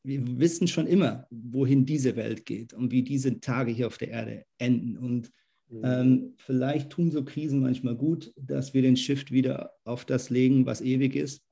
wir 0.02 0.38
wissen 0.38 0.66
schon 0.66 0.86
immer, 0.86 1.26
wohin 1.30 1.84
diese 1.84 2.16
Welt 2.16 2.46
geht 2.46 2.72
und 2.72 2.90
wie 2.90 3.02
diese 3.02 3.40
Tage 3.40 3.70
hier 3.70 3.86
auf 3.86 3.98
der 3.98 4.08
Erde 4.08 4.44
enden. 4.58 4.96
Und 4.96 5.30
mhm. 5.68 5.80
ähm, 5.84 6.34
vielleicht 6.38 6.90
tun 6.90 7.10
so 7.10 7.24
Krisen 7.24 7.60
manchmal 7.60 7.96
gut, 7.96 8.32
dass 8.36 8.72
wir 8.72 8.82
den 8.82 8.96
Shift 8.96 9.30
wieder 9.30 9.72
auf 9.84 10.04
das 10.04 10.30
legen, 10.30 10.66
was 10.66 10.80
ewig 10.80 11.16
ist 11.16 11.42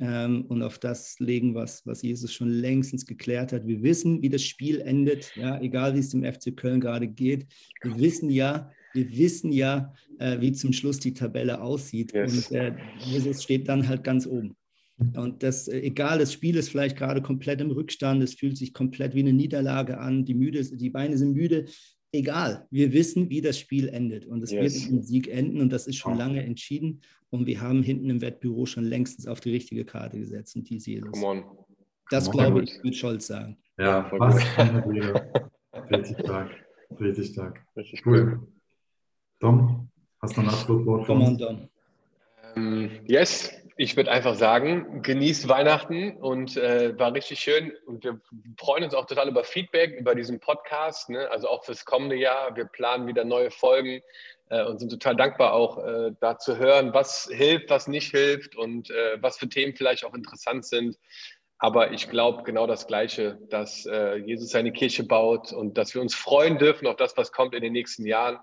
ähm, 0.00 0.44
und 0.46 0.62
auf 0.62 0.78
das 0.78 1.18
legen, 1.20 1.54
was, 1.54 1.86
was 1.86 2.02
Jesus 2.02 2.32
schon 2.32 2.48
längstens 2.48 3.06
geklärt 3.06 3.52
hat. 3.52 3.66
Wir 3.66 3.82
wissen, 3.82 4.20
wie 4.22 4.28
das 4.28 4.42
Spiel 4.42 4.80
endet, 4.80 5.34
ja, 5.36 5.60
egal 5.60 5.94
wie 5.94 6.00
es 6.00 6.10
dem 6.10 6.24
FC 6.24 6.56
Köln 6.56 6.80
gerade 6.80 7.06
geht. 7.06 7.46
Wir 7.82 7.98
wissen 7.98 8.30
ja, 8.30 8.70
wir 8.94 9.10
wissen 9.16 9.52
ja, 9.52 9.92
äh, 10.18 10.40
wie 10.40 10.52
zum 10.52 10.72
Schluss 10.72 10.98
die 10.98 11.14
Tabelle 11.14 11.60
aussieht. 11.60 12.12
Yes. 12.12 12.48
Und 12.50 12.56
äh, 12.56 12.74
Jesus 13.04 13.42
steht 13.42 13.68
dann 13.68 13.86
halt 13.86 14.02
ganz 14.04 14.26
oben. 14.26 14.56
Und 14.98 15.42
das, 15.42 15.68
äh, 15.68 15.80
egal, 15.80 16.18
das 16.18 16.32
Spiel 16.32 16.56
ist 16.56 16.70
vielleicht 16.70 16.96
gerade 16.96 17.20
komplett 17.20 17.60
im 17.60 17.70
Rückstand, 17.70 18.22
es 18.22 18.34
fühlt 18.34 18.56
sich 18.56 18.72
komplett 18.72 19.14
wie 19.14 19.20
eine 19.20 19.32
Niederlage 19.32 19.98
an, 19.98 20.24
die, 20.24 20.34
müde, 20.34 20.64
die 20.64 20.90
Beine 20.90 21.18
sind 21.18 21.34
müde. 21.34 21.66
Egal, 22.12 22.66
wir 22.70 22.92
wissen, 22.92 23.28
wie 23.28 23.42
das 23.42 23.58
Spiel 23.58 23.88
endet. 23.88 24.24
Und 24.24 24.42
es 24.42 24.50
yes. 24.50 24.62
wird 24.62 24.84
mit 24.84 24.92
einem 24.92 25.02
Sieg 25.02 25.28
enden 25.28 25.60
und 25.60 25.70
das 25.70 25.86
ist 25.86 25.96
schon 25.96 26.16
lange 26.16 26.42
entschieden. 26.42 27.02
Und 27.28 27.46
wir 27.46 27.60
haben 27.60 27.82
hinten 27.82 28.08
im 28.08 28.22
Wettbüro 28.22 28.64
schon 28.64 28.84
längstens 28.84 29.26
auf 29.26 29.40
die 29.40 29.50
richtige 29.50 29.84
Karte 29.84 30.18
gesetzt 30.18 30.56
und 30.56 30.68
die 30.70 30.76
ist 30.76 30.86
Jesus. 30.86 31.10
Come 31.12 31.26
on. 31.26 31.44
Das 32.08 32.30
glaube 32.30 32.62
ich, 32.62 32.82
wird 32.82 32.94
Scholz 32.94 33.26
sagen. 33.26 33.58
Ja, 33.78 34.10
was 34.12 34.36
Richtig 35.90 36.16
stark. 36.20 36.50
Richtig 36.98 37.26
stark. 37.32 37.66
Richtig 37.76 38.06
cool. 38.06 38.46
Dom, 39.40 39.90
hast 40.22 40.36
du 40.36 40.40
ein 40.40 40.48
Abschlusswort? 40.48 41.06
Come 41.06 41.24
on, 41.24 41.36
Dom. 41.36 41.68
Um, 42.54 42.72
ähm, 42.72 42.90
yes, 43.06 43.50
ich 43.78 43.94
würde 43.94 44.10
einfach 44.10 44.34
sagen, 44.34 45.02
genießt 45.02 45.48
Weihnachten 45.48 46.16
und 46.16 46.56
äh, 46.56 46.98
war 46.98 47.12
richtig 47.12 47.40
schön. 47.40 47.72
Und 47.84 48.04
wir 48.04 48.18
freuen 48.58 48.84
uns 48.84 48.94
auch 48.94 49.04
total 49.04 49.28
über 49.28 49.44
Feedback, 49.44 49.98
über 50.00 50.14
diesen 50.14 50.40
Podcast, 50.40 51.10
ne? 51.10 51.30
also 51.30 51.48
auch 51.48 51.62
fürs 51.62 51.84
kommende 51.84 52.16
Jahr. 52.16 52.56
Wir 52.56 52.64
planen 52.64 53.06
wieder 53.06 53.26
neue 53.26 53.50
Folgen 53.50 54.00
äh, 54.48 54.64
und 54.64 54.78
sind 54.78 54.88
total 54.88 55.14
dankbar 55.14 55.52
auch 55.52 55.76
äh, 55.84 56.12
da 56.20 56.38
zu 56.38 56.56
hören, 56.56 56.94
was 56.94 57.28
hilft, 57.30 57.68
was 57.68 57.86
nicht 57.86 58.10
hilft 58.12 58.56
und 58.56 58.90
äh, 58.90 59.18
was 59.20 59.36
für 59.36 59.48
Themen 59.48 59.76
vielleicht 59.76 60.06
auch 60.06 60.14
interessant 60.14 60.64
sind. 60.64 60.96
Aber 61.58 61.92
ich 61.92 62.08
glaube 62.08 62.44
genau 62.44 62.66
das 62.66 62.86
Gleiche, 62.86 63.38
dass 63.50 63.84
äh, 63.84 64.16
Jesus 64.16 64.50
seine 64.50 64.72
Kirche 64.72 65.04
baut 65.04 65.52
und 65.52 65.76
dass 65.76 65.94
wir 65.94 66.00
uns 66.00 66.14
freuen 66.14 66.56
dürfen 66.56 66.86
auf 66.86 66.96
das, 66.96 67.14
was 67.18 67.30
kommt 67.30 67.54
in 67.54 67.62
den 67.62 67.74
nächsten 67.74 68.06
Jahren. 68.06 68.38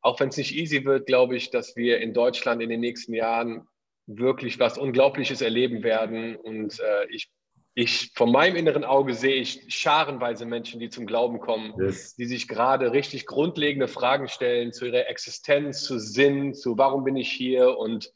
Auch 0.00 0.20
wenn 0.20 0.28
es 0.28 0.36
nicht 0.36 0.54
easy 0.54 0.84
wird, 0.84 1.06
glaube 1.06 1.34
ich, 1.34 1.50
dass 1.50 1.74
wir 1.74 1.98
in 2.00 2.14
Deutschland 2.14 2.62
in 2.62 2.68
den 2.68 2.80
nächsten 2.80 3.14
Jahren 3.14 3.66
wirklich 4.06 4.58
was 4.58 4.78
Unglaubliches 4.78 5.40
erleben 5.40 5.82
werden. 5.82 6.36
Und 6.36 6.80
äh, 6.80 7.06
ich, 7.10 7.30
ich, 7.74 8.12
von 8.14 8.30
meinem 8.30 8.56
inneren 8.56 8.84
Auge 8.84 9.14
sehe 9.14 9.34
ich 9.34 9.64
scharenweise 9.68 10.46
Menschen, 10.46 10.80
die 10.80 10.88
zum 10.88 11.06
Glauben 11.06 11.40
kommen, 11.40 11.74
yes. 11.78 12.14
die 12.16 12.26
sich 12.26 12.48
gerade 12.48 12.92
richtig 12.92 13.26
grundlegende 13.26 13.88
Fragen 13.88 14.28
stellen 14.28 14.72
zu 14.72 14.86
ihrer 14.86 15.08
Existenz, 15.08 15.82
zu 15.82 15.98
Sinn, 15.98 16.54
zu 16.54 16.78
warum 16.78 17.04
bin 17.04 17.16
ich 17.16 17.30
hier 17.30 17.76
und 17.76 18.12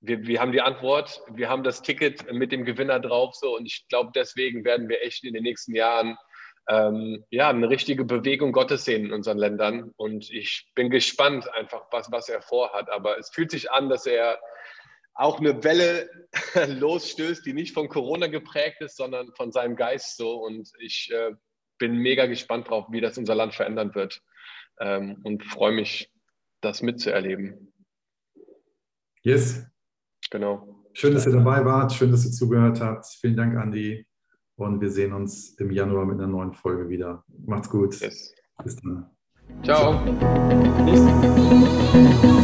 wir, 0.00 0.26
wir 0.26 0.40
haben 0.40 0.52
die 0.52 0.60
Antwort, 0.60 1.22
wir 1.32 1.48
haben 1.48 1.64
das 1.64 1.82
Ticket 1.82 2.30
mit 2.32 2.52
dem 2.52 2.64
Gewinner 2.64 3.00
drauf 3.00 3.34
so 3.34 3.56
und 3.56 3.66
ich 3.66 3.88
glaube, 3.88 4.12
deswegen 4.14 4.64
werden 4.64 4.88
wir 4.88 5.02
echt 5.02 5.24
in 5.24 5.32
den 5.32 5.42
nächsten 5.42 5.74
Jahren 5.74 6.16
ähm, 6.68 7.24
ja, 7.30 7.48
eine 7.48 7.68
richtige 7.70 8.04
Bewegung 8.04 8.52
Gottes 8.52 8.84
sehen 8.84 9.06
in 9.06 9.12
unseren 9.12 9.38
Ländern. 9.38 9.92
Und 9.96 10.30
ich 10.30 10.70
bin 10.74 10.90
gespannt 10.90 11.48
einfach, 11.54 11.82
was, 11.90 12.10
was 12.10 12.28
er 12.28 12.42
vorhat. 12.42 12.90
Aber 12.90 13.18
es 13.18 13.30
fühlt 13.30 13.50
sich 13.50 13.70
an, 13.70 13.88
dass 13.88 14.06
er 14.06 14.38
auch 15.16 15.40
eine 15.40 15.64
Welle 15.64 16.08
losstößt, 16.68 17.44
die 17.44 17.52
nicht 17.52 17.74
von 17.74 17.88
Corona 17.88 18.26
geprägt 18.26 18.80
ist, 18.80 18.96
sondern 18.96 19.32
von 19.36 19.50
seinem 19.50 19.76
Geist 19.76 20.16
so. 20.16 20.36
Und 20.44 20.70
ich 20.78 21.10
äh, 21.12 21.32
bin 21.78 21.96
mega 21.96 22.26
gespannt 22.26 22.68
drauf, 22.68 22.86
wie 22.90 23.00
das 23.00 23.18
unser 23.18 23.34
Land 23.34 23.54
verändern 23.54 23.94
wird 23.94 24.22
ähm, 24.80 25.18
und 25.24 25.42
freue 25.44 25.72
mich, 25.72 26.12
das 26.60 26.82
mitzuerleben. 26.82 27.72
Yes. 29.22 29.66
Genau. 30.30 30.84
Schön, 30.92 31.14
dass 31.14 31.26
ihr 31.26 31.32
dabei 31.32 31.64
wart. 31.64 31.92
Schön, 31.92 32.10
dass 32.10 32.24
ihr 32.24 32.32
zugehört 32.32 32.80
habt. 32.80 33.06
Vielen 33.20 33.36
Dank, 33.36 33.56
Andi. 33.56 34.06
Und 34.56 34.80
wir 34.80 34.90
sehen 34.90 35.12
uns 35.12 35.54
im 35.58 35.70
Januar 35.70 36.06
mit 36.06 36.18
einer 36.18 36.28
neuen 36.28 36.52
Folge 36.52 36.88
wieder. 36.88 37.24
Macht's 37.44 37.68
gut. 37.68 38.00
Yes. 38.00 38.34
Bis 38.62 38.76
dann. 38.76 39.10
Ciao. 39.62 40.02
Ciao. 40.84 42.42